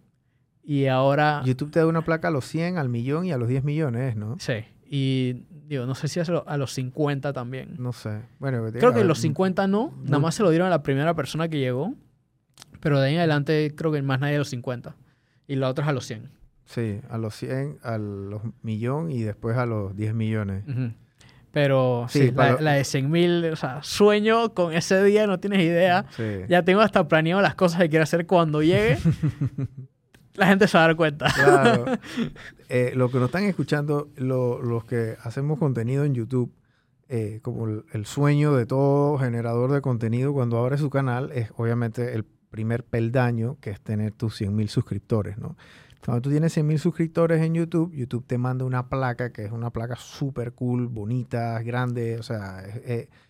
Y 0.65 0.87
ahora, 0.87 1.41
YouTube 1.45 1.71
te 1.71 1.79
da 1.79 1.87
una 1.87 2.03
placa 2.03 2.27
a 2.27 2.31
los 2.31 2.45
100, 2.45 2.77
al 2.77 2.89
millón 2.89 3.25
y 3.25 3.31
a 3.31 3.37
los 3.37 3.47
10 3.47 3.63
millones, 3.63 4.15
¿no? 4.17 4.35
sí, 4.39 4.65
y 4.85 5.43
digo, 5.67 5.85
no 5.85 5.95
sé 5.95 6.07
si 6.07 6.19
a 6.19 6.23
lo- 6.25 6.47
a 6.47 6.57
los 6.57 6.73
50 6.73 7.33
también. 7.33 7.75
No 7.79 7.93
sé. 7.93 8.21
Bueno, 8.39 8.59
Creo 8.69 8.79
que 8.91 8.97
haber 8.97 9.05
los 9.05 9.19
50 9.19 9.65
no, 9.67 9.93
nada 10.03 10.17
muy- 10.19 10.25
más 10.27 10.35
se 10.35 10.43
lo 10.43 10.49
dieron 10.51 10.67
a 10.67 10.69
la 10.69 10.83
primera 10.83 11.13
persona 11.15 11.47
que 11.47 11.57
llegó, 11.59 11.93
pero 12.79 12.99
de 12.99 13.07
ahí 13.07 13.13
en 13.13 13.19
adelante 13.19 13.73
creo 13.75 13.91
que 13.91 14.01
más 14.01 14.19
nadie 14.19 14.35
a 14.35 14.39
los 14.39 14.49
50 14.49 14.95
y 15.47 15.55
la 15.55 15.69
otra 15.69 15.83
es 15.85 15.89
a 15.89 15.93
los 15.93 16.05
100. 16.05 16.29
Sí, 16.65 17.01
a 17.09 17.17
los 17.17 17.35
100, 17.35 17.79
a 17.83 17.97
los 17.97 18.41
millón 18.61 19.11
y 19.11 19.21
después 19.23 19.57
a 19.57 19.65
los 19.65 19.95
10 19.95 20.13
millones. 20.13 20.63
Ujú. 20.67 20.91
Pero 21.51 22.07
Sí, 22.09 22.19
sí, 22.27 22.31
la, 22.31 22.51
lo- 22.53 22.59
la 22.61 22.71
de 22.73 22.83
100 22.83 23.11
mil, 23.11 23.45
o 23.45 23.55
sea, 23.55 23.83
sueño 23.83 24.53
con 24.53 24.73
ese 24.73 25.03
día, 25.03 25.27
no 25.27 25.39
tienes 25.39 25.59
idea. 25.61 26.05
Sí. 26.15 26.23
Ya 26.49 26.63
tengo 26.63 26.81
hasta 26.81 27.07
planeado 27.07 27.41
las 27.41 27.53
cosas 27.55 27.79
que 27.81 27.89
quiero 27.89 28.03
hacer 28.03 28.25
cuando 28.25 28.61
llegue. 28.63 28.97
la 30.35 30.47
gente 30.47 30.67
se 30.67 30.77
va 30.77 30.85
a 30.85 30.87
dar 30.87 30.95
cuenta. 30.95 31.27
Claro. 31.33 31.85
Eh, 32.69 32.93
lo 32.95 33.11
que 33.11 33.17
nos 33.19 33.25
están 33.27 33.43
escuchando, 33.43 34.09
lo- 34.15 34.59
los 34.59 34.83
que 34.85 35.15
hacemos 35.21 35.59
contenido 35.59 36.05
en 36.05 36.15
YouTube, 36.15 36.51
eh, 37.07 37.39
como 37.43 37.67
el, 37.67 37.83
el 37.93 38.07
sueño 38.07 38.55
de 38.55 38.65
todo 38.65 39.19
generador 39.19 39.71
de 39.71 39.81
contenido 39.81 40.33
cuando 40.33 40.57
abre 40.57 40.79
su 40.79 40.89
canal, 40.89 41.31
es 41.33 41.51
obviamente 41.55 42.15
el 42.15 42.25
primer 42.53 42.83
peldaño, 42.85 43.57
que 43.59 43.71
es 43.71 43.81
tener 43.81 44.13
tus 44.13 44.37
100 44.37 44.55
mil 44.55 44.69
suscriptores, 44.69 45.37
¿no? 45.39 45.57
Cuando 46.05 46.21
tú 46.21 46.29
tienes 46.29 46.53
100 46.53 46.67
mil 46.67 46.77
suscriptores 46.79 47.41
en 47.41 47.53
YouTube, 47.55 47.91
YouTube 47.93 48.25
te 48.27 48.37
manda 48.37 48.63
una 48.65 48.87
placa 48.89 49.31
que 49.31 49.43
es 49.45 49.51
una 49.51 49.69
placa 49.71 49.95
súper 49.97 50.51
cool, 50.53 50.87
bonita, 50.87 51.59
grande, 51.63 52.19
o 52.19 52.23
sea, 52.23 52.61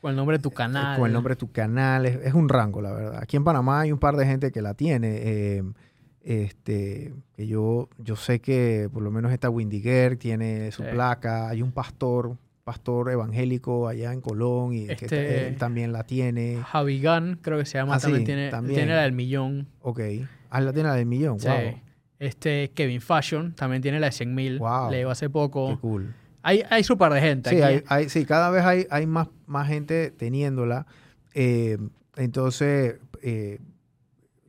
Con 0.01 0.09
el 0.11 0.17
nombre 0.17 0.37
de 0.37 0.43
tu 0.43 0.49
eh, 0.49 0.53
canal. 0.53 0.97
con 0.99 1.07
el 1.07 1.13
nombre 1.13 1.33
de 1.35 1.39
tu 1.39 1.51
canal, 1.51 2.05
es, 2.05 2.17
es 2.25 2.33
un 2.33 2.49
rango, 2.49 2.81
la 2.81 2.91
verdad. 2.91 3.19
Aquí 3.21 3.37
en 3.37 3.43
Panamá 3.45 3.81
hay 3.81 3.91
un 3.93 3.99
par 3.99 4.17
de 4.17 4.25
gente 4.25 4.51
que 4.51 4.61
la 4.61 4.73
tiene. 4.73 5.09
eh, 5.23 5.63
este, 6.25 7.13
que 7.35 7.47
yo, 7.47 7.89
yo 7.97 8.15
sé 8.15 8.39
que 8.39 8.89
por 8.91 9.03
lo 9.03 9.11
menos 9.11 9.31
esta 9.33 9.49
Windy 9.49 9.81
Girl 9.81 10.17
tiene 10.17 10.71
su 10.71 10.81
Sí. 10.83 10.89
placa. 10.91 11.49
Hay 11.49 11.61
un 11.61 11.71
pastor, 11.73 12.37
pastor 12.63 13.11
evangélico 13.11 13.87
allá 13.87 14.13
en 14.13 14.21
Colón 14.21 14.73
y 14.73 14.87
que 14.87 14.93
Este- 15.05 15.47
él 15.49 15.57
también 15.57 15.91
la 15.91 16.03
tiene. 16.03 16.59
Javi 16.65 17.01
Gunn, 17.01 17.39
creo 17.41 17.59
que 17.59 17.65
se 17.65 17.77
llama, 17.77 17.95
Ah, 17.95 17.99
también, 17.99 18.21
sí, 18.21 18.25
tiene, 18.25 18.49
también. 18.49 18.75
tiene 18.75 18.95
la 18.95 19.01
del 19.03 19.11
millón. 19.13 19.67
Ok. 19.81 19.99
Ah, 20.49 20.61
la 20.61 20.71
tiene 20.73 20.89
la 20.89 20.95
del 20.95 21.05
millón. 21.05 21.39
Sí. 21.39 21.47
Wow. 21.47 21.79
Este 22.19 22.71
Kevin 22.73 23.01
Fashion 23.01 23.53
también 23.53 23.81
tiene 23.81 23.99
la 23.99 24.07
de 24.07 24.11
100 24.13 24.33
mil. 24.33 24.59
Wow. 24.59 24.91
Le 24.91 25.03
hace 25.03 25.29
poco. 25.29 25.69
Qué 25.69 25.77
cool. 25.77 26.13
Hay, 26.41 26.63
hay 26.69 26.83
su 26.83 26.97
par 26.97 27.13
de 27.13 27.19
gente. 27.21 27.49
Sí, 27.49 27.61
aquí. 27.61 27.63
hay, 27.63 27.83
hay- 27.87 28.09
sí, 28.09 28.25
cada 28.25 28.49
vez 28.49 28.63
hay, 28.63 28.85
hay 28.89 29.07
más, 29.07 29.27
más 29.45 29.67
gente 29.67 30.11
teniéndola. 30.11 30.85
Eh, 31.33 31.77
entonces, 32.15 32.99
eh, 33.21 33.59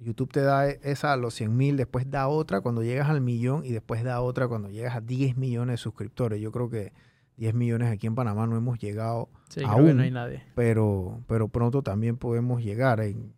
YouTube 0.01 0.31
te 0.31 0.41
da 0.41 0.69
esa 0.69 1.12
a 1.12 1.17
los 1.17 1.35
100 1.35 1.57
mil, 1.57 1.77
después 1.77 2.11
da 2.11 2.29
otra 2.29 2.61
cuando 2.61 2.83
llegas 2.83 3.09
al 3.09 3.21
millón 3.21 3.65
y 3.65 3.71
después 3.73 4.05
da 4.05 4.21
otra 4.21 4.47
cuando 4.49 4.69
llegas 4.71 4.95
a 4.97 5.01
10 5.01 5.37
millones 5.37 5.75
de 5.75 5.77
suscriptores. 5.79 6.41
Yo 6.41 6.53
creo 6.53 6.69
que 6.69 6.93
10 7.37 7.55
millones 7.55 7.91
aquí 7.93 8.07
en 8.07 8.14
Panamá 8.14 8.47
no 8.47 8.57
hemos 8.57 8.78
llegado, 8.78 9.28
Sí, 9.49 9.62
aún. 9.66 9.97
no 9.97 10.03
hay 10.03 10.11
nadie. 10.11 10.43
pero, 10.55 11.20
pero 11.26 11.49
pronto 11.49 11.82
también 11.82 12.16
podemos 12.16 12.62
llegar 12.62 13.01
en 13.01 13.32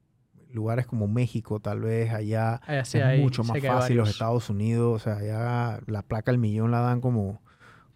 lugares 0.52 0.86
como 0.86 1.06
México, 1.08 1.60
tal 1.60 1.80
vez 1.80 2.12
allá 2.12 2.56
Allá 2.66 2.84
sí 2.84 2.98
es 2.98 3.04
hay- 3.04 3.20
mucho 3.20 3.42
más 3.44 3.58
fácil 3.62 3.96
los. 3.98 4.08
Estados 4.10 4.48
Unidos, 4.50 5.02
o 5.02 5.04
sea, 5.04 5.22
ya 5.22 5.80
la 5.86 6.02
placa 6.02 6.30
al 6.30 6.38
millón 6.38 6.70
la 6.70 6.80
dan 6.80 7.00
como, 7.00 7.42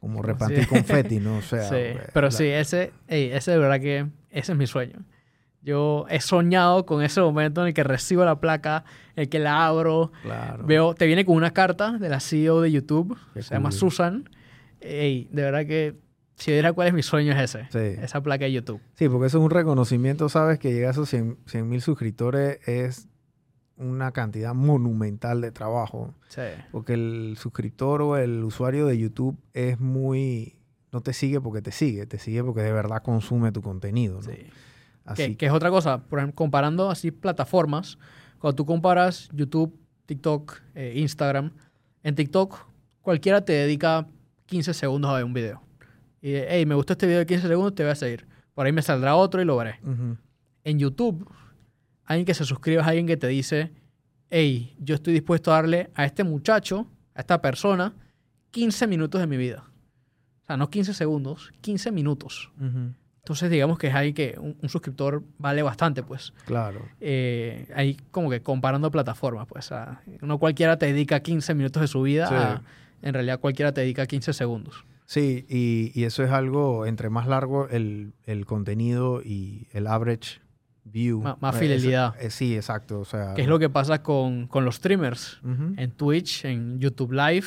como 0.01 0.23
repartir 0.23 0.65
si- 0.65 0.67
confeti, 0.69 1.21
¿no? 1.21 1.39
O 1.39 1.43
sea, 1.43 1.63
sí, 1.69 1.75
eh, 1.77 2.01
pero 2.13 2.27
la- 2.27 2.31
sí, 2.33 2.45
ese, 2.47 2.93
ese 3.09 3.51
de 3.53 3.59
verdad 3.59 3.81
que 3.81 4.07
ese 4.31 4.53
es 4.53 4.59
mi 4.59 4.67
sueño. 4.67 4.99
Yo 5.63 6.07
he 6.09 6.21
soñado 6.23 6.87
con 6.87 7.03
ese 7.03 7.21
momento 7.21 7.61
en 7.61 7.69
el 7.69 7.75
que 7.75 7.85
recibo 7.85 8.25
la 8.25 8.41
placa, 8.41 8.85
el 9.15 9.29
que 9.29 9.39
la 9.39 9.67
abro, 9.67 10.11
Claro. 10.23 10.65
veo, 10.67 10.95
te 10.95 11.07
viene 11.07 11.27
con 11.27 11.37
una 11.37 11.51
carta 11.51 11.99
de 11.99 12.09
la 12.09 12.21
CEO 12.21 12.63
de 12.63 12.73
YouTube, 12.73 13.17
Qué 13.35 13.43
se 13.43 13.55
llama. 13.55 13.71
Susan. 13.71 14.29
Ey, 14.81 15.29
de 15.33 15.43
verdad 15.43 15.67
que 15.67 15.97
si 16.37 16.53
diera 16.53 16.73
cuál 16.73 16.89
es 16.89 16.95
mi 16.95 17.03
sueño 17.03 17.33
es 17.33 17.55
ese, 17.55 17.67
Sí. 17.71 18.01
esa 18.03 18.23
placa 18.23 18.45
de 18.47 18.53
YouTube. 18.53 18.81
Sí, 18.95 19.09
porque 19.09 19.27
eso 19.27 19.39
es 19.39 19.45
un 19.45 19.51
reconocimiento, 19.51 20.29
sabes, 20.29 20.59
que 20.59 20.73
llega 20.73 20.89
a 20.89 20.93
esos 20.93 21.09
100 21.09 21.37
mil 21.69 21.83
suscriptores 21.83 22.67
es 22.67 23.09
una 23.77 24.13
cantidad 24.13 24.55
monumental 24.55 25.41
de 25.41 25.53
trabajo. 25.53 26.15
Sí. 26.29 26.43
Porque 26.73 26.95
el 26.95 27.37
suscriptor 27.39 28.03
o 28.03 28.17
el 28.17 28.43
usuario 28.45 28.87
de 28.87 28.99
YouTube 28.99 29.39
es 29.55 29.81
muy... 29.81 30.57
No 30.93 31.01
te 31.03 31.13
sigue 31.13 31.41
porque 31.41 31.63
te 31.63 31.73
sigue, 31.73 32.05
te 32.07 32.19
sigue 32.19 32.43
porque 32.43 32.63
de 32.63 32.73
verdad 32.73 33.03
consume 33.03 33.53
tu 33.53 33.63
contenido. 33.63 34.17
¿no? 34.17 34.23
sí. 34.23 34.33
Así 35.05 35.29
Que, 35.29 35.37
que 35.37 35.47
es 35.47 35.53
otra 35.53 35.71
cosa, 35.71 36.03
por 36.05 36.19
ejemplo, 36.19 36.37
comparando 36.37 36.91
así 36.91 37.11
plataformas, 37.11 37.99
cuando 38.39 38.57
tú 38.57 38.67
comparas 38.67 39.29
YouTube, 39.33 39.75
TikTok, 40.07 40.61
eh, 40.75 40.93
Instagram, 40.97 41.53
en 42.03 42.15
TikTok 42.15 42.67
cualquiera 43.01 43.45
te 43.45 43.53
dedica 43.55 44.07
15 44.51 44.75
segundos 44.75 45.11
a 45.11 45.15
ver 45.15 45.25
un 45.25 45.33
video. 45.33 45.63
Y, 46.21 46.33
hey, 46.35 46.67
me 46.67 46.75
gustó 46.75 46.93
este 46.93 47.07
video 47.07 47.21
de 47.21 47.27
15 47.27 47.49
segundos, 47.49 47.75
te 47.75 47.83
voy 47.83 47.93
a 47.93 47.95
seguir. 47.95 48.27
Por 48.55 48.67
ahí 48.67 48.73
me 48.73 48.83
saldrá 48.83 49.15
otro 49.15 49.41
y 49.41 49.45
lo 49.45 49.57
veré. 49.57 49.81
En 50.65 50.79
YouTube, 50.79 51.27
alguien 52.05 52.27
que 52.27 52.35
se 52.35 52.45
suscribe 52.45 52.81
es 52.83 52.87
alguien 52.87 53.07
que 53.07 53.17
te 53.17 53.29
dice, 53.29 53.73
hey, 54.29 54.77
yo 54.79 54.97
estoy 54.97 55.15
dispuesto 55.15 55.53
a 55.53 55.55
darle 55.57 55.91
a 55.95 56.05
este 56.05 56.25
muchacho, 56.25 56.87
a 57.15 57.21
esta 57.21 57.41
persona, 57.41 57.95
15 58.51 58.87
minutos 58.87 59.21
de 59.21 59.27
mi 59.27 59.37
vida. 59.37 59.65
O 60.43 60.47
sea, 60.47 60.57
no 60.57 60.69
15 60.69 60.93
segundos, 60.95 61.53
15 61.61 61.93
minutos. 61.93 62.51
Entonces, 63.19 63.51
digamos 63.51 63.79
que 63.79 63.87
es 63.87 63.95
ahí 63.95 64.13
que 64.13 64.35
un, 64.39 64.57
un 64.61 64.69
suscriptor 64.69 65.23
vale 65.39 65.63
bastante, 65.63 66.03
pues. 66.03 66.33
Claro. 66.47 66.89
Eh, 67.01 67.69
ahí 67.77 67.97
como 68.11 68.29
que 68.29 68.43
comparando 68.43 68.91
plataformas, 68.91 69.47
pues. 69.47 69.71
a- 69.73 70.03
no 70.21 70.39
cualquiera 70.39 70.77
te 70.79 70.87
dedica 70.87 71.21
15 71.21 71.55
minutos 71.55 71.81
de 71.81 71.87
su 71.89 72.03
vida, 72.03 72.27
Sí. 72.27 72.35
a- 72.35 72.63
en 73.03 73.15
realidad 73.15 73.41
cualquiera 73.41 73.73
te 73.73 73.81
dedica 73.83 74.07
15 74.07 74.33
segundos. 74.33 74.85
Sí, 75.07 75.45
y, 75.49 75.91
y 75.95 76.05
eso 76.05 76.23
es 76.23 76.31
algo, 76.31 76.87
entre 76.87 77.11
más 77.11 77.27
largo 77.27 77.69
el, 77.69 78.13
el 78.27 78.47
contenido 78.47 79.23
y 79.25 79.67
el 79.73 79.87
average 79.89 80.41
view. 80.85 81.21
Má- 81.23 81.37
más 81.41 81.57
eh, 81.57 81.59
fidelidad. 81.61 82.15
eso- 82.17 82.27
eh, 82.27 82.31
sí, 82.31 82.55
exacto. 82.55 83.01
O 83.01 83.05
sea, 83.05 83.35
Que 83.35 83.43
es 83.43 83.49
lo 83.49 83.59
que 83.59 83.69
pasa 83.69 84.03
con, 84.03 84.47
con 84.47 84.65
los 84.65 84.77
streamers 84.77 85.41
Ujú. 85.43 85.75
en 85.77 85.91
Twitch, 85.91 86.45
en 86.45 86.79
YouTube 86.79 87.13
Live, 87.13 87.47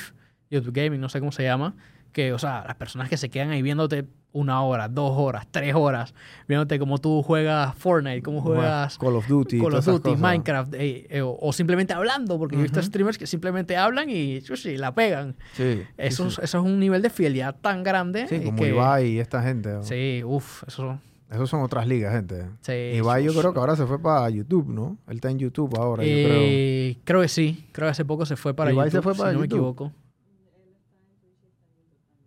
YouTube 0.51 0.74
Gaming, 0.74 0.99
no 0.99 1.08
sé 1.10 1.20
cómo 1.20 1.32
se 1.32 1.43
llama. 1.43 1.74
Que, 2.14 2.32
o 2.32 2.39
sea, 2.39 2.64
las 2.66 2.76
personas 2.76 3.09
que 3.09 3.18
se 3.18 3.30
quedan 3.30 3.49
ahí 3.49 3.61
viéndote 3.61 4.05
una 4.34 4.61
hora, 4.64 4.88
dos 4.88 5.14
horas, 5.16 5.47
tres 5.49 5.76
horas, 5.76 6.14
viéndote 6.47 6.80
cómo 6.80 6.97
tú 6.97 7.22
juegas 7.22 7.76
Fortnite, 7.76 8.22
cómo 8.24 8.41
juegas 8.41 8.97
Call 8.97 9.16
of 9.16 9.28
Duty. 9.28 9.59
Call 9.59 9.76
of 9.76 9.86
Duty. 9.86 10.16
Minecraft, 10.16 10.74
eh, 10.74 11.07
eh, 11.09 11.22
o, 11.22 11.38
o 11.39 11.53
simplemente 11.53 11.93
hablando, 11.93 12.38
porque 12.38 12.55
yo 12.55 12.61
he 12.61 12.64
visto 12.64 12.82
streamers 12.82 13.18
que 13.18 13.28
simplemente 13.28 13.78
hablan 13.78 14.09
y 14.09 14.41
chuchi, 14.41 14.78
la 14.78 14.93
pegan. 14.93 15.36
Sí. 15.53 15.84
Eso, 15.97 16.30
sí. 16.30 16.39
eso 16.43 16.57
es 16.59 16.64
un 16.64 16.80
nivel 16.80 17.01
de 17.01 17.09
fidelidad 17.09 17.55
tan 17.61 17.84
grande. 17.84 18.28
Sí, 18.28 18.36
eh, 18.36 18.43
como 18.45 18.57
que, 18.57 18.70
Ibai 18.70 19.07
y 19.07 19.20
esta 19.20 19.41
gente. 19.43 19.70
¿no? 19.70 19.84
Sí, 19.84 20.24
uff, 20.26 20.64
eso. 20.68 20.99
Esos 21.32 21.49
son 21.49 21.61
otras 21.61 21.88
ligas, 21.88 22.14
gente. 22.14 22.45
Sí, 22.61 22.72
Ibai 22.72 23.24
yo 23.24 23.34
creo 23.34 23.53
que 23.53 23.59
ahora 23.59 23.76
se 23.76 23.88
fue 23.88 23.99
para 23.99 24.30
YouTube, 24.30 24.70
¿no? 24.70 24.97
Él 25.07 25.16
está 25.16 25.32
en 25.32 25.39
YouTube 25.39 25.76
ahora, 25.78 26.03
yo 26.03 26.09
creo. 26.09 26.95
Creo 27.03 27.22
que 27.22 27.28
sí, 27.28 27.68
creo 27.72 27.88
que 27.88 27.91
hace 27.91 28.05
poco 28.05 28.26
se 28.26 28.36
fue 28.36 28.53
para 28.53 28.72
Ibai 28.72 28.89
YouTube, 28.89 28.99
se 28.99 29.01
fue 29.01 29.16
para 29.16 29.30
si 29.30 29.34
no 29.34 29.39
me 29.39 29.45
equivoco. 29.45 29.91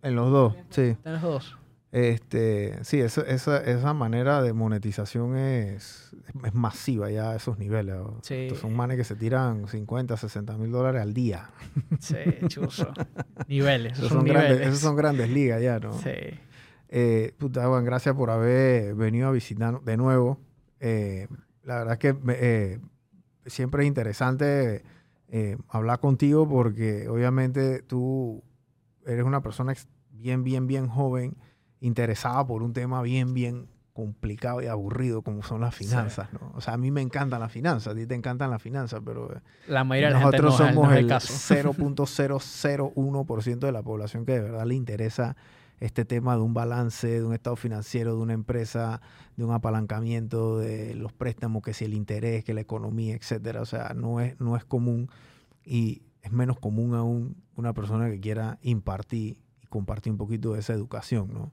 En 0.01 0.15
los 0.15 0.31
dos, 0.31 0.55
sí. 0.69 0.81
Están 0.81 1.13
los 1.13 1.21
dos. 1.21 1.57
Este, 1.91 2.77
sí, 2.83 2.99
esa, 2.99 3.21
esa, 3.21 3.63
esa 3.63 3.93
manera 3.93 4.41
de 4.41 4.53
monetización 4.53 5.37
es, 5.37 6.15
es 6.43 6.53
masiva 6.53 7.09
ya 7.09 7.31
a 7.31 7.35
esos 7.35 7.57
niveles. 7.57 7.95
¿no? 7.95 8.19
Sí. 8.23 8.35
Estos 8.35 8.59
son 8.59 8.75
manes 8.75 8.97
que 8.97 9.03
se 9.03 9.15
tiran 9.15 9.67
50, 9.67 10.17
60 10.17 10.57
mil 10.57 10.71
dólares 10.71 11.01
al 11.01 11.13
día. 11.13 11.49
Sí, 11.99 12.17
chuzo. 12.47 12.91
niveles, 13.47 13.93
esos 13.93 14.09
son 14.09 14.17
son, 14.17 14.25
niveles. 14.25 14.47
grandes, 14.47 14.67
esos 14.67 14.79
son 14.79 14.95
grandes 14.95 15.29
ligas 15.29 15.61
ya, 15.61 15.79
¿no? 15.79 15.93
Sí. 15.93 16.11
Eh, 16.89 17.33
puta, 17.37 17.65
Juan, 17.67 17.85
gracias 17.85 18.15
por 18.15 18.29
haber 18.29 18.93
venido 18.95 19.27
a 19.29 19.31
visitarnos 19.31 19.83
de 19.83 19.97
nuevo. 19.97 20.39
Eh, 20.79 21.27
la 21.63 21.79
verdad 21.79 21.93
es 21.93 21.99
que 21.99 22.15
eh, 22.29 22.79
siempre 23.45 23.83
es 23.83 23.87
interesante 23.87 24.83
eh, 25.29 25.57
hablar 25.69 25.99
contigo 25.99 26.47
porque 26.47 27.07
obviamente 27.09 27.81
tú 27.81 28.43
eres 29.07 29.25
una 29.25 29.41
persona 29.41 29.73
bien, 30.11 30.43
bien, 30.43 30.67
bien 30.67 30.87
joven, 30.87 31.35
interesada 31.79 32.45
por 32.45 32.61
un 32.63 32.73
tema 32.73 33.01
bien, 33.01 33.33
bien 33.33 33.67
complicado 33.93 34.61
y 34.61 34.67
aburrido 34.67 35.23
como 35.23 35.41
son 35.41 35.61
las 35.61 35.73
Sí. 35.73 35.85
finanzas, 35.85 36.31
¿no? 36.31 36.51
O 36.53 36.61
sea, 36.61 36.75
a 36.75 36.77
mí 36.77 36.91
me 36.91 37.01
encantan 37.01 37.39
las 37.39 37.51
finanzas, 37.51 37.93
a 37.93 37.95
ti 37.95 38.05
te 38.05 38.13
encantan 38.13 38.51
las 38.51 38.61
finanzas, 38.61 39.01
pero 39.03 39.33
eh, 39.35 39.39
La 39.67 39.83
mayoría 39.83 40.09
de 40.09 40.13
la 40.13 40.19
gente 40.19 40.37
nosotros 40.43 40.59
no, 40.59 40.75
somos 40.75 40.91
el 40.93 40.97
el 40.99 41.07
caso. 41.07 41.33
0.001% 42.35 43.59
de 43.65 43.71
la 43.71 43.81
población 43.83 44.25
que 44.25 44.33
de 44.33 44.41
verdad 44.41 44.65
le 44.65 44.75
interesa 44.75 45.35
este 45.79 46.05
tema 46.05 46.35
de 46.35 46.41
un 46.41 46.53
balance, 46.55 47.07
de 47.07 47.23
un 47.23 47.33
estado 47.33 47.55
financiero, 47.55 48.15
de 48.15 48.21
una 48.21 48.33
empresa, 48.33 48.99
de 49.35 49.43
un 49.45 49.51
apalancamiento, 49.53 50.57
de 50.57 50.95
los 50.95 51.13
préstamos, 51.13 51.61
que 51.61 51.73
si 51.73 51.85
el 51.85 51.93
interés, 51.93 52.43
que 52.43 52.53
la 52.55 52.61
economía, 52.61 53.15
etcétera. 53.15 53.61
O 53.61 53.65
sea, 53.65 53.93
no 53.95 54.19
es, 54.19 54.39
no 54.39 54.55
es 54.57 54.65
común 54.65 55.09
y 55.63 56.01
es 56.27 56.31
menos 56.31 56.59
común 56.59 56.93
aún 56.95 57.35
una 57.55 57.73
persona 57.73 58.09
que 58.09 58.19
quiera 58.19 58.59
impartir 58.61 59.39
y 59.61 59.65
compartir 59.67 60.11
un 60.11 60.17
poquito 60.17 60.53
de 60.53 60.59
esa 60.59 60.73
educación, 60.73 61.33
¿no? 61.33 61.51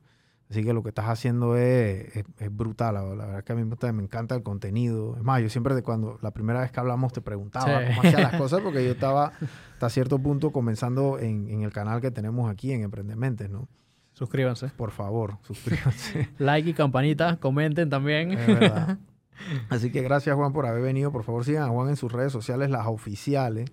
Así 0.50 0.62
que 0.62 0.74
lo 0.74 0.82
que 0.82 0.90
estás 0.90 1.06
haciendo 1.06 1.56
es, 1.56 2.14
es- 2.16 2.24
es 2.38 2.54
brutal. 2.54 2.94
La, 2.94 3.02
la 3.14 3.26
verdad 3.26 3.44
que 3.44 3.52
a 3.52 3.56
mí 3.56 3.64
me, 3.64 3.92
me 3.92 4.02
encanta 4.02 4.34
el 4.34 4.42
contenido. 4.42 5.16
Es 5.16 5.22
más, 5.22 5.40
yo 5.40 5.48
siempre 5.48 5.74
de 5.74 5.82
cuando 5.82 6.18
la 6.20 6.32
primera 6.32 6.60
vez 6.60 6.70
que 6.70 6.78
hablamos 6.78 7.12
te 7.14 7.22
preguntaba 7.22 7.80
Sí. 7.80 7.86
cómo 7.88 8.02
hacía 8.02 8.20
las 8.20 8.34
cosas 8.36 8.60
porque 8.60 8.84
yo 8.84 8.90
estaba 8.92 9.32
hasta 9.72 9.88
cierto 9.88 10.18
punto 10.18 10.52
comenzando 10.52 11.18
en, 11.18 11.48
en 11.48 11.62
el 11.62 11.72
canal 11.72 12.00
que 12.02 12.10
tenemos 12.10 12.50
aquí 12.50 12.72
en 12.72 12.82
Emprendementes, 12.82 13.48
¿no? 13.48 13.68
Suscríbanse. 14.12 14.68
Por 14.76 14.90
favor, 14.90 15.38
suscríbanse. 15.42 16.28
Like 16.38 16.70
y 16.70 16.74
campanita, 16.74 17.38
comenten 17.38 17.88
también. 17.88 18.32
Es 18.32 18.46
verdad. 18.46 18.98
Así 19.70 19.90
que 19.90 20.02
gracias 20.02 20.36
Juan 20.36 20.52
por 20.52 20.66
haber 20.66 20.82
venido. 20.82 21.10
Por 21.10 21.24
favor 21.24 21.44
sigan 21.44 21.64
a 21.64 21.68
Juan 21.68 21.88
en 21.88 21.96
sus 21.96 22.12
redes 22.12 22.30
sociales, 22.32 22.70
las 22.70 22.86
oficiales. 22.86 23.70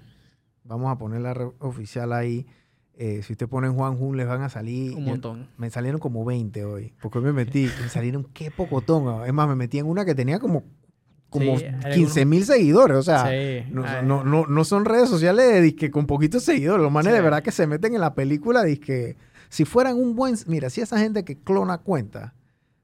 Vamos 0.64 0.91
a 0.91 0.97
poner 0.97 1.22
la 1.22 1.34
red 1.34 1.47
oficial 1.59 2.14
ahí. 2.14 2.45
Eh, 2.93 3.22
si 3.24 3.34
usted 3.34 3.47
ponen 3.47 3.74
Juan 3.74 3.97
Jun, 3.97 4.16
les 4.18 4.28
van 4.28 4.41
a 4.41 4.49
salir. 4.49 4.95
Un 4.95 5.05
montón. 5.05 5.47
Me 5.57 5.70
salieron 5.70 5.99
como 5.99 6.24
20 6.24 6.66
hoy. 6.66 6.93
Porque 7.01 7.18
hoy 7.18 7.24
me 7.26 7.34
metí. 7.34 7.68
Me 7.82 7.89
salieron 7.89 8.26
qué 8.34 8.51
pocotón. 8.51 9.26
Es 9.26 9.34
más, 9.34 9.47
me 9.47 9.55
metí 9.55 9.80
en 9.80 9.88
una 9.88 10.05
que 10.05 10.14
tenía 10.14 10.39
como, 10.39 10.64
como 11.30 11.57
Sí, 11.57 11.66
hay 11.84 11.93
15 11.95 12.26
mil 12.26 12.45
seguidores. 12.45 12.97
O 12.97 13.01
sea, 13.03 13.28
sí. 13.30 13.66
no, 13.72 13.84
Ah, 13.86 14.01
no, 14.03 14.24
no, 14.24 14.45
no 14.45 14.64
son 14.64 14.86
redes 14.86 15.09
sociales 15.09 15.51
de 15.51 15.62
disque 15.62 15.89
con 15.89 16.05
poquitos 16.05 16.43
seguidores. 16.43 16.84
Los 16.84 16.91
manes 16.91 17.12
Sí. 17.12 17.16
de 17.18 17.22
verdad 17.24 17.41
que 17.41 17.51
se 17.51 17.66
meten 17.66 17.95
en 17.95 18.01
la 18.01 18.14
película. 18.14 18.64
Disque, 18.64 19.16
si 19.49 19.66
fueran 19.66 19.97
un 19.97 20.16
buen. 20.16 20.36
Mira, 20.45 20.70
si 20.70 20.82
esa 20.82 20.99
gente 20.99 21.24
que 21.26 21.38
clona 21.39 21.80
cuenta 21.80 22.36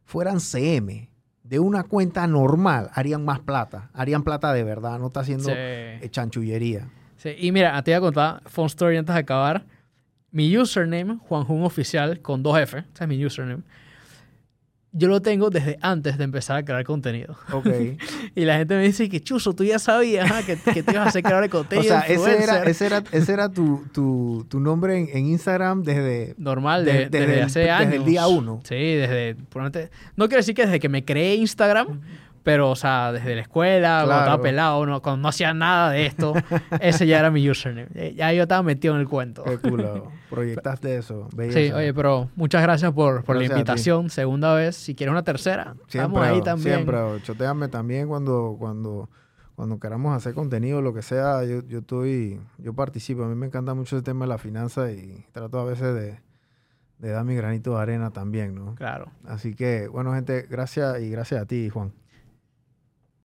fueran 0.03 0.39
CM 0.39 1.09
de 1.43 1.59
una 1.59 1.83
cuenta 1.83 2.25
normal, 2.27 2.89
harían 2.93 3.23
más 3.23 3.39
plata. 3.41 3.91
Harían 3.93 4.23
plata 4.23 4.51
de 4.51 4.63
verdad. 4.63 4.97
No 4.99 5.07
está 5.07 5.19
haciendo 5.19 5.49
eh, 5.51 6.05
chanchullería. 6.09 6.89
Sí, 7.17 7.35
y 7.37 7.51
mira, 7.51 7.81
te 7.83 7.91
voy 7.91 7.97
a 7.97 8.01
contar, 8.01 8.41
fun 8.45 8.65
story 8.67 8.97
antes 8.97 9.13
de 9.13 9.19
acabar. 9.21 9.65
Mi 10.31 10.55
username, 10.57 11.17
Juanjun 11.27 11.63
Oficial, 11.63 12.19
con 12.21 12.43
dos 12.43 12.57
F, 12.59 12.77
ese 12.79 13.03
es 13.03 13.07
mi 13.07 13.25
username. 13.25 13.63
Yo 14.93 15.09
lo 15.09 15.21
tengo 15.21 15.49
desde 15.49 15.77
antes 15.81 16.17
de 16.17 16.23
empezar 16.23 16.57
a 16.57 16.65
crear 16.65 16.83
contenido. 16.83 17.35
Ok. 17.51 17.67
Y 18.35 18.45
la 18.45 18.57
gente 18.57 18.75
me 18.75 18.83
dice 18.83 19.09
que, 19.09 19.19
chuzo, 19.21 19.53
tú 19.53 19.63
ya 19.63 19.79
sabías 19.79 20.29
ajá, 20.29 20.43
que, 20.45 20.57
que 20.57 20.83
te 20.83 20.91
ibas 20.91 21.07
a 21.07 21.09
hacer 21.09 21.23
creador 21.23 21.41
de 21.43 21.47
o 21.57 21.59
contenido. 21.59 21.87
sea, 21.89 22.01
ese 22.01 22.13
era, 22.43 22.57
influencer". 22.57 22.67
ese 22.69 22.85
era, 22.85 23.03
ese 23.11 23.33
era 23.33 23.49
tu, 23.49 23.83
tu, 23.91 24.45
tu 24.49 24.59
nombre 24.59 24.97
en, 24.97 25.09
en 25.11 25.25
Instagram 25.27 25.81
desde... 25.83 26.35
Normal, 26.37 26.85
de- 26.85 26.93
de- 26.93 27.09
desde 27.09 27.19
desde, 27.19 27.33
el- 27.39 27.43
hace 27.45 27.59
desde 27.61 27.71
años. 27.71 27.93
el 27.95 28.05
día 28.05 28.27
uno. 28.27 28.61
Sí, 28.63 28.75
desde... 28.75 29.35
no 30.15 30.27
quiero 30.27 30.37
decir 30.37 30.53
que 30.55 30.65
desde 30.65 30.79
que 30.79 30.89
me 30.89 31.03
creé 31.03 31.35
Instagram, 31.35 32.01
pero, 32.47 32.71
o 32.71 32.77
sea, 32.77 33.11
desde 33.11 33.35
la 33.35 33.41
escuela, 33.41 34.03
cuando 34.05 34.19
estaba 34.21 34.41
pelado, 34.41 34.85
no, 34.85 35.01
cuando 35.01 35.21
no 35.21 35.27
hacía 35.27 35.53
nada 35.53 35.91
de 35.91 36.05
esto, 36.05 36.33
ese 36.79 37.05
ya 37.05 37.19
era 37.19 37.29
mi 37.29 37.49
username. 37.49 37.89
Eh, 37.93 38.13
Ya 38.15 38.31
yo 38.31 38.43
estaba 38.43 38.63
metido 38.63 38.95
en 38.95 39.01
el 39.01 39.07
cuento. 39.09 39.43
Qué 39.43 39.57
culo. 39.57 40.09
Proyectaste 40.29 40.95
eso. 40.95 41.27
Sí, 41.51 41.73
oye, 41.73 41.93
pero 41.93 42.29
muchas 42.37 42.61
gracias 42.61 42.93
por, 42.93 43.25
por 43.25 43.35
la 43.35 43.41
Gracias 43.41 43.57
invitación. 43.59 44.09
Segunda 44.09 44.53
vez. 44.53 44.77
Si 44.77 44.95
quieres 44.95 45.11
una 45.11 45.23
tercera, 45.23 45.73
Siempre, 45.89 45.99
estamos 45.99 46.21
ahí 46.21 46.41
también. 46.41 46.75
Siempre, 46.75 47.21
choteame 47.23 47.67
también 47.67 48.07
cuando, 48.07 48.55
cuando, 48.57 49.09
cuando 49.57 49.77
queramos 49.77 50.15
hacer 50.15 50.33
contenido, 50.33 50.81
lo 50.81 50.93
que 50.93 51.01
sea, 51.01 51.43
yo, 51.43 51.67
yo 51.67 51.79
estoy, 51.79 52.39
yo 52.59 52.73
participo. 52.73 53.25
A 53.25 53.27
mí 53.27 53.35
me 53.35 53.47
encanta 53.47 53.73
mucho 53.73 53.97
el 53.97 54.03
tema 54.03 54.23
de 54.23 54.29
la 54.29 54.37
finanza 54.37 54.89
y 54.89 55.25
trato 55.33 55.59
a 55.59 55.65
veces 55.65 55.93
de, 55.93 56.21
de 56.99 57.09
dar 57.11 57.25
mi 57.25 57.35
granito 57.35 57.75
de 57.75 57.81
arena 57.81 58.11
también, 58.11 58.55
¿no? 58.55 58.73
Claro. 58.75 59.11
Así 59.25 59.53
que, 59.53 59.89
bueno, 59.89 60.13
gente, 60.13 60.47
gracias 60.49 61.01
y 61.01 61.09
gracias 61.09 61.41
a 61.41 61.45
ti, 61.45 61.67
Juan. 61.67 61.91